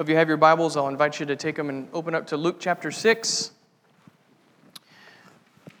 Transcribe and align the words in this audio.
If 0.00 0.08
you 0.08 0.14
have 0.14 0.28
your 0.28 0.36
Bibles, 0.36 0.76
I'll 0.76 0.86
invite 0.86 1.18
you 1.18 1.26
to 1.26 1.34
take 1.34 1.56
them 1.56 1.68
and 1.68 1.88
open 1.92 2.14
up 2.14 2.28
to 2.28 2.36
Luke 2.36 2.58
chapter 2.60 2.92
6, 2.92 3.50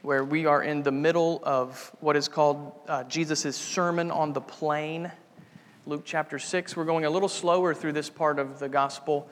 where 0.02 0.24
we 0.24 0.44
are 0.44 0.60
in 0.60 0.82
the 0.82 0.90
middle 0.90 1.40
of 1.44 1.94
what 2.00 2.16
is 2.16 2.26
called 2.26 2.72
uh, 2.88 3.04
Jesus' 3.04 3.54
Sermon 3.54 4.10
on 4.10 4.32
the 4.32 4.40
Plain. 4.40 5.12
Luke 5.86 6.02
chapter 6.04 6.40
6. 6.40 6.76
We're 6.76 6.84
going 6.84 7.04
a 7.04 7.10
little 7.10 7.28
slower 7.28 7.72
through 7.72 7.92
this 7.92 8.10
part 8.10 8.40
of 8.40 8.58
the 8.58 8.68
gospel 8.68 9.30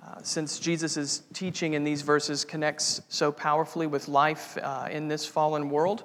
uh, 0.00 0.22
since 0.22 0.60
Jesus' 0.60 1.24
teaching 1.32 1.74
in 1.74 1.82
these 1.82 2.02
verses 2.02 2.44
connects 2.44 3.02
so 3.08 3.32
powerfully 3.32 3.88
with 3.88 4.06
life 4.06 4.56
uh, 4.62 4.86
in 4.92 5.08
this 5.08 5.26
fallen 5.26 5.70
world. 5.70 6.04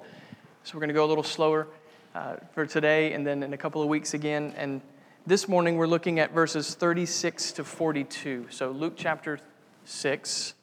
So 0.64 0.74
we're 0.74 0.80
going 0.80 0.88
to 0.88 0.94
go 0.94 1.04
a 1.04 1.06
little 1.06 1.22
slower 1.22 1.68
uh, 2.16 2.38
for 2.54 2.66
today 2.66 3.12
and 3.12 3.24
then 3.24 3.44
in 3.44 3.52
a 3.52 3.56
couple 3.56 3.80
of 3.80 3.88
weeks 3.88 4.14
again. 4.14 4.52
And 4.56 4.80
this 5.26 5.48
morning 5.48 5.76
we're 5.76 5.86
looking 5.86 6.18
at 6.18 6.32
verses 6.32 6.74
36 6.74 7.52
to 7.52 7.64
42. 7.64 8.46
So 8.50 8.70
Luke 8.70 8.94
chapter 8.96 9.38
6, 9.84 10.54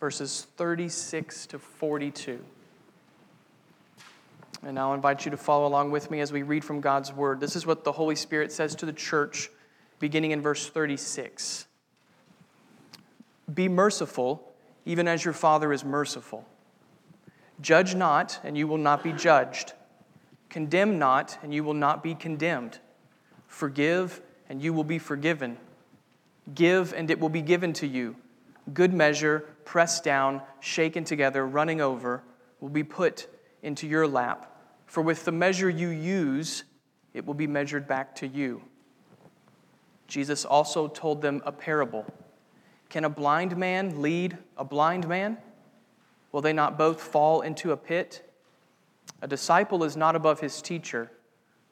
verses 0.00 0.46
36 0.56 1.46
to 1.46 1.58
42. 1.58 2.42
And 4.62 4.78
I'll 4.78 4.94
invite 4.94 5.26
you 5.26 5.30
to 5.30 5.36
follow 5.36 5.66
along 5.66 5.90
with 5.90 6.10
me 6.10 6.20
as 6.20 6.32
we 6.32 6.42
read 6.42 6.64
from 6.64 6.80
God's 6.80 7.12
word. 7.12 7.38
This 7.38 7.54
is 7.54 7.66
what 7.66 7.84
the 7.84 7.92
Holy 7.92 8.16
Spirit 8.16 8.50
says 8.50 8.74
to 8.76 8.86
the 8.86 8.92
church, 8.92 9.50
beginning 9.98 10.30
in 10.30 10.40
verse 10.40 10.68
36. 10.68 11.66
Be 13.52 13.68
merciful, 13.68 14.54
even 14.86 15.06
as 15.06 15.22
your 15.22 15.34
Father 15.34 15.70
is 15.70 15.84
merciful. 15.84 16.46
Judge 17.60 17.94
not, 17.94 18.40
and 18.42 18.56
you 18.56 18.66
will 18.66 18.78
not 18.78 19.04
be 19.04 19.12
judged. 19.12 19.74
Condemn 20.48 20.98
not, 20.98 21.38
and 21.42 21.52
you 21.52 21.62
will 21.62 21.74
not 21.74 22.02
be 22.02 22.14
condemned. 22.14 22.78
Forgive, 23.54 24.20
and 24.48 24.60
you 24.60 24.72
will 24.72 24.82
be 24.82 24.98
forgiven. 24.98 25.58
Give, 26.56 26.92
and 26.92 27.08
it 27.08 27.20
will 27.20 27.28
be 27.28 27.40
given 27.40 27.72
to 27.74 27.86
you. 27.86 28.16
Good 28.72 28.92
measure, 28.92 29.44
pressed 29.64 30.02
down, 30.02 30.42
shaken 30.58 31.04
together, 31.04 31.46
running 31.46 31.80
over, 31.80 32.24
will 32.58 32.68
be 32.68 32.82
put 32.82 33.28
into 33.62 33.86
your 33.86 34.08
lap. 34.08 34.50
For 34.86 35.04
with 35.04 35.24
the 35.24 35.30
measure 35.30 35.70
you 35.70 35.90
use, 35.90 36.64
it 37.14 37.24
will 37.24 37.34
be 37.34 37.46
measured 37.46 37.86
back 37.86 38.16
to 38.16 38.26
you. 38.26 38.60
Jesus 40.08 40.44
also 40.44 40.88
told 40.88 41.22
them 41.22 41.40
a 41.46 41.52
parable. 41.52 42.04
Can 42.90 43.04
a 43.04 43.08
blind 43.08 43.56
man 43.56 44.02
lead 44.02 44.36
a 44.56 44.64
blind 44.64 45.06
man? 45.06 45.38
Will 46.32 46.40
they 46.40 46.52
not 46.52 46.76
both 46.76 47.00
fall 47.00 47.42
into 47.42 47.70
a 47.70 47.76
pit? 47.76 48.28
A 49.22 49.28
disciple 49.28 49.84
is 49.84 49.96
not 49.96 50.16
above 50.16 50.40
his 50.40 50.60
teacher, 50.60 51.12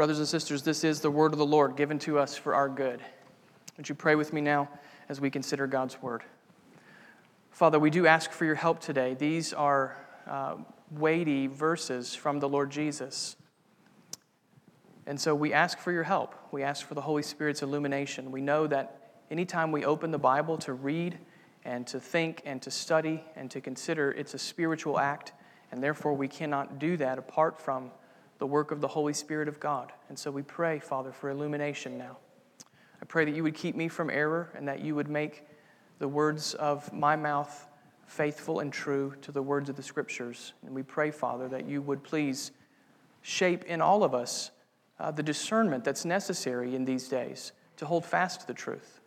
Brothers 0.00 0.18
and 0.18 0.26
sisters, 0.26 0.62
this 0.62 0.82
is 0.82 1.02
the 1.02 1.10
word 1.10 1.34
of 1.34 1.38
the 1.38 1.44
Lord 1.44 1.76
given 1.76 1.98
to 1.98 2.18
us 2.18 2.34
for 2.34 2.54
our 2.54 2.70
good. 2.70 3.02
Would 3.76 3.86
you 3.86 3.94
pray 3.94 4.14
with 4.14 4.32
me 4.32 4.40
now 4.40 4.70
as 5.10 5.20
we 5.20 5.28
consider 5.28 5.66
God's 5.66 6.00
word? 6.00 6.22
Father, 7.50 7.78
we 7.78 7.90
do 7.90 8.06
ask 8.06 8.32
for 8.32 8.46
your 8.46 8.54
help 8.54 8.80
today. 8.80 9.12
These 9.12 9.52
are 9.52 9.94
uh, 10.26 10.56
weighty 10.90 11.48
verses 11.48 12.14
from 12.14 12.40
the 12.40 12.48
Lord 12.48 12.70
Jesus. 12.70 13.36
And 15.04 15.20
so 15.20 15.34
we 15.34 15.52
ask 15.52 15.78
for 15.78 15.92
your 15.92 16.04
help. 16.04 16.34
We 16.50 16.62
ask 16.62 16.86
for 16.86 16.94
the 16.94 17.02
Holy 17.02 17.22
Spirit's 17.22 17.60
illumination. 17.60 18.32
We 18.32 18.40
know 18.40 18.66
that 18.68 19.10
anytime 19.30 19.70
we 19.70 19.84
open 19.84 20.12
the 20.12 20.18
Bible 20.18 20.56
to 20.56 20.72
read, 20.72 21.18
and 21.66 21.86
to 21.88 22.00
think 22.00 22.40
and 22.46 22.62
to 22.62 22.70
study 22.70 23.22
and 23.36 23.50
to 23.50 23.60
consider 23.60 24.12
it's 24.12 24.32
a 24.32 24.38
spiritual 24.38 24.98
act, 24.98 25.34
and 25.70 25.82
therefore 25.82 26.14
we 26.14 26.26
cannot 26.26 26.78
do 26.78 26.96
that 26.96 27.18
apart 27.18 27.60
from 27.60 27.90
the 28.40 28.46
work 28.46 28.72
of 28.72 28.80
the 28.80 28.88
Holy 28.88 29.12
Spirit 29.12 29.48
of 29.48 29.60
God. 29.60 29.92
And 30.08 30.18
so 30.18 30.30
we 30.30 30.42
pray, 30.42 30.80
Father, 30.80 31.12
for 31.12 31.28
illumination 31.28 31.98
now. 31.98 32.16
I 33.00 33.04
pray 33.04 33.26
that 33.26 33.34
you 33.34 33.42
would 33.42 33.54
keep 33.54 33.76
me 33.76 33.86
from 33.86 34.10
error 34.10 34.50
and 34.56 34.66
that 34.66 34.80
you 34.80 34.94
would 34.94 35.08
make 35.08 35.44
the 35.98 36.08
words 36.08 36.54
of 36.54 36.90
my 36.92 37.16
mouth 37.16 37.68
faithful 38.06 38.60
and 38.60 38.72
true 38.72 39.14
to 39.20 39.30
the 39.30 39.42
words 39.42 39.68
of 39.68 39.76
the 39.76 39.82
Scriptures. 39.82 40.54
And 40.64 40.74
we 40.74 40.82
pray, 40.82 41.10
Father, 41.10 41.48
that 41.48 41.66
you 41.66 41.82
would 41.82 42.02
please 42.02 42.50
shape 43.20 43.64
in 43.64 43.82
all 43.82 44.02
of 44.02 44.14
us 44.14 44.50
uh, 44.98 45.10
the 45.10 45.22
discernment 45.22 45.84
that's 45.84 46.06
necessary 46.06 46.74
in 46.74 46.86
these 46.86 47.08
days 47.08 47.52
to 47.76 47.84
hold 47.84 48.06
fast 48.06 48.40
to 48.40 48.46
the 48.46 48.54
truth. 48.54 49.00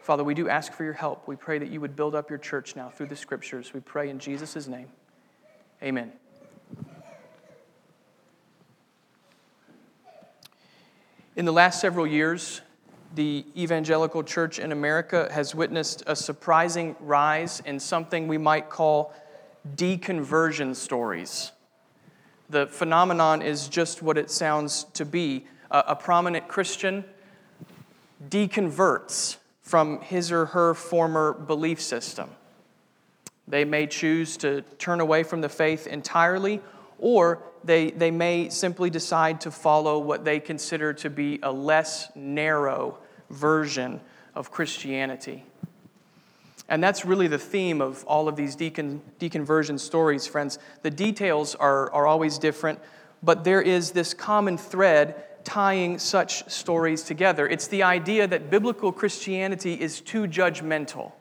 Father, 0.00 0.24
we 0.24 0.32
do 0.32 0.48
ask 0.48 0.72
for 0.72 0.84
your 0.84 0.94
help. 0.94 1.28
We 1.28 1.36
pray 1.36 1.58
that 1.58 1.68
you 1.68 1.82
would 1.82 1.94
build 1.94 2.14
up 2.14 2.30
your 2.30 2.38
church 2.38 2.76
now 2.76 2.88
through 2.88 3.08
the 3.08 3.16
scriptures. 3.16 3.74
We 3.74 3.80
pray 3.80 4.08
in 4.08 4.18
Jesus' 4.18 4.66
name. 4.66 4.88
Amen. 5.82 6.12
In 11.38 11.44
the 11.44 11.52
last 11.52 11.80
several 11.80 12.04
years, 12.04 12.62
the 13.14 13.46
evangelical 13.56 14.24
church 14.24 14.58
in 14.58 14.72
America 14.72 15.28
has 15.30 15.54
witnessed 15.54 16.02
a 16.08 16.16
surprising 16.16 16.96
rise 16.98 17.62
in 17.64 17.78
something 17.78 18.26
we 18.26 18.38
might 18.38 18.68
call 18.70 19.14
deconversion 19.76 20.74
stories. 20.74 21.52
The 22.50 22.66
phenomenon 22.66 23.42
is 23.42 23.68
just 23.68 24.02
what 24.02 24.18
it 24.18 24.32
sounds 24.32 24.86
to 24.94 25.04
be. 25.04 25.46
A, 25.70 25.94
prominent 25.94 26.48
Christian 26.48 27.04
deconverts 28.28 29.36
from 29.62 30.00
his 30.00 30.32
or 30.32 30.46
her 30.46 30.74
former 30.74 31.34
belief 31.34 31.80
system. 31.80 32.30
They 33.46 33.64
may 33.64 33.86
choose 33.86 34.36
to 34.38 34.62
turn 34.78 35.00
away 35.00 35.22
from 35.22 35.40
the 35.40 35.48
faith 35.48 35.86
entirely, 35.86 36.60
or 36.98 37.42
they, 37.64 37.90
they 37.90 38.10
may 38.10 38.48
simply 38.48 38.90
decide 38.90 39.40
to 39.42 39.50
follow 39.50 39.98
what 39.98 40.24
they 40.24 40.40
consider 40.40 40.92
to 40.94 41.10
be 41.10 41.38
a 41.42 41.52
less 41.52 42.10
narrow 42.14 42.98
version 43.30 44.00
of 44.34 44.50
Christianity. 44.50 45.44
And 46.68 46.82
that's 46.82 47.04
really 47.04 47.28
the 47.28 47.38
theme 47.38 47.80
of 47.80 48.04
all 48.04 48.28
of 48.28 48.36
these 48.36 48.54
decon, 48.54 49.00
deconversion 49.18 49.80
stories, 49.80 50.26
friends. 50.26 50.58
The 50.82 50.90
details 50.90 51.54
are, 51.54 51.90
are 51.92 52.06
always 52.06 52.38
different, 52.38 52.78
but 53.22 53.42
there 53.44 53.62
is 53.62 53.92
this 53.92 54.12
common 54.12 54.58
thread 54.58 55.24
tying 55.44 55.98
such 55.98 56.48
stories 56.50 57.02
together. 57.02 57.48
It's 57.48 57.68
the 57.68 57.82
idea 57.82 58.26
that 58.26 58.50
biblical 58.50 58.92
Christianity 58.92 59.80
is 59.80 60.00
too 60.02 60.26
judgmental. 60.26 61.12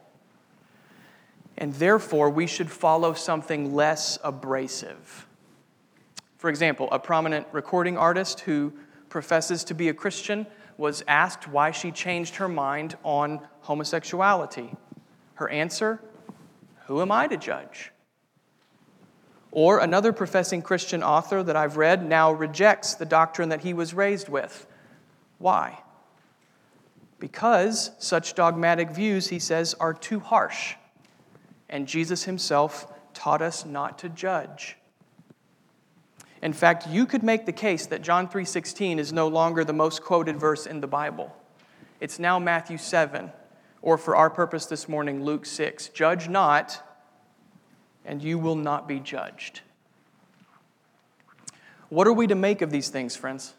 And 1.58 1.74
therefore, 1.76 2.30
we 2.30 2.46
should 2.46 2.70
follow 2.70 3.14
something 3.14 3.74
less 3.74 4.20
abrasive. 4.24 5.27
For 6.38 6.50
example, 6.50 6.88
a 6.92 7.00
prominent 7.00 7.48
recording 7.52 7.98
artist 7.98 8.42
who 8.42 8.74
professes 9.10 9.64
to 9.66 9.74
be 9.74 9.90
a 9.90 9.94
Christian 9.94 10.46
was 10.78 11.04
asked 11.08 11.48
why 11.48 11.72
she 11.72 11.92
changed 11.92 12.36
her 12.36 12.48
mind 12.48 12.96
on 13.04 13.42
homosexuality. 13.62 14.76
Her 15.36 15.50
answer 15.50 16.00
Who 16.86 17.02
am 17.02 17.12
I 17.12 17.28
to 17.28 17.38
judge? 17.38 17.92
Or 19.52 19.80
another 19.80 20.14
professing 20.14 20.62
Christian 20.62 21.02
author 21.02 21.42
that 21.42 21.56
I've 21.56 21.78
read 21.78 22.08
now 22.08 22.32
rejects 22.32 22.94
the 22.94 23.06
doctrine 23.06 23.50
that 23.50 23.62
he 23.62 23.74
was 23.74 23.94
raised 23.94 24.30
with. 24.30 24.68
Why? 25.40 25.80
Because 27.20 27.92
such 27.98 28.36
dogmatic 28.36 28.92
views, 28.92 29.30
he 29.30 29.40
says, 29.40 29.74
are 29.80 29.94
too 29.94 30.20
harsh. 30.20 30.76
And 31.70 31.88
Jesus 31.88 32.26
himself 32.26 32.94
taught 33.14 33.42
us 33.42 33.66
not 33.66 33.98
to 34.00 34.10
judge. 34.10 34.77
In 36.42 36.54
fact, 36.54 36.88
you 36.88 37.06
could 37.06 37.24
make 37.24 37.46
the 37.46 37.52
case 37.52 37.86
that 37.88 38.02
John 38.02 38.28
3:16 38.28 39.00
is 39.00 39.12
no 39.12 39.28
longer 39.28 39.64
the 39.64 39.74
most 39.74 40.04
quoted 40.04 40.38
verse 40.38 40.66
in 40.66 40.82
the 40.82 40.88
Bible. 40.88 41.36
It's 42.00 42.20
now 42.20 42.38
Matthew 42.38 42.78
7, 42.78 43.32
or 43.82 43.98
for 43.98 44.16
our 44.16 44.30
purpose 44.30 44.68
this 44.68 44.88
morning, 44.88 45.24
Luke 45.24 45.46
6. 45.46 45.90
Judge 45.90 46.30
not, 46.30 46.84
and 48.06 48.22
you 48.22 48.38
will 48.38 48.56
not 48.56 48.88
be 48.88 49.00
judged. 49.00 49.62
What 51.90 52.06
are 52.06 52.14
we 52.14 52.28
to 52.28 52.36
make 52.36 52.62
of 52.62 52.70
these 52.70 52.90
things, 52.90 53.16
friends? 53.16 53.54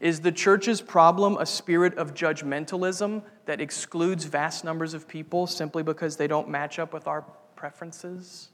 Is 0.00 0.20
the 0.20 0.32
church's 0.32 0.82
problem 0.82 1.38
a 1.38 1.46
spirit 1.46 1.96
of 1.96 2.12
judgmentalism 2.12 3.22
that 3.46 3.60
excludes 3.60 4.24
vast 4.24 4.64
numbers 4.64 4.92
of 4.92 5.08
people 5.08 5.46
simply 5.46 5.82
because 5.82 6.16
they 6.16 6.26
don't 6.26 6.48
match 6.48 6.78
up 6.78 6.92
with 6.92 7.06
our 7.06 7.22
preferences? 7.56 8.50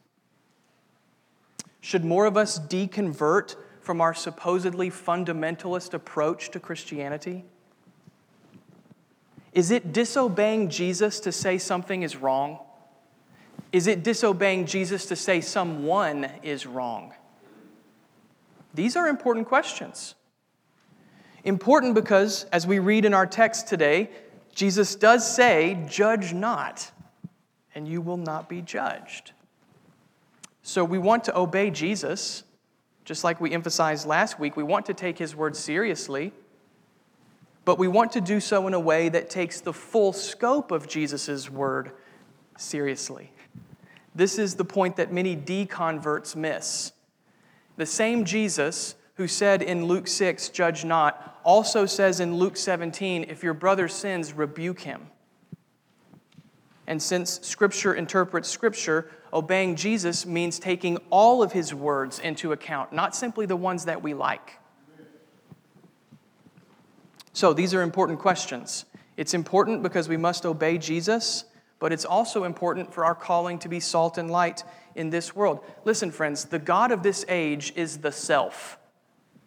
Should 1.81 2.05
more 2.05 2.27
of 2.27 2.37
us 2.37 2.59
deconvert 2.59 3.56
from 3.81 4.00
our 4.00 4.15
supposedly 4.15 4.91
fundamentalist 4.91 5.94
approach 5.94 6.50
to 6.50 6.61
Christianity? 6.61 7.44
Is 9.53 9.71
it 9.71 9.93
disobeying 9.93 10.69
Jesus 10.69 11.21
to 11.21 11.32
say 11.32 11.59
something 11.59 12.03
is 12.03 12.17
wrong? 12.17 12.61
Is 13.73 13.87
it 13.87 14.03
disobeying 14.03 14.67
Jesus 14.67 15.06
to 15.06 15.17
say 15.17 15.41
someone 15.41 16.31
is 16.43 16.67
wrong? 16.67 17.15
These 18.75 18.97
are 18.97 19.09
important 19.09 19.49
questions. 19.49 20.15
Important 21.44 21.94
because, 21.94 22.44
as 22.53 22.67
we 22.67 22.79
read 22.79 23.05
in 23.05 23.15
our 23.15 23.27
text 23.27 23.67
today, 23.67 24.11
Jesus 24.55 24.94
does 24.94 25.29
say, 25.29 25.85
Judge 25.88 26.32
not, 26.32 26.91
and 27.75 27.88
you 27.88 28.00
will 28.00 28.17
not 28.17 28.49
be 28.49 28.61
judged. 28.61 29.32
So 30.62 30.84
we 30.84 30.98
want 30.98 31.24
to 31.24 31.38
obey 31.38 31.70
Jesus, 31.70 32.44
just 33.04 33.24
like 33.24 33.40
we 33.40 33.52
emphasized 33.52 34.06
last 34.06 34.38
week. 34.38 34.56
We 34.56 34.62
want 34.62 34.86
to 34.86 34.94
take 34.94 35.18
his 35.18 35.34
word 35.34 35.56
seriously, 35.56 36.32
but 37.64 37.78
we 37.78 37.88
want 37.88 38.12
to 38.12 38.20
do 38.20 38.40
so 38.40 38.66
in 38.66 38.74
a 38.74 38.80
way 38.80 39.08
that 39.08 39.30
takes 39.30 39.60
the 39.60 39.72
full 39.72 40.12
scope 40.12 40.70
of 40.70 40.86
Jesus' 40.86 41.48
word 41.50 41.92
seriously. 42.58 43.32
This 44.14 44.38
is 44.38 44.56
the 44.56 44.64
point 44.64 44.96
that 44.96 45.12
many 45.12 45.36
deconverts 45.36 46.36
miss. 46.36 46.92
The 47.76 47.86
same 47.86 48.24
Jesus 48.24 48.96
who 49.14 49.28
said 49.28 49.62
in 49.62 49.84
Luke 49.84 50.08
6, 50.08 50.48
Judge 50.50 50.84
not, 50.84 51.38
also 51.44 51.86
says 51.86 52.20
in 52.20 52.36
Luke 52.36 52.56
17, 52.56 53.24
If 53.28 53.42
your 53.42 53.54
brother 53.54 53.88
sins, 53.88 54.32
rebuke 54.32 54.80
him. 54.80 55.08
And 56.86 57.02
since 57.02 57.40
Scripture 57.42 57.94
interprets 57.94 58.48
Scripture, 58.48 59.10
obeying 59.32 59.77
Jesus 59.77 60.27
means 60.27 60.59
taking 60.59 60.97
all 61.11 61.43
of 61.43 61.53
his 61.53 61.75
words 61.75 62.19
into 62.19 62.53
account, 62.53 62.93
not 62.93 63.15
simply 63.15 63.47
the 63.47 63.56
ones 63.56 63.85
that 63.85 64.03
we 64.03 64.15
like. 64.15 64.59
So 67.32 67.53
these 67.53 67.75
are 67.75 67.82
important 67.82 68.19
questions. 68.19 68.85
It's 69.17 69.35
important 69.35 69.82
because 69.82 70.09
we 70.09 70.17
must 70.17 70.44
obey 70.44 70.79
Jesus, 70.79 71.44
but 71.79 71.93
it's 71.93 72.05
also 72.05 72.44
important 72.44 72.93
for 72.93 73.05
our 73.05 73.15
calling 73.15 73.59
to 73.61 73.69
be 73.69 73.81
salt 73.81 74.19
and 74.19 74.31
light 74.31 74.65
in 74.94 75.11
this 75.11 75.35
world. 75.35 75.65
Listen, 75.85 76.11
friends, 76.11 76.47
the 76.47 76.59
God 76.59 76.91
of 76.91 77.03
this 77.03 77.25
age 77.29 77.73
is 77.77 77.99
the 77.99 78.12
self, 78.12 78.79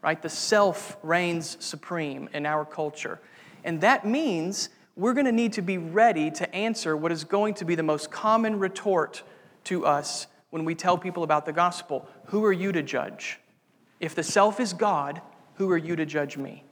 right? 0.02 0.22
The 0.22 0.30
self 0.30 0.98
reigns 1.04 1.58
supreme 1.60 2.30
in 2.34 2.46
our 2.46 2.66
culture. 2.66 3.20
And 3.64 3.82
that 3.82 4.06
means 4.06 4.70
we're 4.96 5.14
going 5.14 5.26
to 5.26 5.32
need 5.32 5.54
to 5.54 5.62
be 5.62 5.78
ready 5.78 6.30
to 6.32 6.56
answer 6.56 6.96
what 6.96 7.12
is 7.12 7.24
going 7.24 7.56
to 7.56 7.66
be 7.66 7.76
the 7.76 7.84
most 7.84 8.12
common 8.12 8.60
retort 8.60 9.24
to 9.65 9.86
us 9.86 10.27
when 10.50 10.65
we 10.65 10.75
tell 10.75 10.98
people 10.98 11.24
about 11.24 11.45
the 11.45 11.54
gospel 11.54 12.07
Who 12.25 12.45
are 12.45 12.54
you 12.54 12.71
to 12.71 12.83
judge? 12.83 13.39
If 14.00 14.15
the 14.15 14.24
self 14.24 14.60
is 14.60 14.74
God, 14.74 15.21
who 15.56 15.71
are 15.71 15.77
you 15.77 15.95
to 15.95 16.06
judge 16.06 16.38
me? 16.38 16.63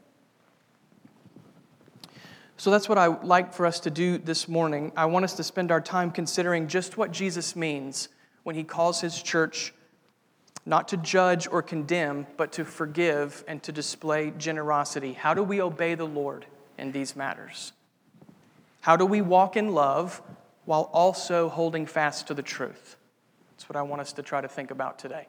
So 2.57 2.69
that's 2.69 2.87
what 2.87 2.97
I 2.97 3.07
like 3.07 3.53
for 3.53 3.65
us 3.65 3.79
to 3.81 3.89
do 3.89 4.19
this 4.19 4.47
morning. 4.47 4.91
I 4.95 5.05
want 5.05 5.25
us 5.25 5.33
to 5.37 5.43
spend 5.43 5.71
our 5.71 5.81
time 5.81 6.11
considering 6.11 6.67
just 6.67 6.95
what 6.95 7.11
Jesus 7.11 7.55
means 7.55 8.09
when 8.43 8.55
he 8.55 8.63
calls 8.63 9.01
his 9.01 9.21
church 9.21 9.73
not 10.65 10.87
to 10.89 10.97
judge 10.97 11.47
or 11.47 11.63
condemn, 11.63 12.27
but 12.37 12.51
to 12.51 12.65
forgive 12.65 13.43
and 13.47 13.63
to 13.63 13.71
display 13.71 14.31
generosity. 14.37 15.13
How 15.13 15.33
do 15.33 15.41
we 15.41 15.59
obey 15.59 15.95
the 15.95 16.05
Lord 16.05 16.45
in 16.77 16.91
these 16.91 17.15
matters? 17.15 17.73
How 18.81 18.95
do 18.95 19.05
we 19.05 19.21
walk 19.21 19.57
in 19.57 19.73
love 19.73 20.21
while 20.65 20.89
also 20.93 21.49
holding 21.49 21.85
fast 21.85 22.27
to 22.27 22.33
the 22.33 22.43
truth? 22.43 22.97
That's 23.51 23.69
what 23.69 23.75
I 23.75 23.81
want 23.81 24.01
us 24.01 24.13
to 24.13 24.23
try 24.23 24.41
to 24.41 24.47
think 24.47 24.71
about 24.71 24.99
today. 24.99 25.27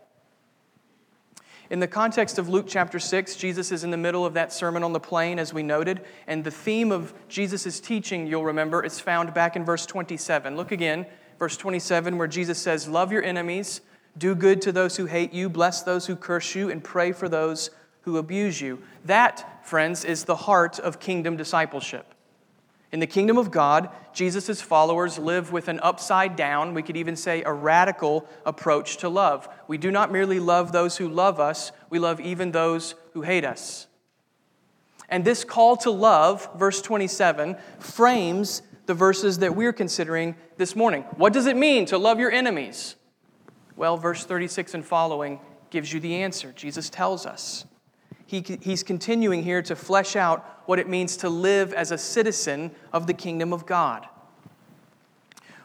In 1.71 1.81
the 1.81 1.89
context 1.89 2.39
of 2.39 2.49
Luke 2.49 2.67
chapter 2.69 2.99
6, 2.99 3.37
Jesus 3.37 3.73
is 3.73 3.83
in 3.83 3.91
the 3.91 3.97
middle 3.97 4.27
of 4.27 4.35
that 4.35 4.53
Sermon 4.53 4.83
on 4.83 4.93
the 4.93 5.01
Plain, 5.01 5.39
as 5.39 5.55
we 5.55 5.63
noted, 5.63 6.03
and 6.27 6.45
the 6.45 6.51
theme 6.51 6.93
of 6.93 7.15
Jesus' 7.29 7.81
teaching, 7.81 8.27
you'll 8.27 8.45
remember, 8.45 8.85
is 8.85 9.01
found 9.01 9.33
back 9.33 9.57
in 9.57 9.65
verse 9.65 9.87
27. 9.87 10.57
Look 10.57 10.71
again, 10.71 11.07
verse 11.39 11.57
27, 11.57 12.19
where 12.19 12.29
Jesus 12.29 12.59
says, 12.59 12.89
Love 12.89 13.11
your 13.11 13.23
enemies, 13.23 13.81
do 14.19 14.35
good 14.35 14.61
to 14.63 14.73
those 14.73 14.97
who 14.97 15.07
hate 15.07 15.33
you, 15.33 15.49
bless 15.49 15.83
those 15.83 16.07
who 16.07 16.15
curse 16.15 16.55
you, 16.55 16.71
and 16.71 16.85
pray 16.85 17.13
for 17.13 17.29
those 17.29 17.71
who 18.03 18.19
abuse 18.19 18.61
you. 18.61 18.83
That, 19.07 19.65
friends, 19.65 20.05
is 20.05 20.25
the 20.25 20.37
heart 20.37 20.79
of 20.79 21.01
kingdom 21.01 21.37
discipleship. 21.37 22.12
In 22.93 23.01
the 23.01 23.07
kingdom 23.07 23.39
of 23.39 23.51
God, 23.51 23.89
Jesus' 24.13 24.61
followers 24.61 25.19
live 25.19 25.51
with 25.51 25.69
an 25.69 25.81
upside 25.83 26.37
down, 26.37 26.75
we 26.75 26.83
could 26.83 26.97
even 26.97 27.17
say 27.17 27.43
a 27.43 27.53
radical 27.53 28.29
approach 28.45 28.99
to 28.99 29.09
love. 29.09 29.49
We 29.67 29.79
do 29.79 29.91
not 29.91 30.13
merely 30.13 30.39
love 30.39 30.73
those 30.73 30.99
who 30.99 31.09
love 31.09 31.41
us, 31.41 31.73
we 31.89 31.99
love 31.99 32.21
even 32.21 32.53
those 32.53 32.95
who 33.15 33.23
hate 33.23 33.47
us. 33.47 33.87
And 35.09 35.25
this 35.25 35.43
call 35.43 35.77
to 35.79 35.91
love, 35.91 36.49
verse 36.55 36.83
27, 36.83 37.57
frames 37.79 38.63
the 38.85 38.95
verses 38.95 39.39
that 39.39 39.57
we're 39.57 39.73
considering 39.73 40.37
this 40.59 40.77
morning. 40.77 41.03
What 41.17 41.33
does 41.33 41.47
it 41.47 41.57
mean 41.57 41.87
to 41.87 41.99
love 41.99 42.21
your 42.21 42.31
enemies? 42.31 42.97
Well, 43.75 43.97
verse 43.97 44.25
36 44.25 44.75
and 44.75 44.85
following 44.85 45.41
gives 45.71 45.93
you 45.93 46.01
the 46.01 46.17
answer. 46.17 46.53
Jesus 46.53 46.91
tells 46.91 47.25
us 47.25 47.65
he, 48.27 48.43
he's 48.63 48.83
continuing 48.83 49.43
here 49.43 49.61
to 49.63 49.77
flesh 49.77 50.17
out 50.17 50.52
what 50.67 50.79
it 50.79 50.89
means 50.89 51.17
to 51.19 51.29
live 51.29 51.73
as 51.73 51.91
a 51.91 51.99
citizen 51.99 52.71
of 52.93 53.07
the 53.07 53.15
kingdom 53.15 53.53
of 53.53 53.67
God. 53.67 54.07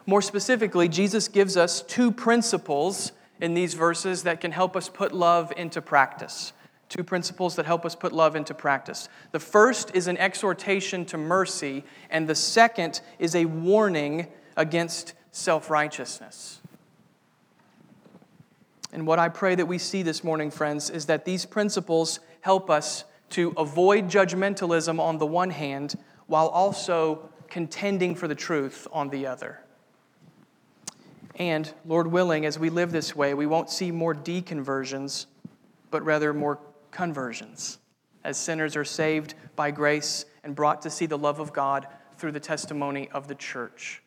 More 0.06 0.22
specifically, 0.22 0.88
Jesus 0.88 1.28
gives 1.28 1.56
us 1.56 1.82
two 1.82 2.10
principles 2.10 3.12
in 3.40 3.54
these 3.54 3.74
verses 3.74 4.22
that 4.22 4.40
can 4.40 4.52
help 4.52 4.76
us 4.76 4.88
put 4.88 5.12
love 5.12 5.52
into 5.56 5.82
practice. 5.82 6.52
Two 6.88 7.04
principles 7.04 7.56
that 7.56 7.66
help 7.66 7.84
us 7.84 7.94
put 7.94 8.12
love 8.12 8.34
into 8.34 8.54
practice. 8.54 9.08
The 9.32 9.40
first 9.40 9.94
is 9.94 10.06
an 10.06 10.16
exhortation 10.16 11.04
to 11.06 11.18
mercy, 11.18 11.84
and 12.08 12.26
the 12.26 12.34
second 12.34 13.02
is 13.18 13.34
a 13.34 13.44
warning 13.44 14.28
against 14.56 15.12
self 15.30 15.68
righteousness. 15.68 16.60
And 18.92 19.06
what 19.06 19.18
I 19.18 19.28
pray 19.28 19.54
that 19.54 19.66
we 19.66 19.76
see 19.76 20.02
this 20.02 20.24
morning, 20.24 20.50
friends, 20.50 20.88
is 20.88 21.06
that 21.06 21.26
these 21.26 21.44
principles 21.44 22.20
help 22.40 22.70
us 22.70 23.04
to 23.30 23.52
avoid 23.56 24.06
judgmentalism 24.08 24.98
on 24.98 25.18
the 25.18 25.26
one 25.26 25.50
hand 25.50 25.94
while 26.26 26.48
also 26.48 27.28
contending 27.48 28.14
for 28.14 28.28
the 28.28 28.34
truth 28.34 28.86
on 28.92 29.08
the 29.08 29.26
other. 29.26 29.60
And, 31.36 31.72
Lord 31.86 32.08
willing, 32.08 32.46
as 32.46 32.58
we 32.58 32.68
live 32.68 32.90
this 32.90 33.14
way, 33.14 33.32
we 33.32 33.46
won't 33.46 33.70
see 33.70 33.90
more 33.90 34.14
deconversions, 34.14 35.26
but 35.90 36.04
rather 36.04 36.34
more 36.34 36.58
conversions, 36.90 37.78
as 38.24 38.36
sinners 38.36 38.74
are 38.76 38.84
saved 38.84 39.34
by 39.54 39.70
grace 39.70 40.24
and 40.42 40.54
brought 40.54 40.82
to 40.82 40.90
see 40.90 41.06
the 41.06 41.18
love 41.18 41.38
of 41.38 41.52
God 41.52 41.86
through 42.16 42.32
the 42.32 42.40
testimony 42.40 43.08
of 43.12 43.28
the 43.28 43.34
church. 43.36 44.02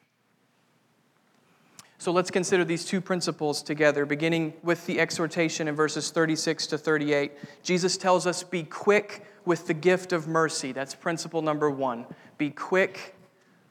So 2.01 2.11
let's 2.11 2.31
consider 2.31 2.65
these 2.65 2.83
two 2.83 2.99
principles 2.99 3.61
together, 3.61 4.07
beginning 4.07 4.53
with 4.63 4.87
the 4.87 4.99
exhortation 4.99 5.67
in 5.67 5.75
verses 5.75 6.09
36 6.09 6.65
to 6.65 6.77
38. 6.79 7.31
Jesus 7.61 7.95
tells 7.95 8.25
us, 8.25 8.41
Be 8.41 8.63
quick 8.63 9.23
with 9.45 9.67
the 9.67 9.75
gift 9.75 10.11
of 10.11 10.27
mercy. 10.27 10.71
That's 10.71 10.95
principle 10.95 11.43
number 11.43 11.69
one. 11.69 12.07
Be 12.39 12.49
quick 12.49 13.15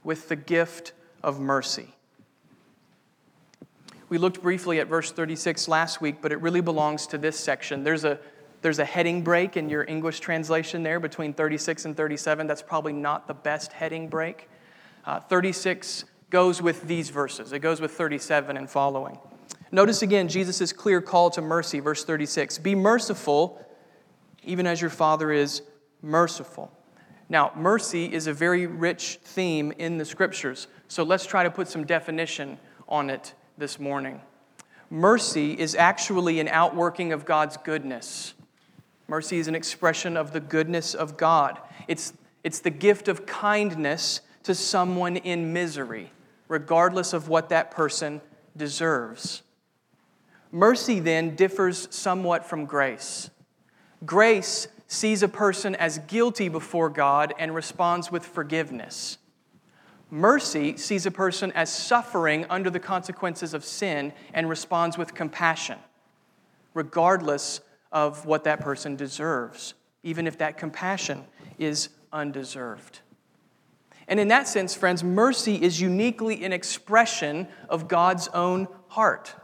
with 0.04 0.28
the 0.28 0.36
gift 0.36 0.92
of 1.24 1.40
mercy. 1.40 1.88
We 4.08 4.16
looked 4.16 4.40
briefly 4.42 4.78
at 4.78 4.86
verse 4.86 5.10
36 5.10 5.66
last 5.66 6.00
week, 6.00 6.18
but 6.22 6.30
it 6.30 6.40
really 6.40 6.60
belongs 6.60 7.08
to 7.08 7.18
this 7.18 7.36
section. 7.36 7.82
There's 7.82 8.04
a, 8.04 8.20
there's 8.62 8.78
a 8.78 8.84
heading 8.84 9.24
break 9.24 9.56
in 9.56 9.68
your 9.68 9.84
English 9.88 10.20
translation 10.20 10.84
there 10.84 11.00
between 11.00 11.32
36 11.32 11.84
and 11.84 11.96
37. 11.96 12.46
That's 12.46 12.62
probably 12.62 12.92
not 12.92 13.26
the 13.26 13.34
best 13.34 13.72
heading 13.72 14.06
break. 14.06 14.48
Uh, 15.04 15.18
36 15.18 16.04
goes 16.30 16.62
with 16.62 16.86
these 16.86 17.10
verses, 17.10 17.52
it 17.52 17.58
goes 17.58 17.80
with 17.80 17.92
37 17.92 18.56
and 18.56 18.70
following. 18.70 19.18
Notice 19.72 20.02
again 20.02 20.28
Jesus' 20.28 20.72
clear 20.72 21.00
call 21.00 21.30
to 21.30 21.42
mercy, 21.42 21.80
verse 21.80 22.04
36 22.04 22.58
Be 22.58 22.74
merciful, 22.74 23.64
even 24.44 24.66
as 24.66 24.80
your 24.80 24.90
Father 24.90 25.32
is 25.32 25.62
merciful. 26.02 26.72
Now, 27.28 27.52
mercy 27.54 28.12
is 28.12 28.26
a 28.26 28.32
very 28.32 28.66
rich 28.66 29.20
theme 29.22 29.72
in 29.78 29.98
the 29.98 30.04
scriptures, 30.04 30.66
so 30.88 31.04
let's 31.04 31.26
try 31.26 31.44
to 31.44 31.50
put 31.50 31.68
some 31.68 31.84
definition 31.84 32.58
on 32.88 33.10
it 33.10 33.34
this 33.58 33.78
morning. 33.78 34.20
Mercy 34.88 35.52
is 35.52 35.76
actually 35.76 36.40
an 36.40 36.48
outworking 36.48 37.12
of 37.12 37.24
God's 37.24 37.56
goodness. 37.56 38.34
Mercy 39.06 39.38
is 39.38 39.46
an 39.46 39.54
expression 39.54 40.16
of 40.16 40.32
the 40.32 40.40
goodness 40.40 40.94
of 40.94 41.16
God. 41.16 41.58
It's, 41.86 42.12
it's 42.42 42.58
the 42.58 42.70
gift 42.70 43.06
of 43.06 43.26
kindness 43.26 44.20
to 44.42 44.54
someone 44.54 45.16
in 45.16 45.52
misery 45.52 46.10
regardless 46.50 47.12
of 47.12 47.28
what 47.28 47.48
that 47.48 47.70
person 47.70 48.20
deserves. 48.56 49.42
Mercy 50.50 50.98
then 50.98 51.36
differs 51.36 51.86
somewhat 51.94 52.44
from 52.44 52.66
grace. 52.66 53.30
Grace 54.04 54.66
sees 54.88 55.22
a 55.22 55.28
person 55.28 55.76
as 55.76 55.98
guilty 56.08 56.48
before 56.48 56.90
God 56.90 57.32
and 57.38 57.54
responds 57.54 58.10
with 58.10 58.26
forgiveness. 58.26 59.16
Mercy 60.10 60.76
sees 60.76 61.06
a 61.06 61.10
person 61.12 61.52
as 61.52 61.72
suffering 61.72 62.44
under 62.50 62.68
the 62.68 62.80
consequences 62.80 63.54
of 63.54 63.64
sin 63.64 64.12
and 64.34 64.48
responds 64.48 64.98
with 64.98 65.14
compassion, 65.14 65.78
regardless 66.74 67.60
of 67.92 68.26
what 68.26 68.42
that 68.42 68.58
person 68.58 68.96
deserves, 68.96 69.74
even 70.02 70.26
if 70.26 70.36
that 70.38 70.58
compassion 70.58 71.24
is 71.60 71.90
undeserved. 72.12 73.02
And 74.10 74.18
in 74.18 74.28
that 74.28 74.48
sense, 74.48 74.74
friends, 74.74 75.04
mercy 75.04 75.54
is 75.54 75.80
uniquely 75.80 76.44
an 76.44 76.52
expression 76.52 77.46
of 77.68 77.86
God's 77.86 78.26
own 78.28 78.66
heart. 78.88 79.34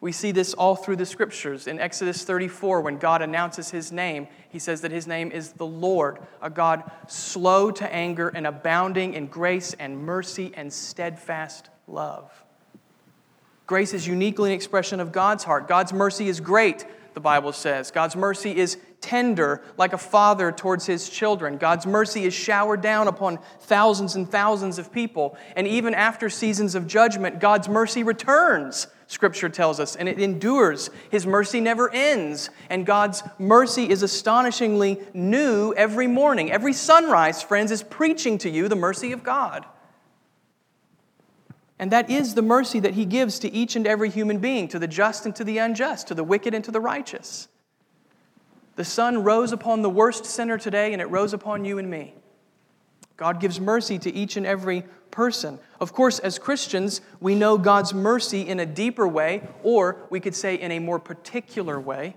We 0.00 0.10
see 0.10 0.32
this 0.32 0.54
all 0.54 0.74
through 0.74 0.96
the 0.96 1.06
scriptures. 1.06 1.66
In 1.66 1.78
Exodus 1.78 2.24
34, 2.24 2.80
when 2.80 2.96
God 2.96 3.20
announces 3.20 3.70
his 3.70 3.92
name, 3.92 4.26
he 4.48 4.58
says 4.58 4.80
that 4.80 4.90
his 4.90 5.06
name 5.06 5.30
is 5.30 5.52
the 5.52 5.66
Lord, 5.66 6.18
a 6.40 6.48
God 6.48 6.90
slow 7.08 7.70
to 7.72 7.94
anger 7.94 8.30
and 8.30 8.46
abounding 8.46 9.12
in 9.12 9.26
grace 9.26 9.74
and 9.74 9.98
mercy 9.98 10.52
and 10.54 10.72
steadfast 10.72 11.68
love. 11.86 12.30
Grace 13.66 13.92
is 13.92 14.06
uniquely 14.06 14.50
an 14.50 14.56
expression 14.56 14.98
of 14.98 15.12
God's 15.12 15.44
heart. 15.44 15.68
God's 15.68 15.92
mercy 15.92 16.28
is 16.28 16.40
great, 16.40 16.86
the 17.12 17.20
Bible 17.20 17.52
says. 17.52 17.90
God's 17.90 18.16
mercy 18.16 18.56
is 18.56 18.78
tender, 19.04 19.60
like 19.76 19.92
a 19.92 19.98
father 19.98 20.50
towards 20.50 20.86
his 20.86 21.10
children. 21.10 21.58
God's 21.58 21.86
mercy 21.86 22.24
is 22.24 22.32
showered 22.32 22.80
down 22.80 23.06
upon 23.06 23.38
thousands 23.60 24.16
and 24.16 24.28
thousands 24.28 24.78
of 24.78 24.90
people. 24.90 25.36
And 25.54 25.66
even 25.68 25.92
after 25.92 26.30
seasons 26.30 26.74
of 26.74 26.86
judgment, 26.86 27.38
God's 27.38 27.68
mercy 27.68 28.02
returns, 28.02 28.86
Scripture 29.06 29.50
tells 29.50 29.78
us, 29.78 29.94
and 29.94 30.08
it 30.08 30.18
endures. 30.18 30.88
His 31.10 31.26
mercy 31.26 31.60
never 31.60 31.92
ends. 31.92 32.48
And 32.70 32.86
God's 32.86 33.22
mercy 33.38 33.90
is 33.90 34.02
astonishingly 34.02 35.00
new 35.12 35.74
every 35.74 36.06
morning. 36.06 36.50
Every 36.50 36.72
sunrise, 36.72 37.42
friends, 37.42 37.70
is 37.70 37.82
preaching 37.82 38.38
to 38.38 38.48
you 38.48 38.68
the 38.68 38.74
mercy 38.74 39.12
of 39.12 39.22
God. 39.22 39.66
And 41.78 41.92
that 41.92 42.08
is 42.08 42.34
the 42.34 42.42
mercy 42.42 42.80
that 42.80 42.94
He 42.94 43.04
gives 43.04 43.38
to 43.40 43.52
each 43.52 43.76
and 43.76 43.86
every 43.86 44.08
human 44.08 44.38
being, 44.38 44.68
to 44.68 44.78
the 44.78 44.88
just 44.88 45.26
and 45.26 45.36
to 45.36 45.44
the 45.44 45.58
unjust, 45.58 46.08
to 46.08 46.14
the 46.14 46.24
wicked 46.24 46.54
and 46.54 46.64
to 46.64 46.70
the 46.70 46.80
righteous. 46.80 47.48
The 48.76 48.84
sun 48.84 49.22
rose 49.22 49.52
upon 49.52 49.82
the 49.82 49.90
worst 49.90 50.24
sinner 50.24 50.58
today, 50.58 50.92
and 50.92 51.00
it 51.00 51.06
rose 51.06 51.32
upon 51.32 51.64
you 51.64 51.78
and 51.78 51.88
me. 51.88 52.14
God 53.16 53.40
gives 53.40 53.60
mercy 53.60 53.98
to 54.00 54.12
each 54.12 54.36
and 54.36 54.44
every 54.44 54.84
person. 55.10 55.60
Of 55.80 55.92
course, 55.92 56.18
as 56.18 56.38
Christians, 56.38 57.00
we 57.20 57.36
know 57.36 57.56
God's 57.56 57.94
mercy 57.94 58.42
in 58.42 58.58
a 58.58 58.66
deeper 58.66 59.06
way, 59.06 59.46
or 59.62 60.06
we 60.10 60.18
could 60.18 60.34
say 60.34 60.56
in 60.56 60.72
a 60.72 60.80
more 60.80 60.98
particular 60.98 61.78
way. 61.78 62.16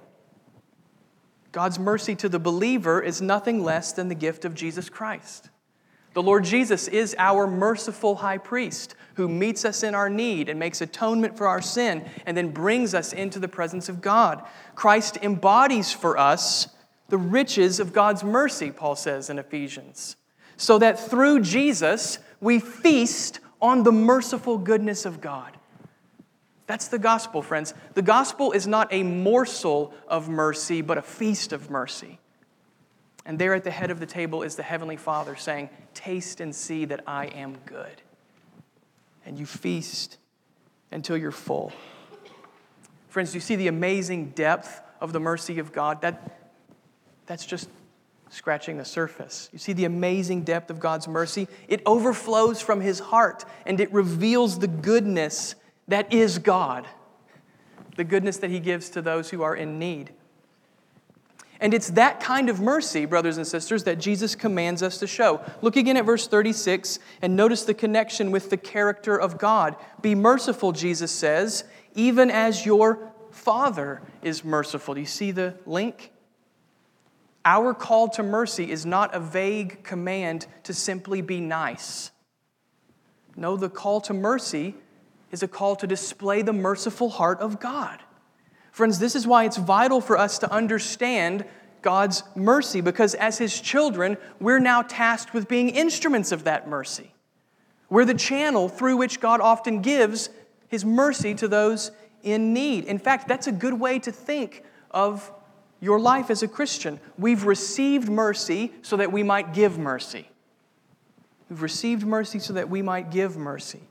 God's 1.52 1.78
mercy 1.78 2.16
to 2.16 2.30
the 2.30 2.40
believer 2.40 3.02
is 3.02 3.22
nothing 3.22 3.64
less 3.64 3.92
than 3.92 4.10
the 4.10 4.16
gift 4.16 4.46
of 4.46 4.56
Jesus 4.56 4.90
Christ. 4.90 5.50
The 6.14 6.24
Lord 6.24 6.44
Jesus 6.44 6.88
is 6.88 7.16
our 7.20 7.46
merciful 7.46 8.16
high 8.16 8.40
priest 8.40 8.96
who 9.18 9.28
meets 9.28 9.66
us 9.66 9.82
in 9.82 9.96
our 9.96 10.12
need 10.12 10.48
and 10.48 10.60
makes 10.60 10.80
atonement 10.80 11.36
for 11.36 11.48
our 11.48 11.62
sin 11.62 12.08
and 12.28 12.38
then 12.38 12.52
brings 12.52 12.94
us 12.94 13.14
into 13.14 13.40
the 13.40 13.48
presence 13.48 13.90
of 13.90 14.00
God. 14.00 14.46
Christ 14.76 15.18
embodies 15.24 15.92
for 15.92 16.20
us 16.20 16.68
the 17.10 17.18
riches 17.18 17.80
of 17.80 17.94
God's 17.94 18.24
mercy, 18.24 18.70
Paul 18.70 18.96
says 18.96 19.32
in 19.32 19.40
Ephesians, 19.40 20.18
so 20.56 20.78
that 20.78 21.00
through 21.00 21.42
Jesus 21.42 22.20
we 22.40 22.60
feast 22.60 23.40
on 23.60 23.82
the 23.82 23.92
merciful 23.92 24.60
goodness 24.60 25.04
of 25.04 25.20
God. 25.20 25.58
That's 26.68 26.88
the 26.88 27.00
gospel, 27.00 27.42
friends. 27.42 27.74
The 27.96 28.04
gospel 28.04 28.52
is 28.52 28.68
not 28.68 28.94
a 28.94 29.02
morsel 29.02 29.96
of 30.08 30.30
mercy, 30.30 30.84
but 30.84 31.00
a 31.00 31.02
feast 31.02 31.54
of 31.54 31.72
mercy. 31.72 32.20
And 33.26 33.40
there 33.40 33.56
at 33.56 33.64
the 33.64 33.72
head 33.72 33.90
of 33.90 34.00
the 34.00 34.06
table 34.06 34.44
is 34.44 34.56
the 34.56 34.64
Heavenly 34.64 34.98
Father 34.98 35.36
saying, 35.36 35.72
Taste 35.96 36.40
and 36.40 36.54
see 36.54 36.86
that 36.86 37.04
I 37.08 37.26
am 37.28 37.58
good. 37.66 38.04
And 39.28 39.38
you 39.38 39.46
feast 39.46 40.18
until 40.90 41.18
you're 41.18 41.32
full. 41.32 41.74
Friends, 43.10 43.36
you 43.36 43.42
see 43.42 43.58
the 43.58 43.68
amazing 43.68 44.30
depth 44.30 44.82
of 45.02 45.12
the 45.12 45.20
mercy 45.20 45.60
of 45.60 45.74
God? 45.74 46.02
That, 46.02 46.54
that's 47.26 47.46
just 47.46 47.68
scratching 48.30 48.78
the 48.78 48.86
surface. 48.86 49.50
You 49.52 49.60
see 49.60 49.74
the 49.74 49.84
amazing 49.84 50.44
depth 50.44 50.72
of 50.72 50.80
God's 50.80 51.10
mercy? 51.10 51.50
It 51.68 51.82
overflows 51.86 52.62
from 52.62 52.80
His 52.80 53.00
heart 53.00 53.44
and 53.66 53.82
it 53.82 53.92
reveals 53.92 54.60
the 54.60 54.68
goodness 54.68 55.56
that 55.90 56.14
is 56.14 56.40
God, 56.40 56.88
the 57.98 58.06
goodness 58.06 58.38
that 58.38 58.50
He 58.50 58.62
gives 58.62 58.90
to 58.92 59.02
those 59.02 59.30
who 59.30 59.42
are 59.42 59.56
in 59.58 59.78
need. 59.78 60.14
And 61.60 61.74
it's 61.74 61.90
that 61.92 62.20
kind 62.20 62.50
of 62.50 62.60
mercy, 62.60 63.06
brothers 63.06 63.38
and 63.38 63.48
sisters, 63.48 63.84
that 63.86 63.98
Jesus 64.00 64.36
commands 64.36 64.84
us 64.84 64.98
to 65.00 65.08
show. 65.08 65.42
Look 65.62 65.76
again 65.76 65.98
at 65.98 66.06
verse 66.06 66.28
36 66.28 67.00
and 67.22 67.36
notice 67.36 67.64
the 67.64 67.74
connection 67.74 68.32
with 68.32 68.50
the 68.50 68.58
character 68.58 69.20
of 69.20 69.38
God. 69.38 69.76
Be 70.02 70.14
merciful, 70.14 70.72
Jesus 70.72 71.12
says, 71.12 71.64
even 71.96 72.30
as 72.30 72.66
your 72.66 73.12
Father 73.32 74.02
is 74.22 74.44
merciful. 74.44 74.94
Do 74.94 75.00
you 75.00 75.08
see 75.08 75.32
the 75.32 75.56
link? 75.66 76.12
Our 77.46 77.74
call 77.74 78.10
to 78.10 78.24
mercy 78.24 78.70
is 78.70 78.86
not 78.86 79.16
a 79.16 79.20
vague 79.20 79.84
command 79.84 80.48
to 80.64 80.74
simply 80.74 81.22
be 81.22 81.40
nice. 81.40 82.12
No, 83.36 83.56
the 83.56 83.70
call 83.70 84.02
to 84.02 84.14
mercy 84.14 84.76
is 85.32 85.44
a 85.44 85.48
call 85.48 85.76
to 85.78 85.88
display 85.88 86.42
the 86.42 86.54
merciful 86.54 87.10
heart 87.10 87.40
of 87.40 87.60
God. 87.60 88.00
Friends, 88.78 89.00
this 89.00 89.16
is 89.16 89.26
why 89.26 89.46
it's 89.46 89.58
vital 89.58 90.00
for 90.02 90.20
us 90.20 90.38
to 90.38 90.52
understand 90.54 91.44
God's 91.82 92.22
mercy, 92.36 92.80
because 92.80 93.16
as 93.16 93.40
His 93.40 93.60
children, 93.60 94.18
we're 94.40 94.60
now 94.60 94.84
tasked 94.84 95.34
with 95.34 95.48
being 95.48 95.70
instruments 95.70 96.32
of 96.32 96.44
that 96.44 96.68
mercy. 96.68 97.12
We're 97.90 98.06
the 98.06 98.14
channel 98.14 98.70
through 98.70 98.98
which 98.98 99.20
God 99.20 99.42
often 99.42 99.82
gives 99.82 100.30
His 100.68 100.86
mercy 100.86 101.34
to 101.34 101.48
those 101.48 101.90
in 102.22 102.54
need. 102.54 102.84
In 102.84 103.00
fact, 103.00 103.28
that's 103.28 103.48
a 103.48 103.52
good 103.52 103.74
way 103.74 103.98
to 103.98 104.12
think 104.12 104.64
of 104.92 105.32
your 105.80 106.00
life 106.00 106.30
as 106.30 106.44
a 106.44 106.48
Christian. 106.48 107.00
We've 107.18 107.46
received 107.46 108.10
mercy 108.10 108.74
so 108.84 108.96
that 108.98 109.12
we 109.12 109.24
might 109.24 109.56
give 109.56 109.80
mercy. 109.80 110.30
We've 111.50 111.64
received 111.64 112.06
mercy 112.06 112.38
so 112.38 112.54
that 112.54 112.70
we 112.70 112.84
might 112.84 113.10
give 113.10 113.38
mercy. 113.38 113.82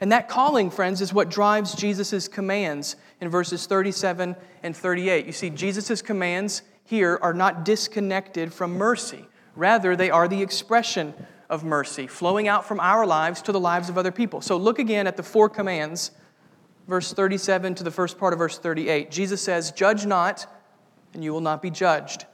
And 0.00 0.10
that 0.10 0.26
calling, 0.26 0.70
friends, 0.70 1.02
is 1.02 1.12
what 1.12 1.28
drives 1.28 1.74
Jesus' 1.74 2.28
commands 2.28 2.96
in 3.20 3.28
verses 3.28 3.66
37 3.66 4.36
and 4.62 4.76
38. 4.76 5.26
You 5.26 5.32
see, 5.32 5.50
Jesus' 5.50 6.02
commands 6.02 6.62
here 6.84 7.18
are 7.22 7.34
not 7.34 7.64
disconnected 7.64 8.52
from 8.52 8.74
mercy. 8.74 9.26
Rather, 9.54 9.96
they 9.96 10.10
are 10.10 10.28
the 10.28 10.42
expression 10.42 11.14
of 11.48 11.64
mercy, 11.64 12.06
flowing 12.06 12.48
out 12.48 12.66
from 12.66 12.80
our 12.80 13.06
lives 13.06 13.40
to 13.42 13.52
the 13.52 13.60
lives 13.60 13.88
of 13.88 13.96
other 13.96 14.12
people. 14.12 14.40
So 14.40 14.56
look 14.56 14.78
again 14.78 15.06
at 15.06 15.16
the 15.16 15.22
four 15.22 15.48
commands, 15.48 16.10
verse 16.86 17.12
37 17.12 17.76
to 17.76 17.84
the 17.84 17.90
first 17.90 18.18
part 18.18 18.32
of 18.32 18.38
verse 18.38 18.58
38. 18.58 19.10
Jesus 19.10 19.42
says, 19.42 19.70
Judge 19.70 20.06
not, 20.06 20.46
and 21.14 21.24
you 21.24 21.32
will 21.32 21.40
not 21.40 21.62
be 21.62 21.70
judged. 21.70 22.26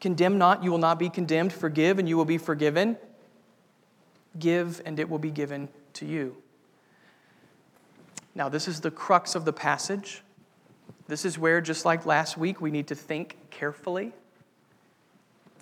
Condemn 0.00 0.38
not, 0.38 0.64
you 0.64 0.70
will 0.70 0.78
not 0.78 0.98
be 0.98 1.10
condemned. 1.10 1.52
Forgive, 1.52 1.98
and 1.98 2.08
you 2.08 2.16
will 2.16 2.24
be 2.24 2.38
forgiven. 2.38 2.96
Give, 4.38 4.80
and 4.84 4.98
it 4.98 5.08
will 5.08 5.18
be 5.18 5.30
given 5.30 5.68
to 5.94 6.06
you. 6.06 6.36
Now, 8.34 8.48
this 8.48 8.68
is 8.68 8.80
the 8.80 8.90
crux 8.90 9.34
of 9.34 9.44
the 9.44 9.52
passage. 9.52 10.22
This 11.08 11.24
is 11.24 11.38
where, 11.38 11.60
just 11.60 11.84
like 11.84 12.06
last 12.06 12.36
week, 12.36 12.60
we 12.60 12.70
need 12.70 12.88
to 12.88 12.94
think 12.94 13.36
carefully. 13.50 14.12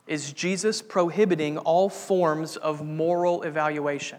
Is 0.07 0.33
Jesus 0.33 0.83
prohibiting 0.83 1.59
all 1.59 1.89
forms 1.89 2.57
of 2.57 2.85
moral 2.85 3.43
evaluation? 3.43 4.19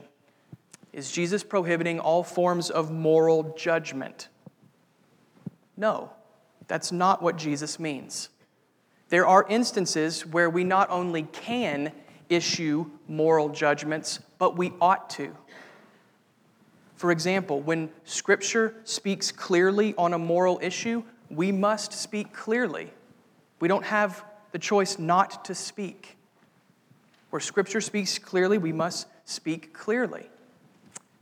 Is 0.93 1.11
Jesus 1.11 1.43
prohibiting 1.43 1.99
all 1.99 2.23
forms 2.23 2.69
of 2.69 2.91
moral 2.91 3.55
judgment? 3.57 4.27
No, 5.77 6.11
that's 6.67 6.91
not 6.91 7.21
what 7.21 7.37
Jesus 7.37 7.79
means. 7.79 8.29
There 9.09 9.25
are 9.25 9.45
instances 9.49 10.25
where 10.25 10.49
we 10.49 10.63
not 10.63 10.89
only 10.89 11.23
can 11.23 11.91
issue 12.29 12.89
moral 13.07 13.49
judgments, 13.49 14.19
but 14.37 14.57
we 14.57 14.73
ought 14.79 15.09
to. 15.11 15.35
For 16.99 17.13
example, 17.13 17.61
when 17.61 17.89
Scripture 18.03 18.75
speaks 18.83 19.31
clearly 19.31 19.95
on 19.97 20.11
a 20.11 20.17
moral 20.17 20.59
issue, 20.61 21.01
we 21.29 21.49
must 21.49 21.93
speak 21.93 22.33
clearly. 22.33 22.91
We 23.61 23.69
don't 23.69 23.85
have 23.85 24.25
the 24.51 24.59
choice 24.59 24.99
not 24.99 25.45
to 25.45 25.55
speak. 25.55 26.17
Where 27.29 27.39
Scripture 27.39 27.79
speaks 27.79 28.19
clearly, 28.19 28.57
we 28.57 28.73
must 28.73 29.07
speak 29.23 29.73
clearly. 29.73 30.29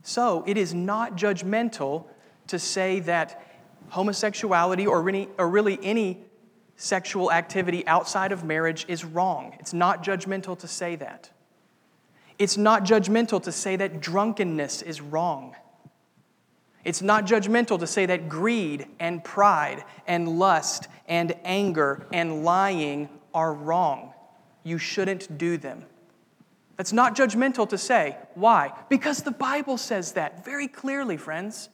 So 0.02 0.42
it 0.48 0.56
is 0.56 0.74
not 0.74 1.14
judgmental 1.14 2.06
to 2.48 2.58
say 2.58 2.98
that 2.98 3.40
homosexuality 3.90 4.84
or, 4.84 5.08
any, 5.08 5.28
or 5.38 5.48
really 5.48 5.78
any 5.84 6.18
sexual 6.74 7.30
activity 7.30 7.86
outside 7.86 8.32
of 8.32 8.42
marriage 8.42 8.84
is 8.88 9.04
wrong. 9.04 9.54
It's 9.60 9.72
not 9.72 10.02
judgmental 10.02 10.58
to 10.58 10.66
say 10.66 10.96
that. 10.96 11.30
It's 12.36 12.56
not 12.56 12.82
judgmental 12.82 13.40
to 13.44 13.52
say 13.52 13.76
that 13.76 14.00
drunkenness 14.00 14.82
is 14.82 15.00
wrong. 15.00 15.54
It's 16.88 17.02
not 17.02 17.26
judgmental 17.26 17.78
to 17.80 17.86
say 17.86 18.06
that 18.06 18.30
greed 18.30 18.86
and 18.98 19.22
pride 19.22 19.84
and 20.06 20.38
lust 20.38 20.88
and 21.06 21.34
anger 21.44 22.06
and 22.14 22.46
lying 22.46 23.10
are 23.34 23.52
wrong. 23.52 24.14
You 24.64 24.78
shouldn't 24.78 25.36
do 25.36 25.58
them. 25.58 25.84
That's 26.78 26.94
not 26.94 27.14
judgmental 27.14 27.68
to 27.68 27.76
say. 27.76 28.16
Why? 28.34 28.72
Because 28.88 29.22
the 29.22 29.30
Bible 29.30 29.76
says 29.76 30.12
that 30.12 30.46
very 30.46 30.66
clearly, 30.66 31.18
friends. 31.18 31.68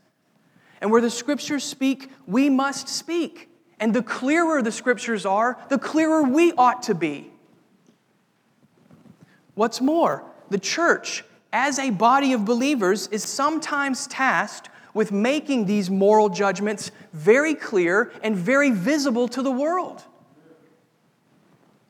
And 0.80 0.90
where 0.90 1.00
the 1.00 1.11
scriptures 1.11 1.62
speak, 1.62 2.11
we 2.26 2.50
must 2.50 2.88
speak. 2.88 3.49
And 3.78 3.94
the 3.94 4.02
clearer 4.02 4.62
the 4.62 4.73
scriptures 4.73 5.25
are, 5.25 5.64
the 5.68 5.78
clearer 5.78 6.25
we 6.25 6.50
ought 6.54 6.83
to 6.85 6.94
be. 6.97 7.30
What's 9.54 9.80
more, 9.80 10.25
the 10.50 10.59
church, 10.59 11.23
as 11.52 11.78
a 11.78 11.90
body 11.90 12.33
of 12.33 12.44
believers, 12.44 13.06
is 13.12 13.23
sometimes 13.23 14.09
tasked 14.09 14.71
with 14.95 15.13
making 15.13 15.67
these 15.67 15.91
moral 15.91 16.29
judgments 16.29 16.91
very 17.13 17.55
clear 17.55 18.13
and 18.23 18.37
very 18.37 18.71
visible 18.71 19.29
to 19.29 19.43
the 19.43 19.51
world. 19.51 20.03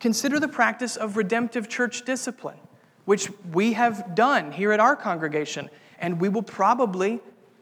Consider 0.00 0.40
the 0.40 0.48
practice 0.48 0.96
of 0.96 1.16
redemptive 1.16 1.68
church 1.68 2.04
discipline, 2.04 2.58
which 3.04 3.30
we 3.52 3.74
have 3.74 4.14
done 4.14 4.52
here 4.52 4.72
at 4.72 4.80
our 4.80 4.96
congregation, 4.96 5.70
and 5.98 6.20
we 6.20 6.28
will 6.28 6.42
probably, 6.42 7.20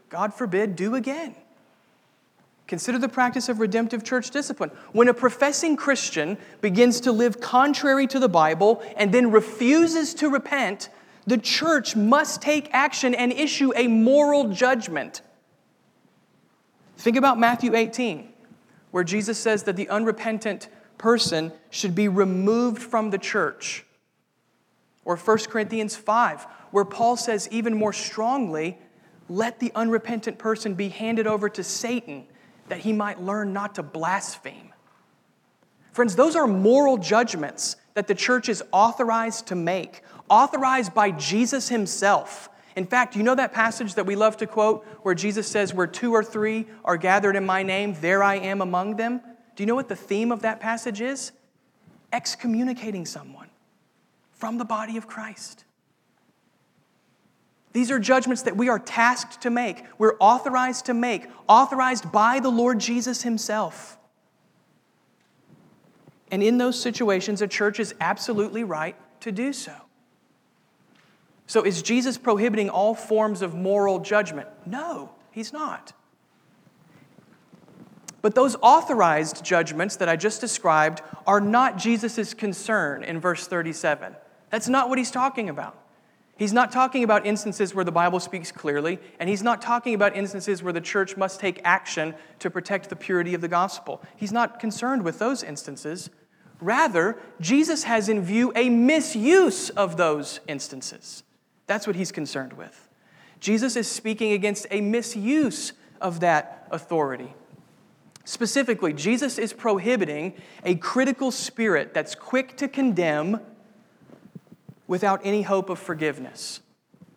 God 0.09 0.33
forbid, 0.33 0.75
do 0.75 0.95
again. 0.95 1.35
Consider 2.67 2.99
the 2.99 3.09
practice 3.09 3.49
of 3.49 3.61
redemptive 3.61 4.03
church 4.03 4.31
discipline. 4.31 4.71
When 4.93 5.09
a 5.09 5.15
professing 5.15 5.77
Christian 5.77 6.39
begins 6.61 7.01
to 7.03 7.13
live 7.13 7.41
contrary 7.41 8.07
to 8.07 8.19
the 8.19 8.29
Bible 8.29 8.83
and 8.97 9.13
then 9.13 9.31
refuses 9.31 10.15
to 10.15 10.31
repent, 10.31 10.89
the 11.27 11.39
church 11.39 11.95
must 11.95 12.41
take 12.41 12.73
action 12.73 13.15
and 13.15 13.33
issue 13.33 13.73
a 13.77 13.89
moral 13.89 14.53
judgment. 14.53 15.21
Think 17.03 17.17
about 17.17 17.37
Matthew 17.37 17.75
18, 17.75 18.33
where 18.93 19.03
Jesus 19.03 19.37
says 19.37 19.65
that 19.65 19.75
the 19.75 19.89
unrepentant 19.89 20.69
person 20.99 21.51
should 21.69 21.97
be 21.97 22.07
removed 22.07 22.81
from 22.81 23.11
the 23.11 23.19
church. 23.19 23.85
Or 25.05 25.17
1 25.17 25.39
Corinthians 25.49 25.97
5, 25.97 26.47
where 26.71 26.85
Paul 26.85 27.17
says 27.17 27.49
even 27.51 27.75
more 27.75 27.93
strongly, 27.93 28.79
let 29.29 29.59
the 29.59 29.73
unrepentant 29.75 30.39
person 30.39 30.75
be 30.75 30.91
handed 30.91 31.27
over 31.27 31.49
to 31.49 31.65
Satan 31.65 32.25
that 32.69 32.79
he 32.79 32.93
might 32.93 33.21
learn 33.21 33.53
not 33.53 33.75
to 33.75 33.83
blaspheme. 33.83 34.73
Friends, 35.91 36.15
those 36.15 36.37
are 36.37 36.47
moral 36.47 36.99
judgments 36.99 37.75
that 37.95 38.07
the 38.07 38.15
church 38.15 38.49
is 38.49 38.63
authorized 38.71 39.49
to 39.49 39.57
make, 39.57 40.03
authorized 40.31 40.95
by 40.95 41.11
Jesus 41.11 41.69
himself. 41.69 42.49
In 42.75 42.87
fact, 42.87 43.17
you 43.17 43.23
know 43.23 43.35
that 43.35 43.53
passage 43.53 43.95
that 43.95 44.07
we 44.07 44.17
love 44.17 44.37
to 44.39 44.47
quote 44.47 44.85
where 45.03 45.15
Jesus 45.15 45.47
says, 45.47 45.75
Where 45.75 45.87
two 45.87 46.13
or 46.13 46.25
three 46.25 46.67
are 46.85 46.97
gathered 46.97 47.37
in 47.37 47.45
my 47.45 47.63
name, 47.63 47.95
there 48.01 48.23
I 48.23 48.37
am 48.37 48.63
among 48.63 48.97
them? 48.97 49.21
Do 49.55 49.63
you 49.63 49.67
know 49.67 49.75
what 49.75 49.89
the 49.89 49.97
theme 49.97 50.33
of 50.33 50.43
that 50.43 50.61
passage 50.61 51.01
is? 51.01 51.33
Excommunicating 52.13 53.05
someone 53.05 53.51
from 54.33 54.59
the 54.59 54.65
body 54.65 54.97
of 54.97 55.07
Christ. 55.07 55.65
These 57.73 57.91
are 57.91 57.99
judgments 57.99 58.43
that 58.43 58.57
we 58.57 58.69
are 58.69 58.79
tasked 58.79 59.43
to 59.43 59.51
make, 59.51 59.85
we're 59.99 60.17
authorized 60.19 60.87
to 60.87 60.95
make, 60.95 61.27
authorized 61.49 62.13
by 62.13 62.41
the 62.41 62.51
Lord 62.51 62.79
Jesus 62.79 63.23
Himself. 63.23 63.99
And 66.31 66.43
in 66.43 66.59
those 66.59 66.81
situations, 66.81 67.43
a 67.43 67.47
church 67.47 67.79
is 67.79 67.95
absolutely 68.01 68.65
right 68.65 68.97
to 69.21 69.33
do 69.33 69.53
so. 69.53 69.75
So, 71.53 71.63
is 71.63 71.83
Jesus 71.83 72.17
prohibiting 72.17 72.71
all 72.71 72.95
forms 72.95 73.43
of 73.43 73.55
moral 73.55 73.99
judgment? 73.99 74.49
No, 74.65 75.11
He's 75.31 75.53
not. 75.53 75.93
But 78.23 78.35
those 78.35 78.57
authorized 78.63 79.45
judgments 79.45 79.97
that 79.97 80.09
I 80.09 80.17
just 80.17 80.41
described 80.41 81.03
are 81.27 81.43
not 81.43 81.77
Jesus' 81.77 82.33
concern 82.33 83.05
in 83.05 83.21
verse 83.21 83.47
37. 83.47 84.17
That's 84.49 84.67
not 84.67 84.89
what 84.89 84.97
He's 84.97 85.11
talking 85.11 85.51
about. 85.51 85.79
He's 86.39 86.55
not 86.55 86.73
talking 86.73 87.05
about 87.05 87.27
instances 87.27 87.75
where 87.75 87.85
the 87.85 87.93
Bible 87.93 88.19
speaks 88.19 88.51
clearly, 88.51 88.99
and 89.21 89.29
he's 89.29 89.43
not 89.43 89.61
talking 89.61 89.93
about 89.93 90.17
instances 90.17 90.63
where 90.63 90.73
the 90.73 90.81
church 90.81 91.19
must 91.19 91.39
take 91.39 91.61
action 91.65 92.15
to 92.39 92.49
protect 92.49 92.89
the 92.89 92.97
purity 92.97 93.35
of 93.35 93.43
the 93.43 93.49
gospel. 93.49 94.01
He's 94.17 94.33
not 94.33 94.59
concerned 94.59 95.03
with 95.05 95.19
those 95.19 95.43
instances. 95.43 96.09
Rather, 96.63 97.19
Jesus 97.43 97.85
has 97.85 98.09
in 98.09 98.23
view 98.23 98.55
a 98.57 98.71
misuse 98.71 99.69
of 99.69 99.99
those 99.99 100.41
instances. 100.49 101.25
That's 101.73 101.87
what 101.87 101.97
he's 101.97 102.13
concerned 102.13 102.53
with. 102.53 102.87
Jesus 103.41 103.77
is 103.77 103.89
speaking 103.89 104.33
against 104.33 104.67
a 104.71 104.83
misuse 104.83 105.73
of 106.03 106.21
that 106.21 106.69
authority. 106.71 107.33
Specifically, 108.27 108.93
Jesus 108.93 109.39
is 109.39 109.55
prohibiting 109.55 110.35
a 110.67 110.75
critical 110.75 111.31
spirit 111.31 111.95
that's 111.95 112.15
quick 112.15 112.59
to 112.59 112.69
condemn 112.69 113.41
without 114.87 115.23
any 115.25 115.41
hope 115.41 115.71
of 115.71 115.79
forgiveness. 115.79 116.61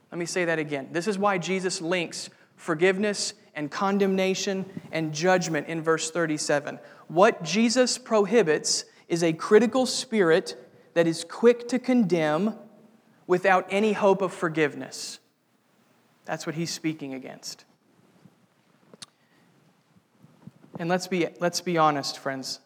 Let 0.09 0.19
me 0.19 0.25
say 0.25 0.45
that 0.45 0.57
again. 0.57 0.87
This 0.93 1.09
is 1.09 1.17
why 1.17 1.37
Jesus 1.37 1.81
links 1.81 2.29
forgiveness 2.55 3.33
and 3.55 3.69
condemnation 3.69 4.63
and 4.93 5.13
judgment 5.13 5.67
in 5.67 5.81
verse 5.81 6.11
37. 6.11 6.79
What 7.09 7.43
Jesus 7.43 7.97
prohibits 7.97 8.85
is 9.09 9.21
a 9.21 9.33
critical 9.33 9.85
spirit 9.85 10.55
that 10.93 11.07
is 11.07 11.25
quick 11.25 11.67
to 11.67 11.77
condemn 11.77 12.55
without 13.27 13.65
any 13.69 13.93
hope 13.93 14.21
of 14.21 14.33
forgiveness. 14.33 15.19
That's 16.25 16.45
what 16.45 16.55
he's 16.55 16.71
speaking 16.71 17.13
against. 17.13 17.65
And 20.79 20.89
let's 20.89 21.07
be, 21.07 21.27
let's 21.39 21.61
be 21.61 21.77
honest, 21.77 22.19
friends. 22.19 22.59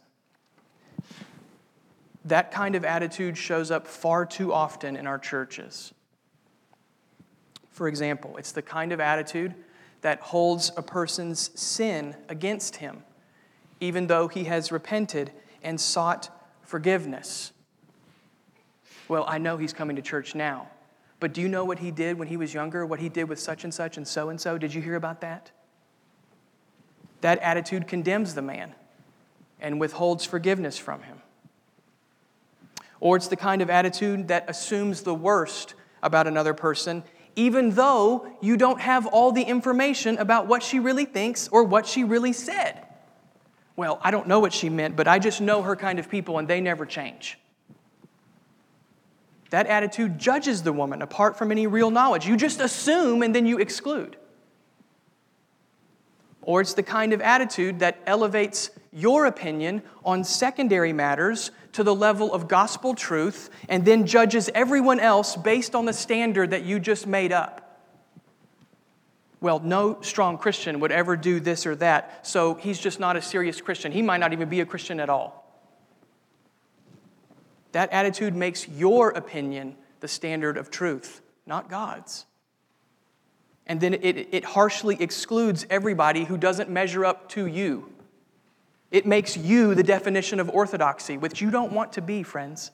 That 2.25 2.51
kind 2.51 2.75
of 2.75 2.83
attitude 2.83 3.37
shows 3.37 3.71
up 3.71 3.87
far 3.87 4.25
too 4.25 4.53
often 4.53 4.95
in 4.95 5.07
our 5.07 5.19
churches. 5.19 5.93
For 7.71 7.87
example, 7.87 8.35
it's 8.37 8.51
the 8.51 8.61
kind 8.61 8.91
of 8.91 8.99
attitude 8.99 9.55
that 10.01 10.19
holds 10.19 10.71
a 10.75 10.81
person's 10.81 11.51
sin 11.59 12.15
against 12.27 12.77
him, 12.77 13.03
even 13.79 14.07
though 14.07 14.27
he 14.27 14.45
has 14.45 14.71
repented 14.71 15.31
and 15.63 15.79
sought 15.79 16.29
forgiveness. 16.61 17.51
Well, 19.09 19.25
I 19.27 19.39
know 19.39 19.57
he's 19.57 19.73
coming 19.73 19.95
to 19.95 20.01
church 20.01 20.35
now, 20.35 20.69
but 21.19 21.33
do 21.33 21.41
you 21.41 21.49
know 21.49 21.65
what 21.65 21.79
he 21.79 21.89
did 21.89 22.17
when 22.17 22.27
he 22.27 22.37
was 22.37 22.53
younger? 22.53 22.85
What 22.85 22.99
he 22.99 23.09
did 23.09 23.27
with 23.27 23.39
such 23.39 23.63
and 23.63 23.73
such 23.73 23.97
and 23.97 24.07
so 24.07 24.29
and 24.29 24.39
so? 24.39 24.57
Did 24.57 24.73
you 24.73 24.81
hear 24.81 24.95
about 24.95 25.21
that? 25.21 25.51
That 27.21 27.39
attitude 27.39 27.87
condemns 27.87 28.35
the 28.35 28.43
man 28.43 28.75
and 29.59 29.79
withholds 29.79 30.25
forgiveness 30.25 30.77
from 30.77 31.01
him. 31.01 31.21
Or 32.99 33.17
it's 33.17 33.27
the 33.27 33.35
kind 33.35 33.63
of 33.63 33.69
attitude 33.69 34.27
that 34.27 34.47
assumes 34.47 35.01
the 35.01 35.15
worst 35.15 35.73
about 36.03 36.27
another 36.27 36.53
person, 36.53 37.03
even 37.35 37.71
though 37.71 38.27
you 38.41 38.57
don't 38.57 38.79
have 38.79 39.07
all 39.07 39.31
the 39.31 39.41
information 39.41 40.19
about 40.19 40.45
what 40.45 40.61
she 40.61 40.79
really 40.79 41.05
thinks 41.05 41.47
or 41.47 41.63
what 41.63 41.87
she 41.87 42.03
really 42.03 42.33
said. 42.33 42.85
Well, 43.75 43.99
I 44.03 44.11
don't 44.11 44.27
know 44.27 44.39
what 44.39 44.53
she 44.53 44.69
meant, 44.69 44.95
but 44.95 45.07
I 45.07 45.17
just 45.17 45.41
know 45.41 45.63
her 45.63 45.75
kind 45.75 45.97
of 45.97 46.09
people 46.09 46.37
and 46.37 46.47
they 46.47 46.61
never 46.61 46.85
change. 46.85 47.39
That 49.49 49.67
attitude 49.67 50.19
judges 50.19 50.63
the 50.63 50.73
woman 50.73 51.01
apart 51.01 51.37
from 51.37 51.51
any 51.51 51.67
real 51.67 51.89
knowledge. 51.89 52.27
You 52.27 52.37
just 52.37 52.59
assume 52.59 53.23
and 53.23 53.33
then 53.33 53.45
you 53.45 53.57
exclude. 53.57 54.15
Or 56.41 56.61
it's 56.61 56.73
the 56.73 56.83
kind 56.83 57.13
of 57.13 57.21
attitude 57.21 57.79
that 57.79 57.99
elevates 58.05 58.71
your 58.91 59.25
opinion 59.25 59.83
on 60.03 60.23
secondary 60.23 60.93
matters 60.93 61.51
to 61.73 61.83
the 61.83 61.93
level 61.93 62.33
of 62.33 62.47
gospel 62.47 62.95
truth 62.95 63.49
and 63.67 63.85
then 63.85 64.05
judges 64.05 64.49
everyone 64.55 64.99
else 64.99 65.35
based 65.35 65.75
on 65.75 65.85
the 65.85 65.93
standard 65.93 66.51
that 66.51 66.63
you 66.63 66.79
just 66.79 67.05
made 67.05 67.31
up. 67.31 67.65
Well, 69.41 69.59
no 69.59 70.01
strong 70.01 70.37
Christian 70.37 70.79
would 70.81 70.91
ever 70.91 71.15
do 71.15 71.39
this 71.39 71.65
or 71.65 71.75
that, 71.77 72.27
so 72.27 72.55
he's 72.55 72.79
just 72.79 72.99
not 72.99 73.15
a 73.15 73.21
serious 73.21 73.61
Christian. 73.61 73.91
He 73.91 74.01
might 74.01 74.17
not 74.17 74.33
even 74.33 74.49
be 74.49 74.59
a 74.59 74.65
Christian 74.65 74.99
at 74.99 75.09
all. 75.09 75.48
That 77.71 77.91
attitude 77.91 78.35
makes 78.35 78.67
your 78.67 79.09
opinion 79.09 79.75
the 79.99 80.07
standard 80.07 80.57
of 80.57 80.71
truth, 80.71 81.21
not 81.45 81.69
God's. 81.69 82.25
And 83.67 83.79
then 83.79 83.93
it, 83.93 84.29
it 84.31 84.43
harshly 84.43 84.97
excludes 84.99 85.65
everybody 85.69 86.23
who 86.23 86.37
doesn't 86.37 86.69
measure 86.69 87.05
up 87.05 87.29
to 87.29 87.45
you. 87.45 87.93
It 88.89 89.05
makes 89.05 89.37
you 89.37 89.75
the 89.75 89.83
definition 89.83 90.39
of 90.39 90.49
orthodoxy, 90.49 91.17
which 91.17 91.41
you 91.41 91.51
don't 91.51 91.71
want 91.71 91.93
to 91.93 92.01
be, 92.01 92.23
friends. 92.23 92.71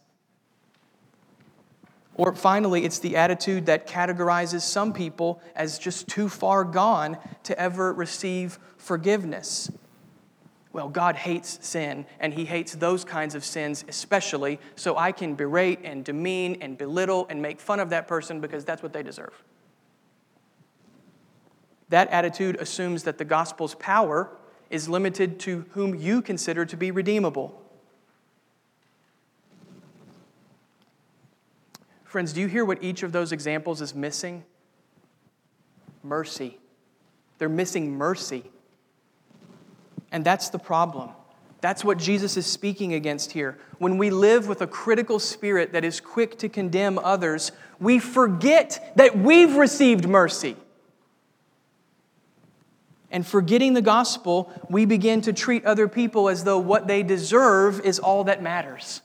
Or 2.15 2.33
finally, 2.33 2.85
it's 2.85 2.99
the 2.99 3.17
attitude 3.17 3.65
that 3.65 3.87
categorizes 3.87 4.61
some 4.61 4.93
people 4.93 5.41
as 5.53 5.77
just 5.77 6.07
too 6.07 6.29
far 6.29 6.63
gone 6.63 7.17
to 7.43 7.59
ever 7.59 7.91
receive 7.91 8.57
forgiveness. 8.77 9.69
Well, 10.75 10.89
God 10.89 11.15
hates 11.15 11.57
sin, 11.65 12.05
and 12.19 12.33
He 12.33 12.43
hates 12.43 12.75
those 12.75 13.05
kinds 13.05 13.33
of 13.33 13.45
sins 13.45 13.85
especially, 13.87 14.59
so 14.75 14.97
I 14.97 15.13
can 15.13 15.33
berate 15.33 15.79
and 15.85 16.03
demean 16.03 16.57
and 16.59 16.77
belittle 16.77 17.27
and 17.29 17.41
make 17.41 17.61
fun 17.61 17.79
of 17.79 17.91
that 17.91 18.09
person 18.09 18.41
because 18.41 18.65
that's 18.65 18.83
what 18.83 18.91
they 18.91 19.01
deserve. 19.01 19.41
That 21.87 22.09
attitude 22.09 22.57
assumes 22.57 23.03
that 23.03 23.17
the 23.17 23.23
gospel's 23.23 23.75
power 23.75 24.29
is 24.69 24.89
limited 24.89 25.39
to 25.39 25.63
whom 25.69 25.95
you 25.95 26.21
consider 26.21 26.65
to 26.65 26.75
be 26.75 26.91
redeemable. 26.91 27.57
Friends, 32.03 32.33
do 32.33 32.41
you 32.41 32.47
hear 32.47 32.65
what 32.65 32.83
each 32.83 33.01
of 33.01 33.13
those 33.13 33.31
examples 33.31 33.79
is 33.79 33.95
missing? 33.95 34.43
Mercy. 36.03 36.57
They're 37.37 37.47
missing 37.47 37.93
mercy. 37.93 38.51
And 40.15 40.23
that's 40.23 40.47
the 40.47 40.59
problem. 40.59 41.09
That's 41.59 41.83
what 41.83 41.97
Jesus 41.97 42.37
is 42.37 42.45
speaking 42.45 42.93
against 42.93 43.33
here. 43.33 43.57
When 43.79 43.97
we 43.97 44.11
live 44.11 44.47
with 44.47 44.61
a 44.61 44.67
critical 44.67 45.19
spirit 45.19 45.73
that 45.73 45.83
is 45.83 45.99
quick 45.99 46.39
to 46.39 46.47
condemn 46.47 46.97
others, 46.97 47.51
we 47.81 47.99
forget 47.99 48.93
that 48.95 49.17
we've 49.17 49.57
received 49.57 50.07
mercy. 50.07 50.55
And 53.11 53.27
forgetting 53.27 53.73
the 53.73 53.81
gospel, 53.81 54.53
we 54.69 54.85
begin 54.85 55.19
to 55.23 55.33
treat 55.33 55.65
other 55.65 55.89
people 55.89 56.29
as 56.29 56.45
though 56.45 56.59
what 56.59 56.87
they 56.87 57.03
deserve 57.03 57.81
is 57.81 57.99
all 57.99 58.23
that 58.23 58.41
matters. 58.41 59.01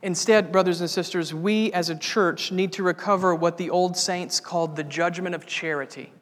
Instead, 0.00 0.52
brothers 0.52 0.80
and 0.80 0.88
sisters, 0.88 1.34
we 1.34 1.72
as 1.72 1.90
a 1.90 1.96
church 1.96 2.52
need 2.52 2.72
to 2.74 2.84
recover 2.84 3.34
what 3.34 3.58
the 3.58 3.70
old 3.70 3.96
saints 3.96 4.38
called 4.38 4.76
the 4.76 4.84
judgment 4.84 5.34
of 5.34 5.44
charity. 5.44 6.12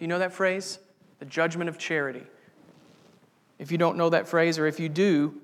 You 0.00 0.08
know 0.08 0.18
that 0.18 0.32
phrase? 0.32 0.80
The 1.20 1.26
judgment 1.26 1.70
of 1.70 1.78
charity. 1.78 2.24
If 3.58 3.70
you 3.70 3.78
don't 3.78 3.96
know 3.96 4.10
that 4.10 4.26
phrase, 4.26 4.58
or 4.58 4.66
if 4.66 4.80
you 4.80 4.88
do, 4.88 5.34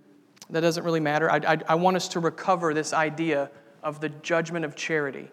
that 0.50 0.60
doesn't 0.60 0.84
really 0.84 1.00
matter. 1.00 1.30
I, 1.30 1.36
I, 1.36 1.58
I 1.68 1.74
want 1.76 1.96
us 1.96 2.08
to 2.08 2.20
recover 2.20 2.74
this 2.74 2.92
idea 2.92 3.50
of 3.82 4.00
the 4.00 4.08
judgment 4.08 4.64
of 4.64 4.74
charity. 4.74 5.30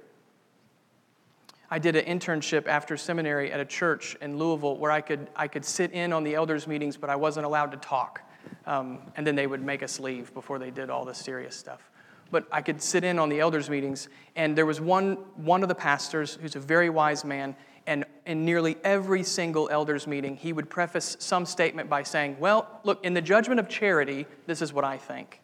I 1.72 1.80
did 1.80 1.96
an 1.96 2.06
internship 2.06 2.68
after 2.68 2.98
seminary 2.98 3.52
at 3.52 3.60
a 3.60 3.66
church 3.66 4.16
in 4.22 4.38
Louisville 4.38 4.78
where 4.78 4.92
I 4.92 5.02
could, 5.02 5.30
I 5.36 5.48
could 5.48 5.66
sit 5.66 5.92
in 5.92 6.14
on 6.14 6.24
the 6.24 6.36
elders' 6.36 6.68
meetings, 6.68 6.98
but 6.98 7.10
I 7.10 7.16
wasn't 7.16 7.48
allowed 7.48 7.72
to 7.72 7.78
talk. 7.78 8.22
Um, 8.68 9.00
and 9.18 9.26
then 9.26 9.36
they 9.36 9.48
would 9.48 9.64
make 9.64 9.82
us 9.82 10.00
leave 10.00 10.34
before 10.34 10.60
they 10.60 10.70
did 10.70 10.90
all 10.90 11.04
the 11.04 11.16
serious 11.16 11.56
stuff 11.56 11.90
but 12.34 12.48
I 12.52 12.64
could 12.64 12.82
sit 12.82 13.04
in 13.04 13.20
on 13.20 13.30
the 13.30 13.40
elders' 13.40 13.70
meetings. 13.70 14.10
And 14.36 14.58
there 14.58 14.66
was 14.66 14.82
one, 14.82 15.18
one 15.36 15.62
of 15.62 15.70
the 15.70 15.76
pastors 15.76 16.34
who's 16.42 16.56
a 16.56 16.60
very 16.60 16.90
wise 16.90 17.24
man, 17.24 17.56
and 17.86 18.06
in 18.26 18.46
nearly 18.46 18.78
every 18.84 19.24
single 19.24 19.70
elders' 19.70 20.08
meeting, 20.08 20.38
he 20.38 20.54
would 20.54 20.70
preface 20.70 21.18
some 21.20 21.46
statement 21.46 21.90
by 21.90 22.04
saying, 22.04 22.38
Well, 22.40 22.68
look, 22.84 23.04
in 23.04 23.14
the 23.14 23.22
judgment 23.22 23.60
of 23.60 23.68
charity, 23.68 24.26
this 24.46 24.62
is 24.62 24.72
what 24.72 24.86
I 24.86 24.98
think. 24.98 25.42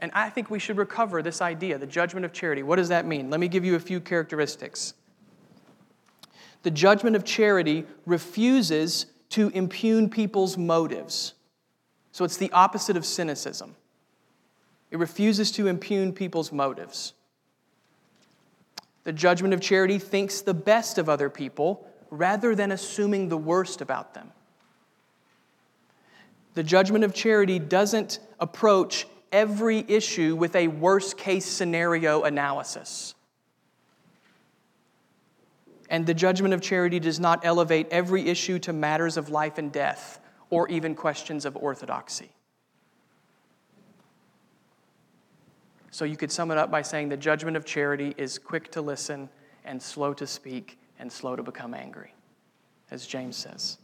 And 0.00 0.10
I 0.14 0.30
think 0.30 0.50
we 0.50 0.58
should 0.58 0.78
recover 0.78 1.22
this 1.22 1.40
idea, 1.42 1.78
the 1.78 1.86
judgment 1.86 2.24
of 2.24 2.32
charity. 2.32 2.62
What 2.62 2.76
does 2.76 2.88
that 2.88 3.06
mean? 3.06 3.30
Let 3.30 3.38
me 3.38 3.48
give 3.48 3.64
you 3.64 3.76
a 3.76 3.80
few 3.80 4.00
characteristics. 4.00 4.94
The 6.62 6.70
judgment 6.70 7.16
of 7.16 7.24
charity 7.24 7.86
refuses 8.06 9.06
to 9.30 9.50
impugn 9.50 10.08
people's 10.08 10.56
motives. 10.56 11.34
So 12.12 12.24
it's 12.24 12.36
the 12.36 12.50
opposite 12.52 12.96
of 12.96 13.04
cynicism. 13.06 13.76
It 14.90 14.98
refuses 14.98 15.52
to 15.52 15.68
impugn 15.68 16.12
people's 16.12 16.50
motives. 16.50 17.14
The 19.04 19.12
judgment 19.12 19.54
of 19.54 19.60
charity 19.60 19.98
thinks 19.98 20.40
the 20.42 20.54
best 20.54 20.98
of 20.98 21.08
other 21.08 21.30
people 21.30 21.86
rather 22.10 22.54
than 22.54 22.72
assuming 22.72 23.28
the 23.28 23.36
worst 23.36 23.80
about 23.80 24.14
them. 24.14 24.32
The 26.54 26.62
judgment 26.62 27.04
of 27.04 27.14
charity 27.14 27.58
doesn't 27.58 28.18
approach 28.38 29.06
every 29.32 29.84
issue 29.88 30.34
with 30.34 30.56
a 30.56 30.68
worst 30.68 31.16
case 31.16 31.46
scenario 31.46 32.22
analysis. 32.22 33.14
And 35.88 36.06
the 36.06 36.14
judgment 36.14 36.54
of 36.54 36.60
charity 36.60 37.00
does 37.00 37.18
not 37.18 37.44
elevate 37.44 37.88
every 37.90 38.28
issue 38.28 38.58
to 38.60 38.72
matters 38.72 39.16
of 39.16 39.28
life 39.28 39.58
and 39.58 39.72
death 39.72 40.20
or 40.50 40.68
even 40.68 40.94
questions 40.94 41.44
of 41.44 41.56
orthodoxy. 41.56 42.30
So 45.90 46.04
you 46.04 46.16
could 46.16 46.30
sum 46.30 46.50
it 46.50 46.58
up 46.58 46.70
by 46.70 46.82
saying 46.82 47.08
the 47.08 47.16
judgment 47.16 47.56
of 47.56 47.64
charity 47.64 48.14
is 48.16 48.38
quick 48.38 48.70
to 48.72 48.82
listen 48.82 49.28
and 49.64 49.82
slow 49.82 50.14
to 50.14 50.26
speak 50.26 50.78
and 50.98 51.10
slow 51.10 51.36
to 51.36 51.42
become 51.42 51.74
angry, 51.74 52.14
as 52.90 53.06
James 53.06 53.36
says. 53.36 53.78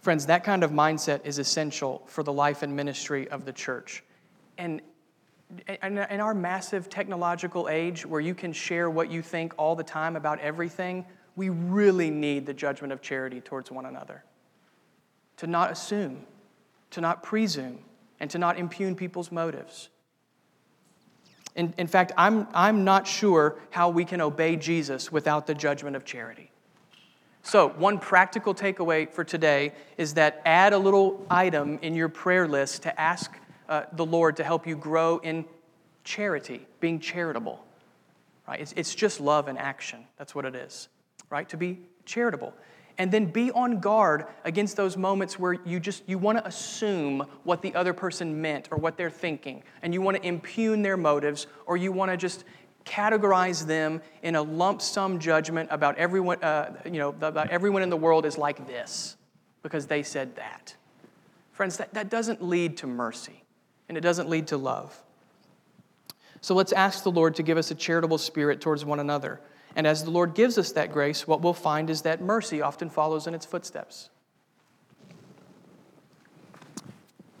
Friends, 0.00 0.26
that 0.26 0.44
kind 0.44 0.62
of 0.62 0.70
mindset 0.70 1.24
is 1.26 1.38
essential 1.38 2.02
for 2.06 2.22
the 2.22 2.32
life 2.32 2.62
and 2.62 2.74
ministry 2.74 3.28
of 3.28 3.44
the 3.44 3.52
church. 3.52 4.04
And 4.56 4.80
in 5.82 5.98
our 5.98 6.34
massive 6.34 6.88
technological 6.88 7.68
age 7.68 8.04
where 8.04 8.20
you 8.20 8.34
can 8.34 8.52
share 8.52 8.90
what 8.90 9.10
you 9.10 9.22
think 9.22 9.54
all 9.56 9.74
the 9.74 9.84
time 9.84 10.14
about 10.14 10.38
everything, 10.40 11.04
we 11.36 11.48
really 11.48 12.10
need 12.10 12.46
the 12.46 12.54
judgment 12.54 12.92
of 12.92 13.00
charity 13.00 13.40
towards 13.40 13.70
one 13.70 13.86
another. 13.86 14.24
To 15.38 15.46
not 15.46 15.70
assume, 15.70 16.26
to 16.90 17.00
not 17.00 17.22
presume, 17.22 17.78
and 18.20 18.30
to 18.30 18.38
not 18.38 18.58
impugn 18.58 18.94
people's 18.94 19.30
motives. 19.30 19.88
In, 21.54 21.74
in 21.76 21.86
fact, 21.86 22.12
I'm, 22.16 22.46
I'm 22.54 22.84
not 22.84 23.06
sure 23.06 23.56
how 23.70 23.88
we 23.88 24.04
can 24.04 24.20
obey 24.20 24.56
Jesus 24.56 25.10
without 25.10 25.46
the 25.46 25.54
judgment 25.54 25.96
of 25.96 26.04
charity. 26.04 26.50
So, 27.42 27.70
one 27.70 27.98
practical 27.98 28.54
takeaway 28.54 29.10
for 29.10 29.24
today 29.24 29.72
is 29.96 30.14
that 30.14 30.42
add 30.44 30.72
a 30.72 30.78
little 30.78 31.24
item 31.30 31.78
in 31.82 31.94
your 31.94 32.08
prayer 32.08 32.46
list 32.46 32.82
to 32.82 33.00
ask 33.00 33.34
uh, 33.68 33.84
the 33.92 34.04
Lord 34.04 34.36
to 34.36 34.44
help 34.44 34.66
you 34.66 34.76
grow 34.76 35.18
in 35.18 35.44
charity, 36.04 36.66
being 36.80 37.00
charitable. 37.00 37.64
Right? 38.46 38.60
It's, 38.60 38.72
it's 38.76 38.94
just 38.94 39.20
love 39.20 39.48
in 39.48 39.56
action. 39.56 40.04
That's 40.16 40.34
what 40.34 40.44
it 40.44 40.54
is, 40.54 40.88
right? 41.30 41.48
To 41.48 41.56
be 41.56 41.80
charitable 42.04 42.52
and 42.98 43.12
then 43.12 43.26
be 43.26 43.50
on 43.52 43.78
guard 43.78 44.26
against 44.44 44.76
those 44.76 44.96
moments 44.96 45.38
where 45.38 45.54
you 45.64 45.78
just 45.78 46.02
you 46.06 46.18
want 46.18 46.36
to 46.36 46.46
assume 46.46 47.24
what 47.44 47.62
the 47.62 47.74
other 47.74 47.92
person 47.92 48.42
meant 48.42 48.68
or 48.72 48.76
what 48.76 48.96
they're 48.96 49.08
thinking. 49.08 49.62
And 49.82 49.94
you 49.94 50.02
want 50.02 50.16
to 50.16 50.26
impugn 50.26 50.82
their 50.82 50.96
motives 50.96 51.46
or 51.66 51.76
you 51.76 51.92
want 51.92 52.10
to 52.10 52.16
just 52.16 52.44
categorize 52.84 53.66
them 53.66 54.02
in 54.22 54.34
a 54.34 54.42
lump 54.42 54.82
sum 54.82 55.18
judgment 55.18 55.68
about 55.70 55.96
everyone 55.96 56.42
uh, 56.42 56.74
you 56.84 56.98
know 56.98 57.10
about 57.20 57.50
everyone 57.50 57.82
in 57.82 57.90
the 57.90 57.96
world 57.96 58.26
is 58.26 58.36
like 58.36 58.66
this 58.66 59.16
because 59.62 59.86
they 59.86 60.02
said 60.02 60.34
that. 60.36 60.74
Friends 61.52 61.76
that, 61.76 61.94
that 61.94 62.10
doesn't 62.10 62.42
lead 62.42 62.76
to 62.78 62.86
mercy 62.86 63.44
and 63.88 63.96
it 63.96 64.00
doesn't 64.00 64.28
lead 64.28 64.48
to 64.48 64.56
love. 64.56 65.02
So 66.40 66.54
let's 66.54 66.72
ask 66.72 67.04
the 67.04 67.10
lord 67.10 67.36
to 67.36 67.42
give 67.42 67.58
us 67.58 67.70
a 67.70 67.74
charitable 67.74 68.18
spirit 68.18 68.60
towards 68.60 68.84
one 68.84 68.98
another 68.98 69.40
and 69.76 69.86
as 69.86 70.04
the 70.04 70.10
Lord 70.10 70.34
gives 70.34 70.58
us 70.58 70.72
that 70.72 70.92
grace, 70.92 71.26
what 71.26 71.40
we'll 71.40 71.52
find 71.52 71.90
is 71.90 72.02
that 72.02 72.20
mercy 72.20 72.60
often 72.60 72.90
follows 72.90 73.26
in 73.26 73.34
its 73.34 73.46
footsteps. 73.46 74.10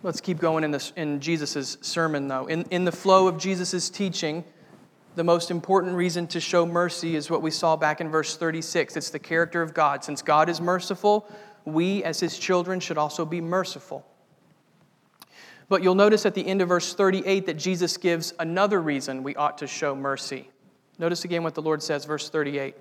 Let's 0.02 0.20
keep 0.20 0.38
going 0.38 0.62
in, 0.62 0.78
in 0.96 1.20
Jesus' 1.20 1.76
sermon, 1.80 2.28
though. 2.28 2.46
In, 2.46 2.62
in 2.70 2.84
the 2.84 2.92
flow 2.92 3.26
of 3.26 3.36
Jesus' 3.36 3.90
teaching, 3.90 4.44
the 5.16 5.24
most 5.24 5.50
important 5.50 5.96
reason 5.96 6.28
to 6.28 6.40
show 6.40 6.64
mercy 6.64 7.16
is 7.16 7.28
what 7.28 7.42
we 7.42 7.50
saw 7.50 7.74
back 7.74 8.00
in 8.00 8.08
verse 8.08 8.36
36. 8.36 8.96
It's 8.96 9.10
the 9.10 9.18
character 9.18 9.60
of 9.60 9.74
God. 9.74 10.04
Since 10.04 10.22
God 10.22 10.48
is 10.48 10.60
merciful, 10.60 11.28
we, 11.64 12.04
as 12.04 12.20
his 12.20 12.38
children, 12.38 12.78
should 12.78 12.98
also 12.98 13.24
be 13.24 13.40
merciful. 13.40 14.06
But 15.68 15.82
you'll 15.82 15.96
notice 15.96 16.24
at 16.24 16.34
the 16.34 16.46
end 16.46 16.62
of 16.62 16.68
verse 16.68 16.94
38 16.94 17.46
that 17.46 17.54
Jesus 17.54 17.96
gives 17.96 18.32
another 18.38 18.80
reason 18.80 19.24
we 19.24 19.34
ought 19.34 19.58
to 19.58 19.66
show 19.66 19.96
mercy. 19.96 20.48
Notice 20.98 21.24
again 21.24 21.44
what 21.44 21.54
the 21.54 21.62
Lord 21.62 21.82
says, 21.82 22.04
verse 22.04 22.28
38. 22.28 22.74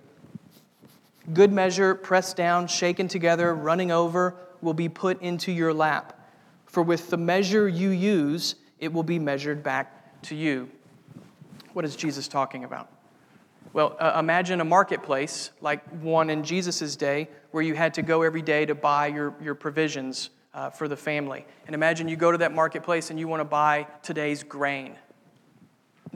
Good 1.33 1.51
measure, 1.51 1.93
pressed 1.93 2.35
down, 2.35 2.67
shaken 2.67 3.07
together, 3.07 3.53
running 3.53 3.91
over, 3.91 4.35
will 4.61 4.73
be 4.73 4.89
put 4.89 5.21
into 5.21 5.51
your 5.51 5.73
lap. 5.73 6.19
For 6.65 6.81
with 6.81 7.09
the 7.09 7.17
measure 7.17 7.67
you 7.67 7.89
use, 7.89 8.55
it 8.79 8.91
will 8.91 9.03
be 9.03 9.19
measured 9.19 9.61
back 9.61 10.21
to 10.23 10.35
you. 10.35 10.69
What 11.73 11.85
is 11.85 11.95
Jesus 11.95 12.27
talking 12.27 12.63
about? 12.63 12.89
Well, 13.73 13.95
uh, 13.99 14.15
imagine 14.17 14.61
a 14.61 14.65
marketplace 14.65 15.51
like 15.61 15.87
one 16.01 16.29
in 16.29 16.43
Jesus' 16.43 16.95
day 16.95 17.29
where 17.51 17.61
you 17.61 17.75
had 17.75 17.93
to 17.95 18.01
go 18.01 18.23
every 18.23 18.41
day 18.41 18.65
to 18.65 18.73
buy 18.73 19.07
your, 19.07 19.35
your 19.41 19.53
provisions 19.53 20.31
uh, 20.53 20.71
for 20.71 20.87
the 20.87 20.97
family. 20.97 21.45
And 21.67 21.75
imagine 21.75 22.07
you 22.07 22.15
go 22.15 22.31
to 22.31 22.37
that 22.39 22.53
marketplace 22.53 23.11
and 23.11 23.19
you 23.19 23.27
want 23.27 23.41
to 23.41 23.45
buy 23.45 23.85
today's 24.01 24.41
grain 24.43 24.95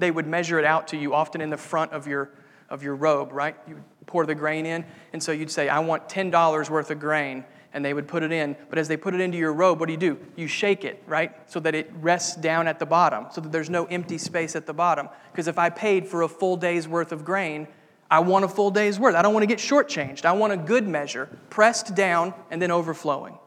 they 0.02 0.12
would 0.12 0.28
measure 0.28 0.60
it 0.60 0.66
out 0.66 0.90
to 0.90 0.98
you, 0.98 1.14
often 1.14 1.40
in 1.40 1.50
the 1.50 1.58
front 1.58 1.94
of 1.94 2.08
your, 2.08 2.32
of 2.70 2.84
your 2.84 2.96
robe, 2.96 3.32
right? 3.32 3.56
You 3.68 3.82
pour 4.08 4.26
the 4.26 4.36
grain 4.36 4.66
in, 4.66 4.84
and 5.14 5.24
so 5.24 5.32
you'd 5.32 5.52
say, 5.52 5.70
I 5.70 5.80
want 5.80 6.10
$10 6.10 6.70
worth 6.70 6.92
of 6.92 7.00
grain, 7.00 7.46
and 7.74 7.86
they 7.86 7.94
would 7.94 8.08
put 8.08 8.24
it 8.24 8.32
in. 8.32 8.58
But 8.70 8.80
as 8.80 8.90
they 8.90 8.98
put 8.98 9.14
it 9.14 9.22
into 9.22 9.38
your 9.38 9.54
robe, 9.54 9.80
what 9.80 9.86
do 9.86 9.94
you 9.94 10.00
do? 10.00 10.20
You 10.36 10.48
shake 10.48 10.84
it, 10.84 11.02
right? 11.08 11.32
So 11.50 11.62
that 11.62 11.76
it 11.76 11.90
rests 12.02 12.36
down 12.36 12.68
at 12.68 12.80
the 12.80 12.86
bottom, 12.86 13.28
so 13.32 13.40
that 13.40 13.52
there's 13.52 13.70
no 13.70 13.86
empty 13.86 14.18
space 14.18 14.56
at 14.56 14.66
the 14.66 14.74
bottom. 14.74 15.08
Because 15.32 15.48
if 15.48 15.58
I 15.58 15.70
paid 15.70 16.08
for 16.08 16.24
a 16.24 16.28
full 16.28 16.58
day's 16.58 16.88
worth 16.88 17.12
of 17.12 17.24
grain, 17.24 17.68
I 18.10 18.20
want 18.20 18.44
a 18.44 18.50
full 18.50 18.72
day's 18.72 19.00
worth. 19.00 19.16
I 19.16 19.22
don't 19.22 19.34
want 19.34 19.44
to 19.44 19.48
get 19.48 19.60
shortchanged. 19.60 20.26
I 20.26 20.34
want 20.34 20.52
a 20.52 20.58
good 20.58 20.86
measure, 20.86 21.30
pressed 21.50 21.96
down 21.96 22.34
and 22.50 22.62
then 22.62 22.70
overflowing. 22.70 23.38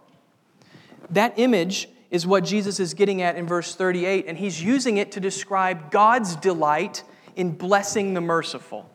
That 1.10 1.34
image 1.36 1.88
is 2.14 2.26
what 2.26 2.44
Jesus 2.44 2.78
is 2.78 2.94
getting 2.94 3.22
at 3.22 3.36
in 3.36 3.46
verse 3.46 3.74
38, 3.74 4.26
and 4.28 4.38
he's 4.38 4.62
using 4.62 4.96
it 4.98 5.12
to 5.12 5.20
describe 5.20 5.90
God's 5.90 6.36
delight 6.36 7.02
in 7.36 7.50
blessing 7.50 8.14
the 8.14 8.20
merciful. 8.20 8.88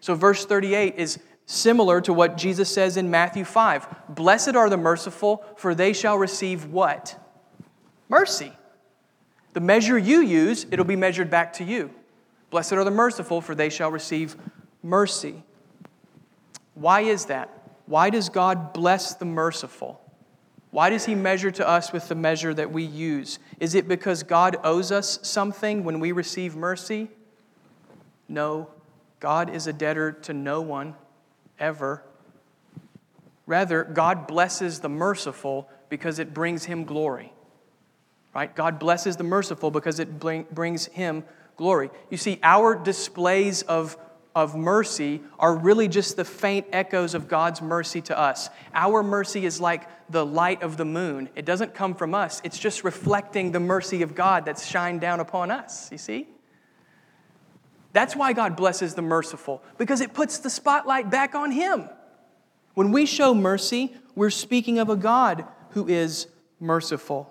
So, 0.00 0.14
verse 0.14 0.44
38 0.44 0.96
is 0.96 1.18
similar 1.46 2.00
to 2.00 2.12
what 2.12 2.36
Jesus 2.36 2.72
says 2.72 2.96
in 2.96 3.10
Matthew 3.10 3.44
5 3.44 3.86
Blessed 4.08 4.56
are 4.56 4.68
the 4.68 4.76
merciful, 4.76 5.44
for 5.56 5.74
they 5.74 5.92
shall 5.92 6.18
receive 6.18 6.66
what? 6.66 7.18
Mercy. 8.08 8.52
The 9.52 9.60
measure 9.60 9.96
you 9.96 10.20
use, 10.20 10.66
it'll 10.70 10.84
be 10.84 10.96
measured 10.96 11.30
back 11.30 11.52
to 11.54 11.64
you. 11.64 11.90
Blessed 12.50 12.72
are 12.72 12.84
the 12.84 12.90
merciful, 12.90 13.40
for 13.40 13.54
they 13.54 13.70
shall 13.70 13.90
receive 13.90 14.36
mercy. 14.82 15.44
Why 16.74 17.02
is 17.02 17.26
that? 17.26 17.64
why 17.86 18.10
does 18.10 18.28
God 18.28 18.72
bless 18.72 19.14
the 19.14 19.24
merciful? 19.24 20.00
Why 20.74 20.90
does 20.90 21.04
He 21.04 21.14
measure 21.14 21.52
to 21.52 21.68
us 21.68 21.92
with 21.92 22.08
the 22.08 22.16
measure 22.16 22.52
that 22.52 22.72
we 22.72 22.82
use? 22.82 23.38
Is 23.60 23.76
it 23.76 23.86
because 23.86 24.24
God 24.24 24.56
owes 24.64 24.90
us 24.90 25.20
something 25.22 25.84
when 25.84 26.00
we 26.00 26.10
receive 26.10 26.56
mercy? 26.56 27.10
No, 28.28 28.68
God 29.20 29.50
is 29.50 29.68
a 29.68 29.72
debtor 29.72 30.10
to 30.22 30.32
no 30.32 30.60
one, 30.60 30.96
ever. 31.60 32.02
Rather, 33.46 33.84
God 33.84 34.26
blesses 34.26 34.80
the 34.80 34.88
merciful 34.88 35.68
because 35.90 36.18
it 36.18 36.34
brings 36.34 36.64
Him 36.64 36.82
glory. 36.82 37.32
Right? 38.34 38.52
God 38.52 38.80
blesses 38.80 39.16
the 39.16 39.22
merciful 39.22 39.70
because 39.70 40.00
it 40.00 40.18
bring, 40.18 40.44
brings 40.50 40.86
Him 40.86 41.22
glory. 41.56 41.88
You 42.10 42.16
see, 42.16 42.40
our 42.42 42.74
displays 42.74 43.62
of 43.62 43.96
of 44.34 44.56
mercy 44.56 45.22
are 45.38 45.54
really 45.54 45.86
just 45.88 46.16
the 46.16 46.24
faint 46.24 46.66
echoes 46.72 47.14
of 47.14 47.28
God's 47.28 47.62
mercy 47.62 48.00
to 48.02 48.18
us. 48.18 48.50
Our 48.74 49.02
mercy 49.02 49.46
is 49.46 49.60
like 49.60 49.88
the 50.10 50.26
light 50.26 50.62
of 50.62 50.76
the 50.76 50.84
moon. 50.84 51.28
It 51.36 51.44
doesn't 51.44 51.74
come 51.74 51.94
from 51.94 52.14
us, 52.14 52.40
it's 52.44 52.58
just 52.58 52.84
reflecting 52.84 53.52
the 53.52 53.60
mercy 53.60 54.02
of 54.02 54.14
God 54.14 54.44
that's 54.44 54.66
shined 54.66 55.00
down 55.00 55.20
upon 55.20 55.50
us. 55.50 55.90
You 55.92 55.98
see? 55.98 56.28
That's 57.92 58.16
why 58.16 58.32
God 58.32 58.56
blesses 58.56 58.94
the 58.94 59.02
merciful, 59.02 59.62
because 59.78 60.00
it 60.00 60.14
puts 60.14 60.38
the 60.38 60.50
spotlight 60.50 61.10
back 61.10 61.36
on 61.36 61.52
Him. 61.52 61.88
When 62.74 62.90
we 62.90 63.06
show 63.06 63.34
mercy, 63.34 63.94
we're 64.16 64.30
speaking 64.30 64.80
of 64.80 64.88
a 64.88 64.96
God 64.96 65.46
who 65.70 65.86
is 65.86 66.26
merciful. 66.58 67.30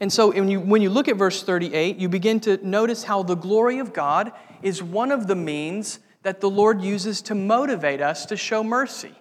And 0.00 0.12
so 0.12 0.30
when 0.30 0.48
you, 0.48 0.60
when 0.60 0.82
you 0.82 0.90
look 0.90 1.08
at 1.08 1.16
verse 1.16 1.42
38, 1.42 1.96
you 1.96 2.08
begin 2.08 2.40
to 2.40 2.66
notice 2.66 3.04
how 3.04 3.22
the 3.22 3.34
glory 3.34 3.78
of 3.78 3.92
God 3.92 4.32
is 4.62 4.82
one 4.82 5.10
of 5.10 5.26
the 5.26 5.36
means 5.36 5.98
that 6.22 6.40
the 6.40 6.50
Lord 6.50 6.82
uses 6.82 7.22
to 7.22 7.34
motivate 7.34 8.00
us 8.00 8.26
to 8.26 8.36
show 8.36 8.64
mercy. 8.64 9.14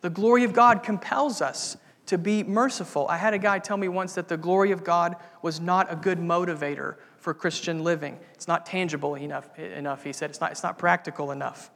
The 0.00 0.10
glory 0.10 0.44
of 0.44 0.52
God 0.52 0.82
compels 0.82 1.40
us 1.42 1.76
to 2.06 2.16
be 2.16 2.44
merciful. 2.44 3.06
I 3.08 3.16
had 3.16 3.34
a 3.34 3.38
guy 3.38 3.58
tell 3.58 3.76
me 3.76 3.88
once 3.88 4.14
that 4.14 4.28
the 4.28 4.36
glory 4.36 4.70
of 4.70 4.84
God 4.84 5.16
was 5.42 5.60
not 5.60 5.92
a 5.92 5.96
good 5.96 6.18
motivator 6.18 6.96
for 7.18 7.34
Christian 7.34 7.82
living. 7.82 8.18
It's 8.34 8.46
not 8.46 8.64
tangible 8.66 9.16
enough, 9.16 9.58
enough 9.58 10.04
he 10.04 10.12
said. 10.12 10.30
It's 10.30 10.40
not, 10.40 10.52
it's 10.52 10.62
not 10.62 10.78
practical 10.78 11.32
enough. 11.32 11.70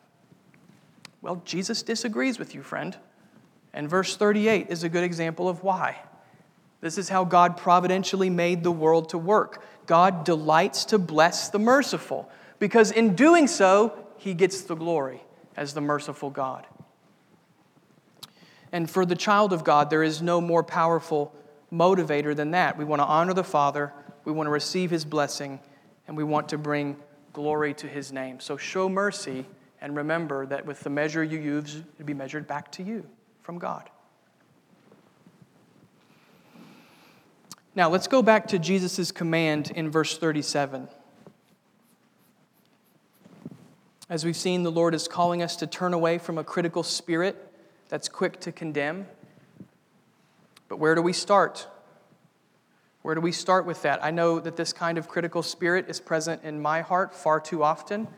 Well, 1.22 1.42
Jesus 1.44 1.82
disagrees 1.82 2.38
with 2.38 2.54
you, 2.54 2.62
friend. 2.62 2.96
And 3.72 3.88
verse 3.88 4.16
38 4.16 4.68
is 4.70 4.84
a 4.84 4.88
good 4.88 5.04
example 5.04 5.48
of 5.48 5.62
why. 5.62 5.96
This 6.80 6.96
is 6.96 7.08
how 7.08 7.24
God 7.24 7.56
providentially 7.56 8.30
made 8.30 8.62
the 8.62 8.72
world 8.72 9.10
to 9.10 9.18
work. 9.18 9.64
God 9.86 10.24
delights 10.24 10.84
to 10.86 10.98
bless 10.98 11.50
the 11.50 11.58
merciful 11.58 12.30
because 12.60 12.92
in 12.92 13.16
doing 13.16 13.48
so, 13.48 14.06
he 14.16 14.34
gets 14.34 14.60
the 14.60 14.76
glory 14.76 15.22
as 15.56 15.74
the 15.74 15.80
merciful 15.80 16.30
God. 16.30 16.66
And 18.70 18.88
for 18.88 19.04
the 19.04 19.16
child 19.16 19.52
of 19.52 19.64
God, 19.64 19.90
there 19.90 20.04
is 20.04 20.22
no 20.22 20.40
more 20.40 20.62
powerful 20.62 21.34
motivator 21.72 22.36
than 22.36 22.52
that. 22.52 22.76
We 22.76 22.84
want 22.84 23.00
to 23.00 23.06
honor 23.06 23.34
the 23.34 23.42
Father, 23.42 23.92
we 24.24 24.32
want 24.32 24.46
to 24.46 24.52
receive 24.52 24.90
his 24.90 25.04
blessing, 25.04 25.58
and 26.06 26.16
we 26.16 26.22
want 26.22 26.50
to 26.50 26.58
bring 26.58 26.96
glory 27.32 27.74
to 27.74 27.88
his 27.88 28.12
name. 28.12 28.38
So 28.38 28.56
show 28.56 28.88
mercy 28.88 29.46
and 29.80 29.96
remember 29.96 30.46
that 30.46 30.66
with 30.66 30.80
the 30.80 30.90
measure 30.90 31.24
you 31.24 31.38
use, 31.38 31.82
it'll 31.94 32.06
be 32.06 32.14
measured 32.14 32.46
back 32.46 32.70
to 32.72 32.82
you 32.82 33.06
from 33.42 33.58
God. 33.58 33.88
Now, 37.74 37.88
let's 37.88 38.08
go 38.08 38.20
back 38.20 38.48
to 38.48 38.58
Jesus' 38.58 39.10
command 39.10 39.70
in 39.70 39.90
verse 39.90 40.18
37. 40.18 40.88
As 44.10 44.24
we've 44.24 44.36
seen, 44.36 44.64
the 44.64 44.72
Lord 44.72 44.92
is 44.92 45.06
calling 45.06 45.40
us 45.40 45.54
to 45.54 45.68
turn 45.68 45.94
away 45.94 46.18
from 46.18 46.36
a 46.36 46.42
critical 46.42 46.82
spirit 46.82 47.54
that's 47.88 48.08
quick 48.08 48.40
to 48.40 48.50
condemn. 48.50 49.06
But 50.68 50.78
where 50.78 50.96
do 50.96 51.00
we 51.00 51.12
start? 51.12 51.68
Where 53.02 53.14
do 53.14 53.20
we 53.20 53.30
start 53.30 53.66
with 53.66 53.82
that? 53.82 54.04
I 54.04 54.10
know 54.10 54.40
that 54.40 54.56
this 54.56 54.72
kind 54.72 54.98
of 54.98 55.06
critical 55.06 55.44
spirit 55.44 55.88
is 55.88 56.00
present 56.00 56.42
in 56.42 56.60
my 56.60 56.80
heart 56.80 57.14
far 57.14 57.38
too 57.38 57.62
often. 57.62 58.08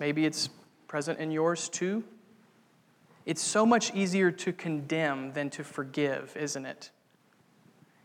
Maybe 0.00 0.26
it's 0.26 0.48
present 0.88 1.20
in 1.20 1.30
yours 1.30 1.68
too. 1.68 2.02
It's 3.24 3.42
so 3.42 3.64
much 3.64 3.94
easier 3.94 4.32
to 4.32 4.52
condemn 4.52 5.34
than 5.34 5.50
to 5.50 5.62
forgive, 5.62 6.36
isn't 6.36 6.66
it? 6.66 6.90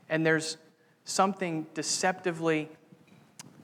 And 0.07 0.23
there's 0.23 0.57
something 1.03 1.65
deceptively 1.73 2.69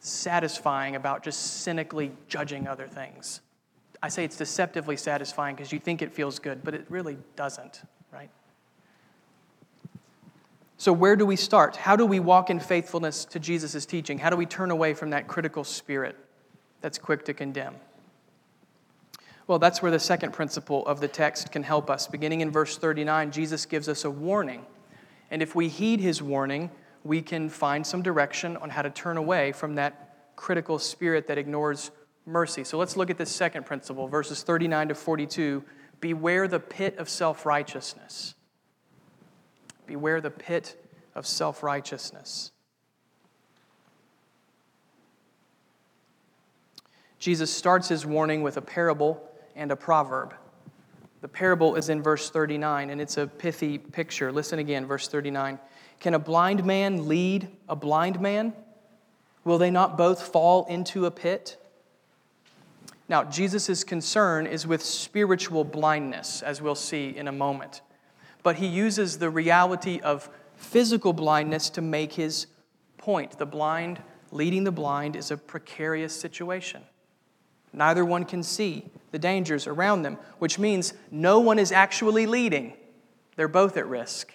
satisfying 0.06 0.96
about 0.96 1.24
just 1.24 1.62
cynically 1.62 2.12
judging 2.28 2.68
other 2.68 2.88
things. 2.88 3.42
I 4.02 4.10
say 4.10 4.24
it's 4.24 4.38
deceptively 4.38 4.98
satisfying 4.98 5.56
because 5.56 5.72
you 5.72 5.80
think 5.80 6.02
it 6.02 6.12
feels 6.14 6.40
good, 6.40 6.64
but 6.64 6.74
it 6.74 6.86
really 6.90 7.18
doesn't, 7.36 7.82
right? 8.12 8.30
So, 10.78 10.94
where 10.94 11.16
do 11.16 11.26
we 11.26 11.36
start? 11.36 11.78
How 11.78 11.96
do 11.96 12.06
we 12.06 12.20
walk 12.20 12.50
in 12.50 12.60
faithfulness 12.60 13.26
to 13.26 13.40
Jesus' 13.40 13.86
teaching? 13.86 14.20
How 14.20 14.30
do 14.30 14.36
we 14.36 14.46
turn 14.46 14.72
away 14.72 14.94
from 14.94 15.12
that 15.12 15.28
critical 15.28 15.64
spirit 15.64 16.16
that's 16.82 16.98
quick 16.98 17.26
to 17.26 17.34
condemn? 17.34 17.76
Well, 19.48 19.60
that's 19.60 19.82
where 19.82 19.92
the 19.92 20.00
second 20.00 20.34
principle 20.34 20.86
of 20.86 21.00
the 21.00 21.08
text 21.08 21.52
can 21.52 21.64
help 21.64 21.90
us. 21.90 22.08
Beginning 22.08 22.42
in 22.42 22.52
verse 22.52 22.78
39, 22.78 23.32
Jesus 23.32 23.66
gives 23.66 23.88
us 23.88 24.04
a 24.04 24.12
warning 24.12 24.66
and 25.32 25.42
if 25.42 25.56
we 25.56 25.68
heed 25.68 26.00
his 26.00 26.22
warning, 26.22 26.72
we 27.06 27.22
can 27.22 27.48
find 27.50 27.86
some 27.86 28.02
direction 28.02 28.58
on 28.58 28.72
how 28.72 28.82
to 28.82 28.90
turn 28.90 29.16
away 29.16 29.52
from 29.52 29.76
that 29.76 30.34
critical 30.36 30.80
spirit 30.80 31.28
that 31.28 31.38
ignores 31.38 31.92
mercy. 32.26 32.64
So 32.64 32.80
let's 32.80 32.98
look 32.98 33.12
at 33.12 33.18
this 33.18 33.30
second 33.30 33.66
principle, 33.66 34.08
verses 34.08 34.42
39 34.42 34.90
to 34.90 34.96
42. 34.96 35.64
Beware 36.02 36.48
the 36.48 36.60
pit 36.60 36.98
of 36.98 37.08
self 37.08 37.46
righteousness. 37.46 38.34
Beware 39.86 40.20
the 40.20 40.32
pit 40.32 40.76
of 41.14 41.28
self 41.28 41.62
righteousness. 41.62 42.52
Jesus 47.20 47.54
starts 47.54 47.88
his 47.88 48.04
warning 48.04 48.42
with 48.42 48.58
a 48.58 48.62
parable 48.62 49.24
and 49.56 49.72
a 49.72 49.76
proverb. 49.76 50.34
The 51.22 51.28
parable 51.28 51.76
is 51.76 51.90
in 51.90 52.02
verse 52.02 52.30
39, 52.30 52.90
and 52.90 53.00
it's 53.00 53.18
a 53.18 53.26
pithy 53.28 53.78
picture. 53.78 54.32
Listen 54.32 54.60
again, 54.60 54.86
verse 54.86 55.08
39. 55.08 55.60
Can 56.00 56.14
a 56.14 56.20
blind 56.20 56.64
man 56.66 57.08
lead 57.08 57.48
a 57.68 57.76
blind 57.76 58.20
man? 58.20 58.54
Will 59.44 59.58
they 59.58 59.72
not 59.72 59.98
both 59.98 60.22
fall 60.22 60.66
into 60.66 61.06
a 61.06 61.12
pit? 61.12 61.58
Now, 63.08 63.24
Jesus' 63.24 63.84
concern 63.84 64.48
is 64.48 64.66
with 64.66 64.82
spiritual 64.82 65.64
blindness, 65.64 66.42
as 66.42 66.62
we'll 66.62 66.76
see 66.76 67.16
in 67.16 67.28
a 67.28 67.32
moment. 67.32 67.82
But 68.42 68.56
he 68.56 68.66
uses 68.66 69.20
the 69.20 69.30
reality 69.30 70.00
of 70.00 70.30
physical 70.56 71.14
blindness 71.14 71.70
to 71.72 71.82
make 71.82 72.14
his 72.14 72.48
point. 72.98 73.38
The 73.38 73.46
blind 73.46 74.02
leading 74.32 74.64
the 74.64 74.72
blind 74.72 75.16
is 75.16 75.32
a 75.32 75.38
precarious 75.38 76.20
situation. 76.20 76.82
Neither 77.72 78.04
one 78.06 78.26
can 78.26 78.42
see 78.42 78.90
the 79.12 79.20
dangers 79.20 79.68
around 79.68 80.02
them, 80.02 80.18
which 80.40 80.58
means 80.58 80.94
no 81.12 81.40
one 81.40 81.60
is 81.60 81.72
actually 81.72 82.26
leading. 82.26 82.74
They're 83.36 83.48
both 83.48 83.78
at 83.78 83.88
risk. 83.88 84.35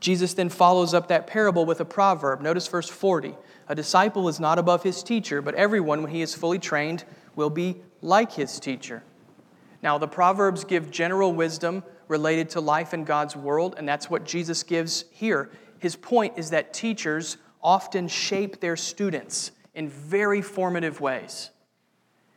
Jesus 0.00 0.34
then 0.34 0.48
follows 0.48 0.94
up 0.94 1.08
that 1.08 1.26
parable 1.26 1.66
with 1.66 1.80
a 1.80 1.84
proverb. 1.84 2.40
Notice 2.40 2.66
verse 2.66 2.88
40. 2.88 3.34
A 3.68 3.74
disciple 3.74 4.28
is 4.28 4.40
not 4.40 4.58
above 4.58 4.82
his 4.82 5.02
teacher, 5.02 5.40
but 5.40 5.54
everyone, 5.54 6.02
when 6.02 6.10
he 6.10 6.22
is 6.22 6.34
fully 6.34 6.58
trained, 6.58 7.04
will 7.36 7.50
be 7.50 7.76
like 8.00 8.32
his 8.32 8.58
teacher. 8.58 9.02
Now, 9.82 9.98
the 9.98 10.08
Proverbs 10.08 10.64
give 10.64 10.90
general 10.90 11.32
wisdom 11.32 11.84
related 12.08 12.50
to 12.50 12.60
life 12.60 12.92
in 12.92 13.04
God's 13.04 13.36
world, 13.36 13.76
and 13.78 13.88
that's 13.88 14.10
what 14.10 14.24
Jesus 14.24 14.62
gives 14.62 15.04
here. 15.10 15.50
His 15.78 15.96
point 15.96 16.34
is 16.36 16.50
that 16.50 16.74
teachers 16.74 17.36
often 17.62 18.08
shape 18.08 18.60
their 18.60 18.76
students 18.76 19.52
in 19.74 19.88
very 19.88 20.42
formative 20.42 21.00
ways. 21.00 21.50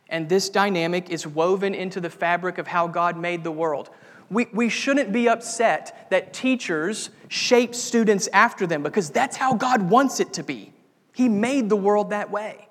And 0.08 0.28
this 0.28 0.48
dynamic 0.48 1.10
is 1.10 1.26
woven 1.26 1.74
into 1.74 2.00
the 2.00 2.10
fabric 2.10 2.58
of 2.58 2.66
how 2.66 2.86
God 2.86 3.18
made 3.18 3.42
the 3.42 3.50
world. 3.50 3.90
We, 4.30 4.46
we 4.52 4.68
shouldn't 4.68 5.12
be 5.12 5.28
upset 5.28 6.08
that 6.10 6.32
teachers 6.32 7.10
shape 7.34 7.74
students 7.74 8.28
after 8.32 8.64
them 8.64 8.84
because 8.84 9.10
that's 9.10 9.36
how 9.36 9.54
God 9.54 9.90
wants 9.90 10.20
it 10.20 10.34
to 10.34 10.44
be. 10.44 10.72
He 11.12 11.28
made 11.28 11.68
the 11.68 11.76
world 11.76 12.10
that 12.10 12.30
way. 12.30 12.68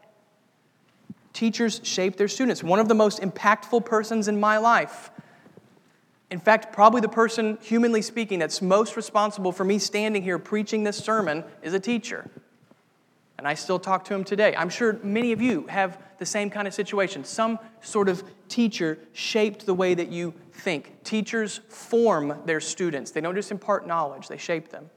Teachers 1.34 1.82
shape 1.84 2.16
their 2.16 2.30
students. 2.30 2.64
One 2.64 2.80
of 2.80 2.88
the 2.88 2.96
most 2.96 3.20
impactful 3.20 3.84
persons 3.84 4.30
in 4.30 4.40
my 4.40 4.58
life, 4.60 5.12
in 6.32 6.40
fact, 6.40 6.72
probably 6.72 7.02
the 7.02 7.10
person, 7.10 7.58
humanly 7.62 8.02
speaking, 8.02 8.40
that's 8.40 8.62
most 8.62 8.96
responsible 8.96 9.52
for 9.52 9.66
me 9.66 9.80
standing 9.80 10.24
here 10.24 10.40
preaching 10.40 10.86
this 10.86 10.98
sermon, 10.98 11.44
is 11.62 11.74
a 11.74 11.80
teacher. 11.80 12.30
And 13.38 13.48
I 13.48 13.56
still 13.56 13.80
talk 13.80 14.06
to 14.06 14.14
him 14.14 14.24
today. 14.24 14.56
I'm 14.56 14.70
sure 14.70 15.00
many 15.04 15.32
of 15.32 15.42
you 15.42 15.66
have 15.68 15.98
the 16.20 16.26
same 16.26 16.50
kind 16.50 16.68
of 16.68 16.74
situation. 16.74 17.24
Some 17.26 17.60
sort 17.82 18.08
of 18.08 18.24
teacher 18.48 19.00
shaped 19.14 19.66
the 19.66 19.74
way 19.74 19.94
that 19.96 20.10
you 20.10 20.34
think. 20.54 21.04
Teachers 21.04 21.60
form 21.68 22.38
their 22.46 22.60
students, 22.60 23.12
they 23.12 23.22
don't 23.22 23.36
just 23.36 23.52
impart 23.52 23.88
knowledge, 23.88 24.28
they 24.28 24.38
shape 24.38 24.70
them. 24.70 24.90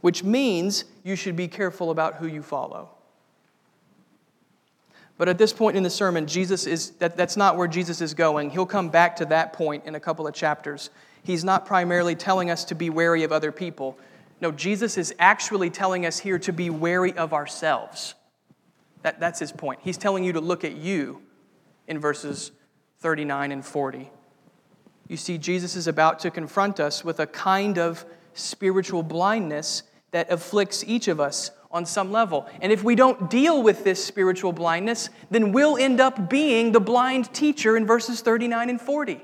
Which 0.00 0.22
means 0.22 0.84
you 1.02 1.16
should 1.16 1.36
be 1.36 1.48
careful 1.48 1.90
about 1.90 2.16
who 2.16 2.26
you 2.26 2.42
follow. 2.42 2.90
But 5.18 5.28
at 5.28 5.36
this 5.36 5.52
point 5.52 5.76
in 5.76 5.82
the 5.82 5.90
sermon, 5.90 6.26
Jesus 6.26 6.66
is 6.66 6.92
that, 6.92 7.14
that's 7.14 7.36
not 7.36 7.56
where 7.56 7.68
Jesus 7.68 8.00
is 8.00 8.14
going. 8.14 8.48
He'll 8.48 8.64
come 8.64 8.88
back 8.88 9.16
to 9.16 9.26
that 9.26 9.52
point 9.52 9.84
in 9.84 9.94
a 9.94 10.00
couple 10.00 10.26
of 10.26 10.32
chapters. 10.32 10.88
He's 11.22 11.44
not 11.44 11.66
primarily 11.66 12.14
telling 12.14 12.50
us 12.50 12.64
to 12.64 12.74
be 12.74 12.88
wary 12.88 13.22
of 13.22 13.30
other 13.30 13.52
people. 13.52 13.98
No, 14.40 14.50
Jesus 14.50 14.96
is 14.96 15.14
actually 15.18 15.70
telling 15.70 16.06
us 16.06 16.18
here 16.18 16.38
to 16.40 16.52
be 16.52 16.70
wary 16.70 17.12
of 17.12 17.32
ourselves. 17.32 18.14
That, 19.02 19.20
that's 19.20 19.38
his 19.38 19.52
point. 19.52 19.80
He's 19.82 19.98
telling 19.98 20.24
you 20.24 20.32
to 20.32 20.40
look 20.40 20.64
at 20.64 20.76
you 20.76 21.22
in 21.86 21.98
verses 21.98 22.52
39 23.00 23.52
and 23.52 23.64
40. 23.64 24.10
You 25.08 25.16
see, 25.16 25.38
Jesus 25.38 25.76
is 25.76 25.86
about 25.86 26.20
to 26.20 26.30
confront 26.30 26.80
us 26.80 27.04
with 27.04 27.20
a 27.20 27.26
kind 27.26 27.78
of 27.78 28.04
spiritual 28.34 29.02
blindness 29.02 29.82
that 30.12 30.30
afflicts 30.30 30.84
each 30.86 31.08
of 31.08 31.20
us 31.20 31.50
on 31.70 31.86
some 31.86 32.10
level. 32.10 32.48
And 32.60 32.72
if 32.72 32.82
we 32.82 32.94
don't 32.94 33.30
deal 33.30 33.62
with 33.62 33.84
this 33.84 34.04
spiritual 34.04 34.52
blindness, 34.52 35.08
then 35.30 35.52
we'll 35.52 35.76
end 35.76 36.00
up 36.00 36.28
being 36.28 36.72
the 36.72 36.80
blind 36.80 37.32
teacher 37.32 37.76
in 37.76 37.86
verses 37.86 38.20
39 38.20 38.70
and 38.70 38.80
40. 38.80 39.22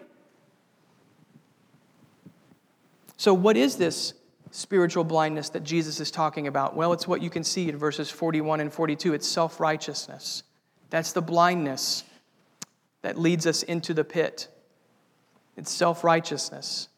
So, 3.16 3.32
what 3.34 3.56
is 3.56 3.76
this 3.76 4.14
spiritual 4.56 5.04
blindness 5.04 5.50
that 5.50 5.64
Jesus 5.64 6.00
is 6.00 6.10
talking 6.10 6.46
about? 6.46 6.74
Well, 6.74 6.92
it's 6.92 7.06
what 7.06 7.22
you 7.22 7.30
can 7.30 7.44
see 7.44 7.68
in 7.68 7.76
verses 7.76 8.10
41 8.10 8.60
and 8.60 8.72
42. 8.72 9.14
It's 9.14 9.28
self 9.28 9.60
righteousness. 9.60 10.42
That's 10.90 11.12
the 11.12 11.22
blindness 11.22 12.04
that 13.02 13.18
leads 13.18 13.46
us 13.46 13.62
into 13.62 13.92
the 13.94 14.04
pit. 14.04 14.48
It's 15.56 15.70
self 15.70 16.04
righteousness, 16.04 16.88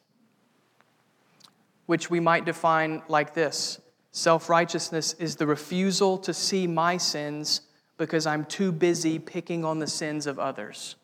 which 1.87 2.11
we 2.11 2.21
might 2.21 2.45
define 2.45 3.03
like 3.09 3.35
this 3.35 3.81
Self 4.19 4.49
righteousness 4.49 5.15
is 5.21 5.37
the 5.37 5.47
refusal 5.47 6.19
to 6.19 6.35
see 6.35 6.67
my 6.67 6.97
sins 6.97 7.61
because 7.99 8.27
I'm 8.27 8.45
too 8.47 8.73
busy 8.73 9.19
picking 9.19 9.65
on 9.65 9.79
the 9.79 9.87
sins 9.87 10.27
of 10.27 10.39
others. 10.39 10.97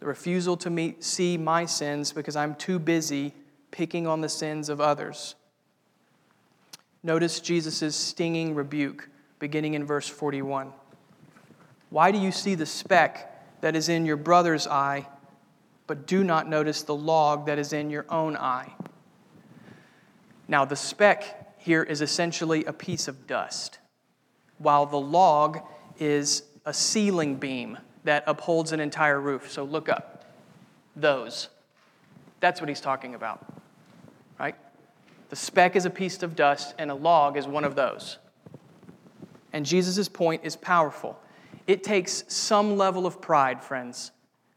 The 0.00 0.06
refusal 0.06 0.56
to 0.58 0.70
meet, 0.70 1.04
see 1.04 1.38
my 1.38 1.64
sins 1.64 2.12
because 2.12 2.36
I'm 2.36 2.56
too 2.56 2.78
busy 2.78 3.32
picking 3.74 4.06
on 4.06 4.20
the 4.20 4.28
sins 4.28 4.68
of 4.68 4.80
others. 4.80 5.34
Notice 7.02 7.40
Jesus' 7.40 7.96
stinging 7.96 8.54
rebuke 8.54 9.08
beginning 9.40 9.74
in 9.74 9.84
verse 9.84 10.08
41. 10.08 10.72
Why 11.90 12.12
do 12.12 12.18
you 12.18 12.30
see 12.30 12.54
the 12.54 12.66
speck 12.66 13.60
that 13.62 13.74
is 13.74 13.88
in 13.88 14.06
your 14.06 14.16
brother's 14.16 14.68
eye, 14.68 15.08
but 15.88 16.06
do 16.06 16.22
not 16.22 16.48
notice 16.48 16.82
the 16.82 16.94
log 16.94 17.46
that 17.46 17.58
is 17.58 17.72
in 17.72 17.90
your 17.90 18.06
own 18.08 18.36
eye? 18.36 18.72
Now, 20.46 20.64
the 20.64 20.76
speck 20.76 21.58
here 21.58 21.82
is 21.82 22.00
essentially 22.00 22.64
a 22.66 22.72
piece 22.72 23.08
of 23.08 23.26
dust, 23.26 23.80
while 24.58 24.86
the 24.86 25.00
log 25.00 25.58
is 25.98 26.44
a 26.64 26.72
ceiling 26.72 27.34
beam 27.34 27.78
that 28.04 28.22
upholds 28.28 28.70
an 28.70 28.78
entire 28.78 29.20
roof. 29.20 29.50
So 29.50 29.64
look 29.64 29.88
up. 29.88 30.24
Those. 30.94 31.48
That's 32.38 32.60
what 32.60 32.68
he's 32.68 32.80
talking 32.80 33.16
about, 33.16 33.44
right? 34.38 34.54
The 35.30 35.36
speck 35.36 35.76
is 35.76 35.84
a 35.84 35.90
piece 35.90 36.22
of 36.22 36.36
dust, 36.36 36.74
and 36.78 36.90
a 36.90 36.94
log 36.94 37.36
is 37.36 37.46
one 37.46 37.64
of 37.64 37.74
those. 37.74 38.18
And 39.52 39.64
Jesus' 39.64 40.08
point 40.08 40.42
is 40.44 40.56
powerful. 40.56 41.18
It 41.66 41.82
takes 41.82 42.24
some 42.28 42.76
level 42.76 43.06
of 43.06 43.20
pride, 43.20 43.62
friends, 43.62 44.10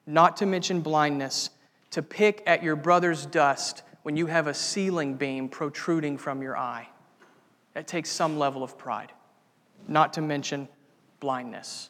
not 0.05 0.37
to 0.37 0.45
mention 0.45 0.81
blindness, 0.81 1.51
to 1.91 2.01
pick 2.01 2.43
at 2.45 2.63
your 2.63 2.75
brother's 2.75 3.25
dust 3.25 3.83
when 4.03 4.17
you 4.17 4.27
have 4.27 4.47
a 4.47 4.53
ceiling 4.53 5.15
beam 5.15 5.49
protruding 5.49 6.17
from 6.17 6.41
your 6.41 6.57
eye. 6.57 6.87
That 7.73 7.87
takes 7.87 8.09
some 8.09 8.39
level 8.39 8.63
of 8.63 8.77
pride, 8.77 9.11
not 9.87 10.13
to 10.13 10.21
mention 10.21 10.67
blindness. 11.19 11.89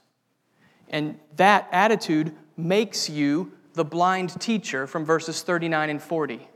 And 0.89 1.19
that 1.35 1.67
attitude 1.71 2.35
makes 2.55 3.09
you 3.09 3.51
the 3.73 3.85
blind 3.85 4.39
teacher 4.41 4.87
from 4.87 5.05
verses 5.05 5.41
39 5.41 5.89
and 5.89 6.01
40. 6.01 6.47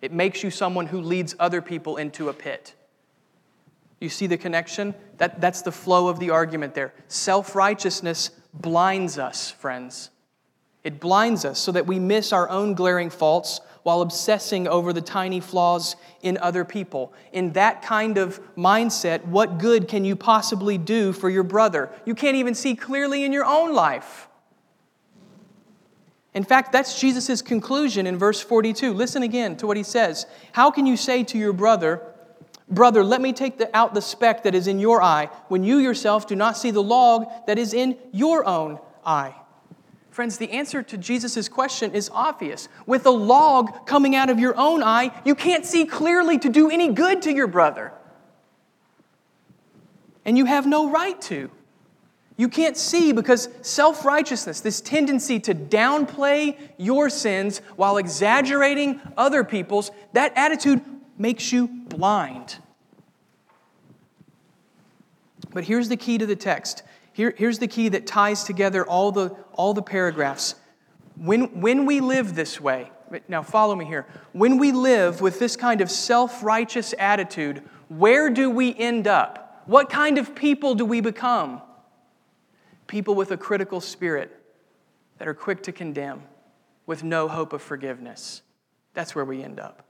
It 0.00 0.12
makes 0.12 0.42
you 0.42 0.50
someone 0.50 0.86
who 0.86 1.00
leads 1.00 1.34
other 1.38 1.60
people 1.60 1.96
into 1.96 2.28
a 2.28 2.32
pit. 2.32 2.74
You 4.00 4.08
see 4.08 4.26
the 4.26 4.38
connection? 4.38 4.94
That, 5.18 5.40
that's 5.40 5.62
the 5.62 5.72
flow 5.72 6.08
of 6.08 6.18
the 6.18 6.30
argument 6.30 6.74
there. 6.74 6.94
Self 7.08 7.54
righteousness 7.54 8.30
blinds 8.54 9.18
us, 9.18 9.50
friends. 9.50 10.10
It 10.82 10.98
blinds 10.98 11.44
us 11.44 11.58
so 11.58 11.72
that 11.72 11.86
we 11.86 11.98
miss 11.98 12.32
our 12.32 12.48
own 12.48 12.72
glaring 12.72 13.10
faults 13.10 13.60
while 13.82 14.00
obsessing 14.00 14.66
over 14.66 14.92
the 14.92 15.02
tiny 15.02 15.40
flaws 15.40 15.96
in 16.22 16.38
other 16.38 16.64
people. 16.64 17.12
In 17.32 17.52
that 17.52 17.82
kind 17.82 18.16
of 18.16 18.40
mindset, 18.56 19.24
what 19.26 19.58
good 19.58 19.88
can 19.88 20.06
you 20.06 20.16
possibly 20.16 20.78
do 20.78 21.12
for 21.12 21.28
your 21.28 21.42
brother? 21.42 21.90
You 22.06 22.14
can't 22.14 22.36
even 22.36 22.54
see 22.54 22.74
clearly 22.74 23.24
in 23.24 23.32
your 23.32 23.44
own 23.44 23.74
life. 23.74 24.28
In 26.32 26.44
fact, 26.44 26.72
that's 26.72 27.00
Jesus' 27.00 27.42
conclusion 27.42 28.06
in 28.06 28.16
verse 28.16 28.40
42. 28.40 28.94
Listen 28.94 29.22
again 29.22 29.56
to 29.56 29.66
what 29.66 29.76
he 29.76 29.82
says. 29.82 30.26
How 30.52 30.70
can 30.70 30.86
you 30.86 30.96
say 30.96 31.24
to 31.24 31.38
your 31.38 31.52
brother, 31.52 32.02
Brother, 32.68 33.02
let 33.02 33.20
me 33.20 33.32
take 33.32 33.58
the, 33.58 33.76
out 33.76 33.94
the 33.94 34.02
speck 34.02 34.44
that 34.44 34.54
is 34.54 34.68
in 34.68 34.78
your 34.78 35.02
eye, 35.02 35.28
when 35.48 35.64
you 35.64 35.78
yourself 35.78 36.28
do 36.28 36.36
not 36.36 36.56
see 36.56 36.70
the 36.70 36.82
log 36.82 37.26
that 37.48 37.58
is 37.58 37.74
in 37.74 37.98
your 38.12 38.46
own 38.46 38.78
eye? 39.04 39.34
Friends, 40.10 40.38
the 40.38 40.52
answer 40.52 40.82
to 40.82 40.96
Jesus' 40.96 41.48
question 41.48 41.92
is 41.94 42.10
obvious. 42.12 42.68
With 42.86 43.06
a 43.06 43.10
log 43.10 43.86
coming 43.86 44.14
out 44.14 44.30
of 44.30 44.38
your 44.38 44.56
own 44.56 44.84
eye, 44.84 45.10
you 45.24 45.34
can't 45.34 45.66
see 45.66 45.84
clearly 45.84 46.38
to 46.38 46.48
do 46.48 46.70
any 46.70 46.92
good 46.92 47.22
to 47.22 47.32
your 47.32 47.48
brother. 47.48 47.92
And 50.24 50.38
you 50.38 50.44
have 50.44 50.66
no 50.66 50.90
right 50.90 51.20
to. 51.22 51.50
You 52.40 52.48
can't 52.48 52.74
see 52.74 53.12
because 53.12 53.50
self 53.60 54.06
righteousness, 54.06 54.62
this 54.62 54.80
tendency 54.80 55.38
to 55.40 55.54
downplay 55.54 56.56
your 56.78 57.10
sins 57.10 57.58
while 57.76 57.98
exaggerating 57.98 58.98
other 59.14 59.44
people's, 59.44 59.90
that 60.14 60.32
attitude 60.36 60.80
makes 61.18 61.52
you 61.52 61.68
blind. 61.68 62.56
But 65.52 65.64
here's 65.64 65.90
the 65.90 65.98
key 65.98 66.16
to 66.16 66.24
the 66.24 66.34
text 66.34 66.82
here, 67.12 67.34
here's 67.36 67.58
the 67.58 67.68
key 67.68 67.90
that 67.90 68.06
ties 68.06 68.44
together 68.44 68.86
all 68.86 69.12
the, 69.12 69.36
all 69.52 69.74
the 69.74 69.82
paragraphs. 69.82 70.54
When, 71.16 71.60
when 71.60 71.84
we 71.84 72.00
live 72.00 72.34
this 72.34 72.58
way, 72.58 72.90
now 73.28 73.42
follow 73.42 73.76
me 73.76 73.84
here. 73.84 74.06
When 74.32 74.56
we 74.56 74.72
live 74.72 75.20
with 75.20 75.38
this 75.38 75.56
kind 75.56 75.82
of 75.82 75.90
self 75.90 76.42
righteous 76.42 76.94
attitude, 76.98 77.62
where 77.88 78.30
do 78.30 78.48
we 78.48 78.74
end 78.74 79.06
up? 79.06 79.62
What 79.66 79.90
kind 79.90 80.16
of 80.16 80.34
people 80.34 80.74
do 80.74 80.86
we 80.86 81.02
become? 81.02 81.60
People 82.90 83.14
with 83.14 83.30
a 83.30 83.36
critical 83.36 83.80
spirit 83.80 84.36
that 85.18 85.28
are 85.28 85.34
quick 85.34 85.62
to 85.62 85.70
condemn, 85.70 86.24
with 86.86 87.04
no 87.04 87.28
hope 87.28 87.52
of 87.52 87.62
forgiveness. 87.62 88.42
That's 88.94 89.14
where 89.14 89.24
we 89.24 89.44
end 89.44 89.60
up. 89.60 89.86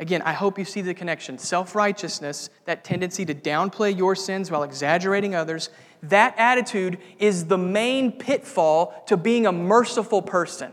Again, 0.00 0.22
I 0.22 0.32
hope 0.32 0.58
you 0.58 0.64
see 0.64 0.80
the 0.80 0.92
connection. 0.92 1.38
Self 1.38 1.76
righteousness, 1.76 2.50
that 2.64 2.82
tendency 2.82 3.24
to 3.26 3.32
downplay 3.32 3.96
your 3.96 4.16
sins 4.16 4.50
while 4.50 4.64
exaggerating 4.64 5.36
others, 5.36 5.70
that 6.02 6.34
attitude 6.36 6.98
is 7.20 7.44
the 7.44 7.56
main 7.56 8.10
pitfall 8.10 9.04
to 9.06 9.16
being 9.16 9.46
a 9.46 9.52
merciful 9.52 10.20
person. 10.20 10.72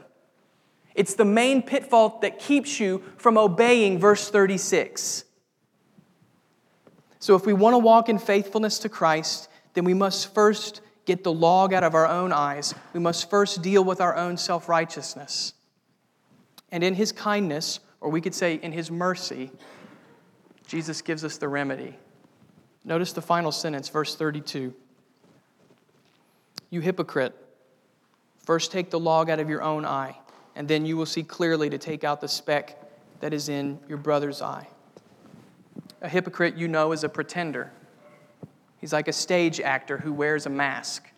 It's 0.96 1.14
the 1.14 1.24
main 1.24 1.62
pitfall 1.62 2.18
that 2.24 2.40
keeps 2.40 2.80
you 2.80 3.04
from 3.18 3.38
obeying 3.38 4.00
verse 4.00 4.28
36. 4.28 5.26
So, 7.20 7.36
if 7.36 7.46
we 7.46 7.54
want 7.54 7.76
to 7.76 7.78
walk 7.78 8.10
in 8.10 8.18
faithfulness 8.18 8.80
to 8.80 8.90
Christ, 8.90 9.50
then 9.74 9.84
we 9.84 9.94
must 9.94 10.34
first 10.34 10.82
get 11.06 11.24
the 11.24 11.34
log 11.34 11.74
out 11.74 11.84
of 11.84 11.96
our 11.96 12.08
own 12.08 12.32
eyes. 12.32 12.74
We 12.94 13.00
must 13.00 13.30
first 13.30 13.62
deal 13.62 13.84
with 13.84 14.00
our 14.00 14.16
own 14.16 14.38
self 14.38 14.70
righteousness. 14.70 15.54
And 16.72 16.84
in 16.84 16.96
His 16.96 17.12
kindness, 17.12 17.80
or 18.04 18.12
we 18.12 18.20
could 18.20 18.36
say, 18.36 18.56
in 18.56 18.74
his 18.74 18.92
mercy, 18.92 19.50
Jesus 20.68 21.02
gives 21.02 21.24
us 21.24 21.38
the 21.38 21.48
remedy. 21.48 21.96
Notice 22.84 23.14
the 23.14 23.22
final 23.22 23.52
sentence, 23.52 23.88
verse 23.88 24.16
32. 24.18 24.74
You 26.70 26.82
hypocrite, 26.82 27.34
first 28.46 28.74
take 28.74 28.90
the 28.90 29.00
log 29.00 29.30
out 29.30 29.40
of 29.40 29.50
your 29.50 29.64
own 29.64 29.86
eye, 29.86 30.18
and 30.54 30.68
then 30.68 30.86
you 30.86 30.98
will 30.98 31.06
see 31.06 31.24
clearly 31.24 31.70
to 31.70 31.78
take 31.78 32.04
out 32.04 32.20
the 32.20 32.28
speck 32.28 32.78
that 33.22 33.34
is 33.34 33.48
in 33.48 33.80
your 33.88 33.98
brother's 33.98 34.42
eye. 34.42 34.68
A 36.02 36.10
hypocrite, 36.10 36.58
you 36.58 36.68
know, 36.68 36.92
is 36.92 37.06
a 37.06 37.10
pretender. 37.10 37.72
He's 38.84 38.92
like 38.92 39.08
a 39.08 39.14
stage 39.14 39.62
actor 39.62 39.98
who 39.98 40.12
wears 40.12 40.46
a 40.46 40.50
mask. 40.50 41.10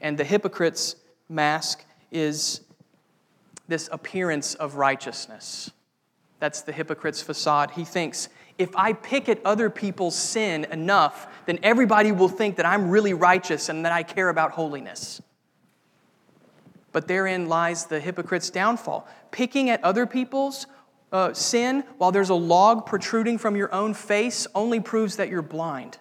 And 0.00 0.16
the 0.16 0.22
hypocrite's 0.22 0.94
mask 1.28 1.84
is 2.12 2.60
this 3.66 3.88
appearance 3.90 4.54
of 4.54 4.76
righteousness. 4.76 5.72
That's 6.38 6.60
the 6.60 6.70
hypocrite's 6.70 7.20
facade. 7.20 7.72
He 7.72 7.84
thinks, 7.84 8.28
if 8.56 8.76
I 8.76 8.92
pick 8.92 9.28
at 9.28 9.44
other 9.44 9.68
people's 9.68 10.14
sin 10.14 10.66
enough, 10.66 11.26
then 11.46 11.58
everybody 11.64 12.12
will 12.12 12.28
think 12.28 12.54
that 12.54 12.64
I'm 12.64 12.88
really 12.88 13.14
righteous 13.14 13.68
and 13.68 13.84
that 13.84 13.90
I 13.90 14.04
care 14.04 14.28
about 14.28 14.52
holiness. 14.52 15.20
But 16.92 17.08
therein 17.08 17.48
lies 17.48 17.86
the 17.86 17.98
hypocrite's 17.98 18.48
downfall. 18.48 19.08
Picking 19.32 19.70
at 19.70 19.82
other 19.82 20.06
people's 20.06 20.68
uh, 21.10 21.32
sin 21.32 21.82
while 21.96 22.12
there's 22.12 22.30
a 22.30 22.34
log 22.34 22.86
protruding 22.86 23.38
from 23.38 23.56
your 23.56 23.74
own 23.74 23.92
face 23.92 24.46
only 24.54 24.78
proves 24.78 25.16
that 25.16 25.28
you're 25.28 25.42
blind. 25.42 25.98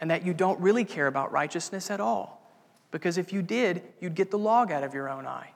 And 0.00 0.10
that 0.10 0.24
you 0.24 0.34
don't 0.34 0.58
really 0.60 0.84
care 0.84 1.06
about 1.06 1.32
righteousness 1.32 1.90
at 1.90 2.00
all. 2.00 2.40
Because 2.90 3.18
if 3.18 3.32
you 3.32 3.42
did, 3.42 3.82
you'd 4.00 4.14
get 4.14 4.30
the 4.30 4.38
log 4.38 4.72
out 4.72 4.82
of 4.82 4.94
your 4.94 5.08
own 5.08 5.26
eye. 5.26 5.52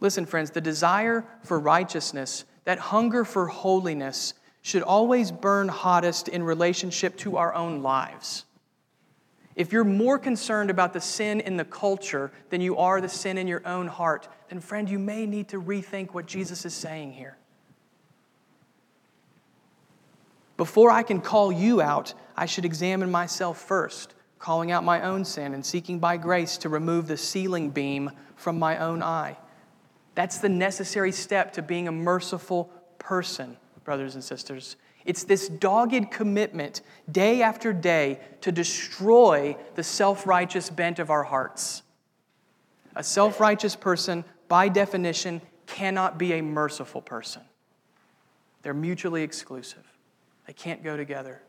Listen, 0.00 0.26
friends, 0.26 0.50
the 0.50 0.60
desire 0.60 1.24
for 1.42 1.58
righteousness, 1.58 2.44
that 2.64 2.78
hunger 2.78 3.24
for 3.24 3.46
holiness, 3.46 4.34
should 4.62 4.82
always 4.82 5.30
burn 5.30 5.68
hottest 5.68 6.28
in 6.28 6.42
relationship 6.42 7.16
to 7.18 7.36
our 7.36 7.54
own 7.54 7.82
lives. 7.82 8.44
If 9.56 9.72
you're 9.72 9.84
more 9.84 10.18
concerned 10.18 10.70
about 10.70 10.92
the 10.92 11.00
sin 11.00 11.40
in 11.40 11.56
the 11.56 11.64
culture 11.64 12.32
than 12.50 12.60
you 12.60 12.76
are 12.76 13.00
the 13.00 13.08
sin 13.08 13.38
in 13.38 13.46
your 13.46 13.66
own 13.66 13.86
heart, 13.86 14.28
then, 14.48 14.60
friend, 14.60 14.88
you 14.88 14.98
may 14.98 15.26
need 15.26 15.48
to 15.48 15.60
rethink 15.60 16.12
what 16.12 16.26
Jesus 16.26 16.64
is 16.64 16.74
saying 16.74 17.12
here. 17.12 17.36
Before 20.56 20.90
I 20.90 21.02
can 21.02 21.20
call 21.20 21.50
you 21.50 21.80
out, 21.80 22.14
I 22.36 22.46
should 22.46 22.64
examine 22.64 23.10
myself 23.10 23.58
first, 23.58 24.14
calling 24.38 24.70
out 24.70 24.84
my 24.84 25.02
own 25.02 25.24
sin 25.24 25.54
and 25.54 25.64
seeking 25.64 25.98
by 25.98 26.16
grace 26.16 26.56
to 26.58 26.68
remove 26.68 27.06
the 27.08 27.16
ceiling 27.16 27.70
beam 27.70 28.10
from 28.36 28.58
my 28.58 28.78
own 28.78 29.02
eye. 29.02 29.36
That's 30.14 30.38
the 30.38 30.48
necessary 30.48 31.12
step 31.12 31.52
to 31.54 31.62
being 31.62 31.88
a 31.88 31.92
merciful 31.92 32.70
person, 32.98 33.56
brothers 33.84 34.14
and 34.14 34.22
sisters. 34.22 34.76
It's 35.04 35.24
this 35.24 35.48
dogged 35.48 36.10
commitment 36.10 36.80
day 37.10 37.42
after 37.42 37.72
day 37.72 38.20
to 38.40 38.52
destroy 38.52 39.56
the 39.74 39.82
self 39.82 40.26
righteous 40.26 40.70
bent 40.70 40.98
of 40.98 41.10
our 41.10 41.24
hearts. 41.24 41.82
A 42.96 43.02
self 43.02 43.40
righteous 43.40 43.76
person, 43.76 44.24
by 44.48 44.68
definition, 44.68 45.42
cannot 45.66 46.18
be 46.18 46.32
a 46.34 46.42
merciful 46.42 47.02
person. 47.02 47.42
They're 48.62 48.72
mutually 48.72 49.22
exclusive, 49.22 49.84
they 50.46 50.52
can't 50.52 50.82
go 50.82 50.96
together. 50.96 51.40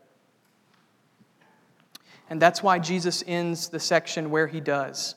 And 2.28 2.42
that's 2.42 2.62
why 2.62 2.78
Jesus 2.78 3.22
ends 3.26 3.68
the 3.68 3.80
section 3.80 4.30
where 4.30 4.46
he 4.46 4.60
does 4.60 5.14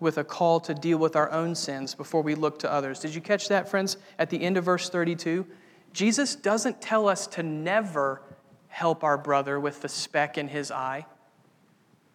with 0.00 0.18
a 0.18 0.24
call 0.24 0.60
to 0.60 0.74
deal 0.74 0.98
with 0.98 1.16
our 1.16 1.30
own 1.30 1.54
sins 1.54 1.94
before 1.94 2.22
we 2.22 2.34
look 2.34 2.58
to 2.58 2.70
others. 2.70 3.00
Did 3.00 3.14
you 3.14 3.20
catch 3.20 3.48
that, 3.48 3.68
friends? 3.68 3.96
At 4.18 4.30
the 4.30 4.42
end 4.42 4.56
of 4.56 4.64
verse 4.64 4.90
32, 4.90 5.46
Jesus 5.92 6.34
doesn't 6.34 6.82
tell 6.82 7.08
us 7.08 7.26
to 7.28 7.42
never 7.42 8.20
help 8.68 9.04
our 9.04 9.16
brother 9.16 9.60
with 9.60 9.80
the 9.80 9.88
speck 9.88 10.36
in 10.36 10.48
his 10.48 10.70
eye. 10.72 11.06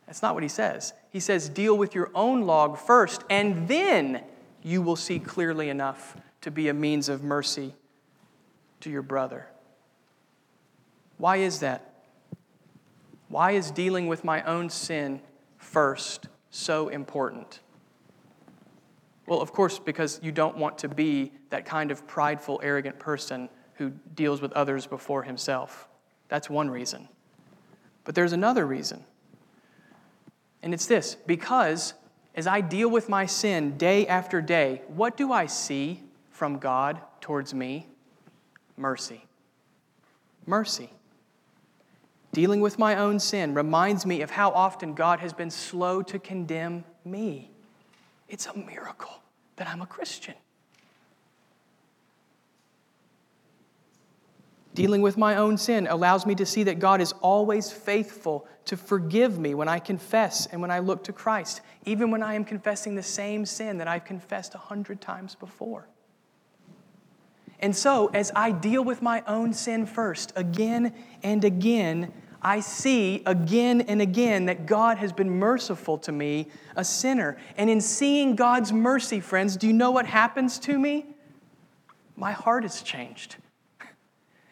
That's 0.05 0.21
not 0.21 0.33
what 0.33 0.43
he 0.43 0.49
says. 0.49 0.93
He 1.11 1.19
says, 1.19 1.47
deal 1.47 1.77
with 1.77 1.95
your 1.95 2.11
own 2.13 2.41
log 2.41 2.77
first, 2.77 3.23
and 3.29 3.67
then 3.67 4.23
you 4.61 4.81
will 4.81 4.97
see 4.97 5.19
clearly 5.19 5.69
enough 5.69 6.17
to 6.41 6.51
be 6.51 6.67
a 6.67 6.73
means 6.73 7.07
of 7.07 7.23
mercy 7.23 7.73
to 8.81 8.89
your 8.89 9.01
brother. 9.01 9.47
Why 11.19 11.37
is 11.37 11.59
that? 11.59 11.93
Why 13.27 13.51
is 13.51 13.69
dealing 13.69 14.07
with 14.07 14.23
my 14.23 14.41
own 14.43 14.69
sin 14.69 15.21
first 15.57 16.27
so 16.49 16.87
important? 16.87 17.59
Well, 19.27 19.41
of 19.41 19.51
course, 19.51 19.77
because 19.77 20.19
you 20.23 20.31
don't 20.31 20.57
want 20.57 20.79
to 20.79 20.87
be 20.87 21.33
that 21.51 21.65
kind 21.65 21.91
of 21.91 22.07
prideful, 22.07 22.59
arrogant 22.63 22.97
person 22.97 23.49
who 23.75 23.91
deals 24.15 24.41
with 24.41 24.53
others 24.53 24.87
before 24.87 25.21
himself. 25.21 25.87
That's 26.29 26.49
one 26.49 26.69
reason. 26.69 27.07
But 28.05 28.15
there's 28.15 28.33
another 28.33 28.65
reason. 28.65 29.03
And 30.63 30.73
it's 30.73 30.85
this 30.85 31.15
because 31.27 31.93
as 32.33 32.47
I 32.47 32.61
deal 32.61 32.89
with 32.89 33.09
my 33.09 33.25
sin 33.25 33.77
day 33.77 34.07
after 34.07 34.41
day, 34.41 34.81
what 34.87 35.17
do 35.17 35.33
I 35.33 35.47
see 35.47 36.01
from 36.31 36.59
God 36.59 37.01
towards 37.19 37.53
me? 37.53 37.87
Mercy. 38.77 39.25
Mercy. 40.45 40.89
Dealing 42.31 42.61
with 42.61 42.77
my 42.77 42.95
own 42.95 43.19
sin 43.19 43.53
reminds 43.53 44.05
me 44.05 44.21
of 44.21 44.31
how 44.31 44.51
often 44.51 44.93
God 44.93 45.19
has 45.19 45.33
been 45.33 45.49
slow 45.49 46.01
to 46.03 46.19
condemn 46.19 46.83
me. 47.03 47.49
It's 48.27 48.45
a 48.45 48.55
miracle 48.55 49.21
that 49.55 49.67
I'm 49.67 49.81
a 49.81 49.87
Christian. 49.87 50.35
Dealing 54.75 55.01
with 55.01 55.17
my 55.17 55.35
own 55.35 55.57
sin 55.57 55.87
allows 55.89 56.25
me 56.25 56.35
to 56.35 56.45
see 56.45 56.63
that 56.63 56.79
God 56.79 57.01
is 57.01 57.11
always 57.21 57.71
faithful 57.71 58.47
to 58.65 58.77
forgive 58.77 59.39
me 59.39 59.55
when 59.55 59.67
I 59.67 59.79
confess 59.79 60.45
and 60.45 60.61
when 60.61 60.69
I 60.69 60.79
look 60.79 61.03
to 61.05 61.13
Christ, 61.13 61.61
even 61.85 62.11
when 62.11 62.21
I 62.21 62.35
am 62.35 62.45
confessing 62.45 62.95
the 62.95 63.03
same 63.03 63.45
sin 63.45 63.79
that 63.79 63.87
I've 63.87 64.05
confessed 64.05 64.53
a 64.53 64.59
hundred 64.59 65.01
times 65.01 65.33
before. 65.33 65.87
And 67.59 67.75
so, 67.75 68.07
as 68.13 68.31
I 68.35 68.51
deal 68.51 68.83
with 68.83 69.01
my 69.01 69.23
own 69.27 69.53
sin 69.53 69.85
first, 69.85 70.31
again 70.35 70.93
and 71.23 71.43
again, 71.43 72.13
I 72.41 72.61
see 72.61 73.21
again 73.25 73.81
and 73.81 74.01
again 74.01 74.45
that 74.45 74.65
God 74.65 74.97
has 74.97 75.11
been 75.11 75.29
merciful 75.29 75.97
to 75.99 76.11
me, 76.11 76.47
a 76.75 76.85
sinner. 76.85 77.37
And 77.57 77.69
in 77.69 77.81
seeing 77.81 78.35
God's 78.35 78.71
mercy, 78.71 79.19
friends, 79.19 79.57
do 79.57 79.67
you 79.67 79.73
know 79.73 79.91
what 79.91 80.05
happens 80.05 80.57
to 80.59 80.79
me? 80.79 81.05
My 82.15 82.31
heart 82.31 82.63
is 82.63 82.81
changed 82.81 83.35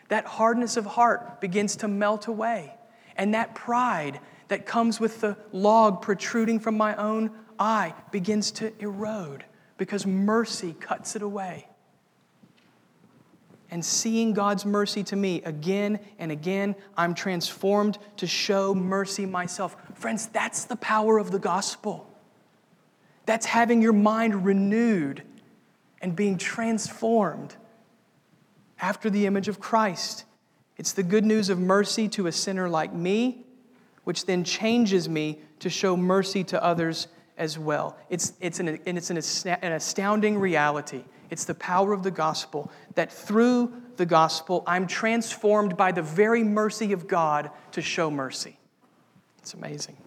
that 0.09 0.25
hardness 0.25 0.77
of 0.77 0.85
heart 0.85 1.41
begins 1.41 1.75
to 1.77 1.87
melt 1.87 2.27
away. 2.27 2.73
And 3.15 3.33
that 3.33 3.55
pride 3.55 4.19
that 4.47 4.65
comes 4.65 4.99
with 4.99 5.21
the 5.21 5.37
log 5.51 6.01
protruding 6.01 6.59
from 6.59 6.77
my 6.77 6.95
own 6.95 7.31
eye 7.59 7.93
begins 8.11 8.51
to 8.51 8.71
erode 8.79 9.43
because 9.77 10.05
mercy 10.05 10.75
cuts 10.79 11.15
it 11.15 11.21
away. 11.21 11.67
And 13.69 13.83
seeing 13.83 14.33
God's 14.33 14.65
mercy 14.65 15.03
to 15.05 15.15
me 15.15 15.41
again 15.43 15.99
and 16.19 16.31
again, 16.31 16.75
I'm 16.95 17.13
transformed 17.13 17.97
to 18.17 18.27
show 18.27 18.73
mercy 18.73 19.25
myself. 19.25 19.75
Friends, 19.95 20.27
that's 20.27 20.65
the 20.65 20.77
power 20.77 21.17
of 21.17 21.31
the 21.31 21.39
gospel. 21.39 22.09
That's 23.25 23.45
having 23.45 23.81
your 23.81 23.93
mind 23.93 24.45
renewed 24.45 25.23
and 26.01 26.15
being 26.15 26.37
transformed 26.37 27.55
after 28.79 29.09
the 29.09 29.25
image 29.25 29.47
of 29.47 29.59
Christ. 29.59 30.23
It's 30.77 30.93
the 30.93 31.03
good 31.03 31.25
news 31.25 31.49
of 31.49 31.59
mercy 31.59 32.07
to 32.09 32.27
a 32.27 32.31
sinner 32.31 32.69
like 32.69 32.93
me, 32.93 33.45
which 34.03 34.25
then 34.25 34.43
changes 34.43 35.09
me 35.09 35.39
to 35.59 35.69
show 35.69 35.97
mercy 35.97 36.43
to 36.45 36.63
others 36.63 37.07
as 37.37 37.57
well. 37.57 37.97
It's, 38.09 38.33
it's, 38.41 38.59
an, 38.59 38.79
it's 38.85 39.09
an, 39.09 39.17
an 39.61 39.71
astounding 39.73 40.39
reality. 40.39 41.03
It's 41.29 41.45
the 41.45 41.55
power 41.55 41.93
of 41.93 42.03
the 42.03 42.11
gospel 42.11 42.71
that 42.95 43.11
through 43.11 43.73
the 43.97 44.05
gospel, 44.05 44.63
I'm 44.65 44.87
transformed 44.87 45.75
by 45.75 45.91
the 45.91 46.01
very 46.01 46.43
mercy 46.43 46.93
of 46.93 47.07
God 47.07 47.51
to 47.71 47.81
show 47.81 48.09
mercy. 48.09 48.57
It's 49.39 49.53
amazing. 49.53 49.97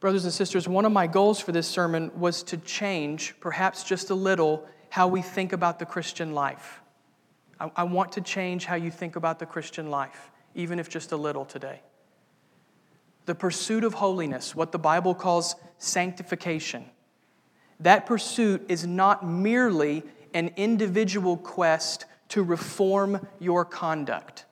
Brothers 0.00 0.24
and 0.24 0.32
sisters, 0.32 0.68
one 0.68 0.84
of 0.84 0.92
my 0.92 1.06
goals 1.06 1.40
for 1.40 1.52
this 1.52 1.66
sermon 1.66 2.10
was 2.14 2.42
to 2.44 2.58
change, 2.58 3.34
perhaps 3.40 3.84
just 3.84 4.10
a 4.10 4.14
little, 4.14 4.66
how 4.90 5.08
we 5.08 5.22
think 5.22 5.52
about 5.52 5.78
the 5.78 5.86
Christian 5.86 6.34
life. 6.34 6.80
I, 7.58 7.70
I 7.76 7.84
want 7.84 8.12
to 8.12 8.20
change 8.20 8.66
how 8.66 8.74
you 8.74 8.90
think 8.90 9.16
about 9.16 9.38
the 9.38 9.46
Christian 9.46 9.90
life, 9.90 10.30
even 10.54 10.78
if 10.78 10.88
just 10.90 11.12
a 11.12 11.16
little 11.16 11.44
today. 11.44 11.80
The 13.26 13.34
pursuit 13.34 13.84
of 13.84 13.94
holiness, 13.94 14.54
what 14.54 14.72
the 14.72 14.78
Bible 14.78 15.14
calls 15.14 15.56
sanctification, 15.78 16.84
that 17.80 18.06
pursuit 18.06 18.64
is 18.68 18.86
not 18.86 19.26
merely 19.26 20.02
an 20.32 20.50
individual 20.56 21.36
quest 21.36 22.04
to 22.30 22.42
reform 22.42 23.26
your 23.38 23.64
conduct. 23.64 24.44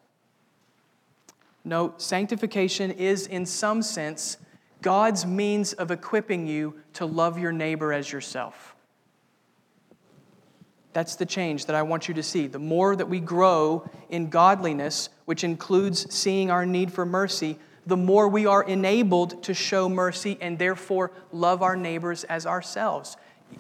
No, 1.65 1.95
sanctification 1.97 2.91
is, 2.91 3.27
in 3.27 3.47
some 3.47 3.83
sense, 3.83 4.37
God's 4.81 5.25
means 5.25 5.73
of 5.73 5.91
equipping 5.91 6.47
you 6.47 6.75
to 6.95 7.07
love 7.07 7.39
your 7.39 7.53
neighbor 7.53 7.93
as 7.93 8.11
yourself. 8.11 8.75
That's 10.93 11.17
the 11.17 11.25
change 11.25 11.67
that 11.67 11.77
I 11.77 11.83
want 11.83 12.09
you 12.09 12.15
to 12.15 12.23
see. 12.23 12.49
The 12.49 12.59
more 12.59 12.97
that 12.97 13.09
we 13.09 13.21
grow 13.21 13.89
in 14.11 14.29
godliness, 14.29 15.09
which 15.25 15.45
includes 15.45 16.13
seeing 16.13 16.51
our 16.51 16.67
need 16.67 16.93
for 16.93 17.07
mercy, 17.07 17.59
the 17.87 17.97
more 17.97 18.29
we 18.29 18.47
are 18.47 18.63
enabled 18.63 19.43
to 19.45 19.55
show 19.55 19.89
mercy 19.89 20.39
and 20.41 20.59
therefore 20.59 21.11
love 21.33 21.63
our 21.63 21.77
neighbors 21.77 22.25
as 22.25 22.47
ourselves. 22.47 23.17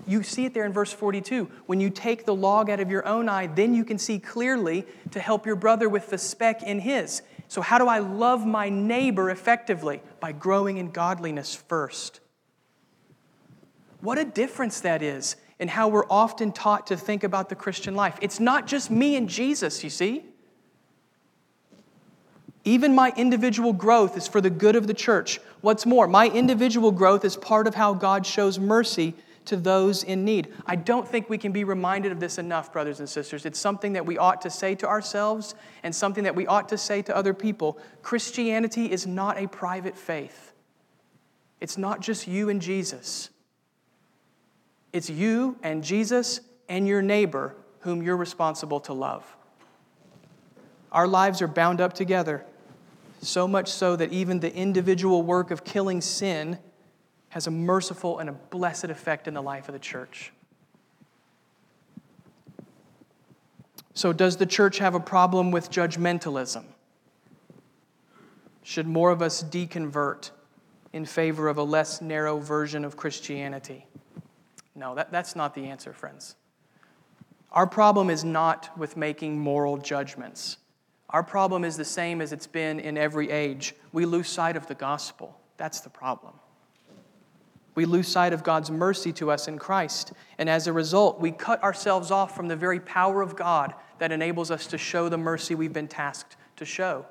You 0.06 0.22
see 0.22 0.44
it 0.44 0.54
there 0.54 0.64
in 0.64 0.72
verse 0.72 0.92
42. 0.92 1.50
When 1.66 1.80
you 1.80 1.90
take 1.90 2.24
the 2.24 2.34
log 2.34 2.70
out 2.70 2.80
of 2.80 2.90
your 2.90 3.06
own 3.06 3.28
eye, 3.28 3.46
then 3.46 3.74
you 3.74 3.84
can 3.84 3.98
see 3.98 4.18
clearly 4.18 4.86
to 5.10 5.20
help 5.20 5.44
your 5.44 5.56
brother 5.56 5.88
with 5.88 6.08
the 6.10 6.18
speck 6.18 6.62
in 6.62 6.80
his. 6.80 7.22
So, 7.48 7.60
how 7.60 7.78
do 7.78 7.86
I 7.86 7.98
love 7.98 8.46
my 8.46 8.68
neighbor 8.68 9.30
effectively? 9.30 10.00
By 10.20 10.32
growing 10.32 10.78
in 10.78 10.90
godliness 10.90 11.54
first. 11.54 12.20
What 14.00 14.18
a 14.18 14.24
difference 14.24 14.80
that 14.80 15.02
is 15.02 15.36
in 15.58 15.68
how 15.68 15.88
we're 15.88 16.06
often 16.08 16.52
taught 16.52 16.88
to 16.88 16.96
think 16.96 17.22
about 17.22 17.48
the 17.48 17.54
Christian 17.54 17.94
life. 17.94 18.18
It's 18.20 18.40
not 18.40 18.66
just 18.66 18.90
me 18.90 19.16
and 19.16 19.28
Jesus, 19.28 19.84
you 19.84 19.90
see. 19.90 20.24
Even 22.64 22.94
my 22.94 23.12
individual 23.16 23.72
growth 23.72 24.16
is 24.16 24.28
for 24.28 24.40
the 24.40 24.50
good 24.50 24.76
of 24.76 24.86
the 24.86 24.94
church. 24.94 25.40
What's 25.62 25.84
more, 25.84 26.06
my 26.06 26.28
individual 26.28 26.92
growth 26.92 27.24
is 27.24 27.36
part 27.36 27.66
of 27.66 27.74
how 27.74 27.94
God 27.94 28.24
shows 28.24 28.58
mercy 28.58 29.14
to 29.46 29.56
those 29.56 30.04
in 30.04 30.24
need. 30.24 30.52
I 30.66 30.76
don't 30.76 31.06
think 31.06 31.28
we 31.28 31.38
can 31.38 31.50
be 31.50 31.64
reminded 31.64 32.12
of 32.12 32.20
this 32.20 32.38
enough, 32.38 32.72
brothers 32.72 33.00
and 33.00 33.08
sisters. 33.08 33.44
It's 33.44 33.58
something 33.58 33.94
that 33.94 34.06
we 34.06 34.16
ought 34.16 34.40
to 34.42 34.50
say 34.50 34.76
to 34.76 34.86
ourselves 34.86 35.56
and 35.82 35.92
something 35.92 36.24
that 36.24 36.36
we 36.36 36.46
ought 36.46 36.68
to 36.68 36.78
say 36.78 37.02
to 37.02 37.16
other 37.16 37.34
people. 37.34 37.78
Christianity 38.02 38.90
is 38.90 39.06
not 39.06 39.38
a 39.38 39.48
private 39.48 39.96
faith, 39.96 40.52
it's 41.60 41.78
not 41.78 42.00
just 42.00 42.26
you 42.28 42.48
and 42.48 42.60
Jesus. 42.62 43.30
It's 44.92 45.08
you 45.08 45.56
and 45.62 45.82
Jesus 45.82 46.42
and 46.68 46.86
your 46.86 47.00
neighbor 47.00 47.54
whom 47.80 48.02
you're 48.02 48.16
responsible 48.16 48.78
to 48.80 48.92
love. 48.92 49.24
Our 50.92 51.08
lives 51.08 51.40
are 51.40 51.48
bound 51.48 51.80
up 51.80 51.94
together, 51.94 52.44
so 53.22 53.46
much 53.46 53.68
so 53.68 53.96
that 53.96 54.12
even 54.12 54.40
the 54.40 54.54
individual 54.54 55.22
work 55.22 55.50
of 55.50 55.64
killing 55.64 56.00
sin 56.00 56.58
has 57.30 57.46
a 57.46 57.50
merciful 57.50 58.18
and 58.18 58.28
a 58.28 58.32
blessed 58.32 58.84
effect 58.84 59.26
in 59.26 59.34
the 59.34 59.42
life 59.42 59.68
of 59.68 59.72
the 59.72 59.78
church. 59.78 60.32
So, 63.94 64.12
does 64.12 64.36
the 64.38 64.46
church 64.46 64.78
have 64.78 64.94
a 64.94 65.00
problem 65.00 65.50
with 65.50 65.70
judgmentalism? 65.70 66.64
Should 68.62 68.86
more 68.86 69.10
of 69.10 69.22
us 69.22 69.42
deconvert 69.42 70.30
in 70.92 71.04
favor 71.04 71.48
of 71.48 71.58
a 71.58 71.62
less 71.62 72.00
narrow 72.00 72.38
version 72.38 72.84
of 72.84 72.96
Christianity? 72.96 73.86
No, 74.74 74.94
that, 74.94 75.12
that's 75.12 75.36
not 75.36 75.54
the 75.54 75.66
answer, 75.66 75.92
friends. 75.92 76.36
Our 77.50 77.66
problem 77.66 78.08
is 78.08 78.24
not 78.24 78.76
with 78.78 78.96
making 78.96 79.38
moral 79.38 79.76
judgments. 79.76 80.56
Our 81.12 81.22
problem 81.22 81.64
is 81.64 81.76
the 81.76 81.84
same 81.84 82.20
as 82.20 82.32
it's 82.32 82.46
been 82.46 82.80
in 82.80 82.96
every 82.96 83.30
age. 83.30 83.74
We 83.92 84.06
lose 84.06 84.28
sight 84.28 84.56
of 84.56 84.66
the 84.66 84.74
gospel. 84.74 85.38
That's 85.58 85.80
the 85.80 85.90
problem. 85.90 86.32
We 87.74 87.84
lose 87.84 88.08
sight 88.08 88.32
of 88.32 88.42
God's 88.42 88.70
mercy 88.70 89.12
to 89.14 89.30
us 89.30 89.48
in 89.48 89.58
Christ. 89.58 90.12
And 90.38 90.48
as 90.48 90.66
a 90.66 90.72
result, 90.72 91.20
we 91.20 91.30
cut 91.30 91.62
ourselves 91.62 92.10
off 92.10 92.36
from 92.36 92.48
the 92.48 92.56
very 92.56 92.80
power 92.80 93.22
of 93.22 93.36
God 93.36 93.74
that 93.98 94.12
enables 94.12 94.50
us 94.50 94.66
to 94.68 94.78
show 94.78 95.08
the 95.08 95.18
mercy 95.18 95.54
we've 95.54 95.72
been 95.72 95.88
tasked 95.88 96.36
to 96.56 96.64
show. 96.64 97.06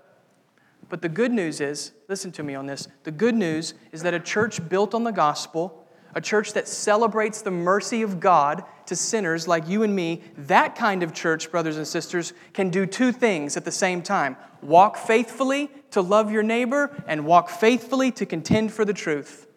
But 0.90 1.02
the 1.02 1.10
good 1.10 1.32
news 1.32 1.62
is 1.62 1.94
listen 2.10 2.32
to 2.34 2.44
me 2.44 2.54
on 2.54 2.66
this 2.66 2.88
the 3.04 3.12
good 3.12 3.36
news 3.36 3.76
is 3.92 4.04
that 4.04 4.14
a 4.14 4.20
church 4.20 4.68
built 4.68 4.94
on 4.94 5.04
the 5.04 5.12
gospel, 5.12 5.88
a 6.16 6.22
church 6.22 6.54
that 6.54 6.68
celebrates 6.68 7.42
the 7.42 7.52
mercy 7.52 8.02
of 8.02 8.20
God 8.20 8.64
to 8.92 8.96
sinners 8.98 9.48
like 9.48 9.70
you 9.70 9.84
and 9.84 9.96
me, 9.96 10.22
that 10.38 10.76
kind 10.76 11.02
of 11.02 11.14
church, 11.14 11.50
brothers 11.50 11.78
and 11.78 11.88
sisters, 11.88 12.34
can 12.52 12.70
do 12.70 12.86
two 12.86 13.14
things 13.14 13.56
at 13.56 13.64
the 13.64 13.72
same 13.72 14.02
time 14.02 14.36
walk 14.62 14.98
faithfully 14.98 15.72
to 15.92 16.02
love 16.02 16.30
your 16.30 16.44
neighbor, 16.44 16.94
and 17.08 17.26
walk 17.26 17.50
faithfully 17.50 18.12
to 18.12 18.26
contend 18.26 18.72
for 18.74 18.84
the 18.84 18.94
truth 18.94 19.48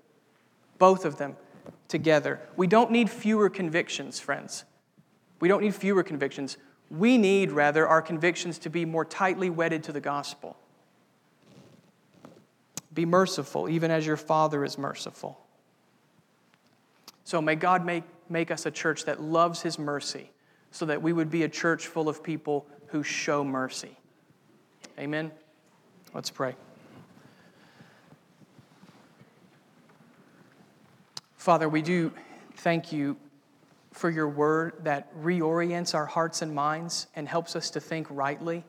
both 0.79 1.05
of 1.05 1.19
them 1.19 1.37
together. 1.89 2.41
We 2.57 2.69
don't 2.69 2.93
need 2.93 3.11
fewer 3.11 3.51
convictions, 3.51 4.21
friends. 4.21 4.65
We 5.41 5.49
don't 5.49 5.63
need 5.63 5.75
fewer 5.75 6.05
convictions. 6.05 6.57
We 6.89 7.19
need, 7.19 7.51
rather, 7.51 7.89
our 7.89 8.03
convictions 8.03 8.59
to 8.61 8.71
be 8.71 8.85
more 8.85 9.05
tightly 9.05 9.51
wedded 9.51 9.83
to 9.85 9.93
the 9.93 10.01
gospel. 10.01 10.57
Be 12.95 13.05
merciful, 13.05 13.69
even 13.69 13.91
as 13.91 14.07
your 14.07 14.17
Father 14.17 14.65
is 14.65 14.79
merciful. 14.79 15.41
So 17.25 17.43
may 17.43 17.57
God 17.57 17.85
make, 17.85 18.05
make 18.29 18.51
us 18.51 18.67
a 18.67 18.71
church 18.71 19.05
that 19.05 19.21
loves 19.21 19.63
His 19.63 19.79
mercy, 19.79 20.31
so 20.71 20.87
that 20.87 21.03
we 21.03 21.13
would 21.13 21.31
be 21.31 21.43
a 21.43 21.49
church 21.49 21.87
full 21.87 22.09
of 22.09 22.23
people 22.23 22.67
who 22.89 23.03
show 23.03 23.45
mercy. 23.45 23.97
Amen. 24.99 25.31
Let's 26.13 26.31
pray. 26.31 26.55
Father, 31.37 31.69
we 31.69 31.83
do 31.83 32.13
thank 32.57 32.93
you 32.93 33.17
for 33.93 34.09
your 34.11 34.29
word 34.29 34.73
that 34.85 35.15
reorients 35.21 35.95
our 35.95 36.07
hearts 36.07 36.43
and 36.43 36.55
minds 36.55 37.07
and 37.15 37.29
helps 37.29 37.55
us 37.55 37.71
to 37.71 37.81
think 37.81 38.07
rightly 38.11 38.65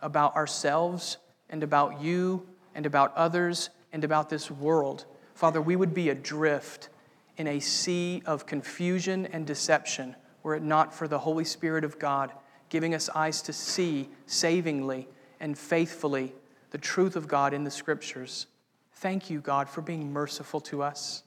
about 0.00 0.36
ourselves 0.36 1.18
and 1.50 1.62
about 1.62 2.00
you 2.00 2.46
and 2.74 2.86
about 2.86 3.14
others 3.16 3.70
and 3.92 4.04
about 4.04 4.30
this 4.30 4.50
world. 4.50 5.04
Father, 5.34 5.60
we 5.60 5.76
would 5.76 5.94
be 5.94 6.08
adrift 6.10 6.88
in 7.36 7.46
a 7.46 7.60
sea 7.60 8.22
of 8.26 8.46
confusion 8.46 9.26
and 9.26 9.46
deception 9.46 10.16
were 10.42 10.54
it 10.54 10.62
not 10.62 10.92
for 10.92 11.08
the 11.08 11.18
Holy 11.18 11.44
Spirit 11.44 11.84
of 11.84 11.98
God 11.98 12.32
giving 12.68 12.94
us 12.94 13.10
eyes 13.14 13.42
to 13.42 13.52
see 13.52 14.08
savingly 14.24 15.06
and 15.40 15.58
faithfully 15.58 16.32
the 16.70 16.78
truth 16.78 17.16
of 17.16 17.28
God 17.28 17.52
in 17.52 17.64
the 17.64 17.70
Scriptures. 17.70 18.46
Thank 18.94 19.28
you, 19.28 19.40
God, 19.40 19.68
for 19.68 19.82
being 19.82 20.10
merciful 20.10 20.58
to 20.62 20.82
us. 20.82 21.22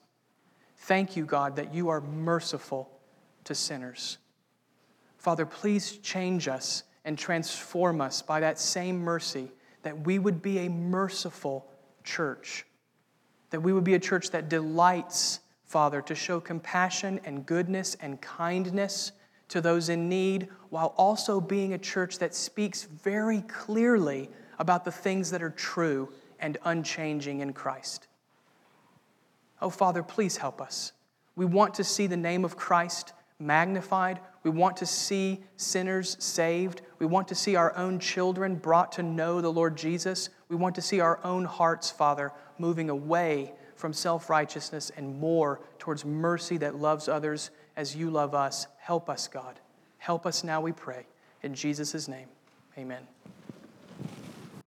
Thank 0.77 1.15
you, 1.15 1.23
God, 1.23 1.55
that 1.57 1.71
you 1.71 1.89
are 1.89 2.01
merciful 2.01 2.89
to 3.43 3.53
sinners. 3.53 4.17
Father, 5.17 5.45
please 5.45 5.97
change 5.97 6.47
us 6.47 6.83
and 7.03 7.17
transform 7.17 8.01
us 8.01 8.21
by 8.21 8.39
that 8.39 8.59
same 8.59 8.99
mercy, 8.99 9.51
that 9.83 10.05
we 10.05 10.17
would 10.17 10.41
be 10.41 10.59
a 10.59 10.69
merciful 10.69 11.67
church, 12.03 12.65
that 13.51 13.61
we 13.61 13.71
would 13.71 13.83
be 13.83 13.93
a 13.93 13.99
church 13.99 14.31
that 14.31 14.49
delights, 14.49 15.41
Father, 15.65 16.01
to 16.03 16.15
show 16.15 16.39
compassion 16.39 17.19
and 17.25 17.45
goodness 17.45 17.95
and 17.99 18.21
kindness 18.21 19.11
to 19.47 19.61
those 19.61 19.89
in 19.89 20.09
need, 20.09 20.47
while 20.69 20.93
also 20.97 21.39
being 21.39 21.73
a 21.73 21.77
church 21.77 22.17
that 22.19 22.33
speaks 22.33 22.83
very 22.83 23.41
clearly 23.41 24.29
about 24.57 24.85
the 24.85 24.91
things 24.91 25.29
that 25.31 25.43
are 25.43 25.51
true 25.51 26.09
and 26.39 26.57
unchanging 26.65 27.41
in 27.41 27.53
Christ. 27.53 28.07
Oh, 29.61 29.69
Father, 29.69 30.01
please 30.01 30.37
help 30.37 30.61
us. 30.61 30.93
We 31.35 31.45
want 31.45 31.73
to 31.75 31.83
see 31.83 32.07
the 32.07 32.17
name 32.17 32.45
of 32.45 32.55
Christ 32.55 33.13
magnified. 33.39 34.19
We 34.43 34.51
want 34.51 34.77
to 34.77 34.85
see 34.85 35.43
sinners 35.57 36.15
saved. 36.19 36.81
We 36.99 37.05
want 37.05 37.27
to 37.27 37.35
see 37.35 37.55
our 37.55 37.75
own 37.75 37.99
children 37.99 38.55
brought 38.55 38.93
to 38.93 39.03
know 39.03 39.41
the 39.41 39.51
Lord 39.51 39.77
Jesus. 39.77 40.29
We 40.49 40.55
want 40.55 40.75
to 40.75 40.81
see 40.81 40.99
our 40.99 41.19
own 41.23 41.45
hearts, 41.45 41.91
Father, 41.91 42.31
moving 42.57 42.89
away 42.89 43.53
from 43.75 43.93
self 43.93 44.29
righteousness 44.29 44.91
and 44.95 45.19
more 45.19 45.59
towards 45.79 46.05
mercy 46.05 46.57
that 46.57 46.75
loves 46.75 47.07
others 47.07 47.51
as 47.75 47.95
you 47.95 48.09
love 48.09 48.33
us. 48.33 48.67
Help 48.77 49.09
us, 49.09 49.27
God. 49.27 49.59
Help 49.97 50.25
us 50.25 50.43
now, 50.43 50.61
we 50.61 50.71
pray. 50.71 51.05
In 51.43 51.53
Jesus' 51.53 52.07
name, 52.07 52.27
amen. 52.77 53.07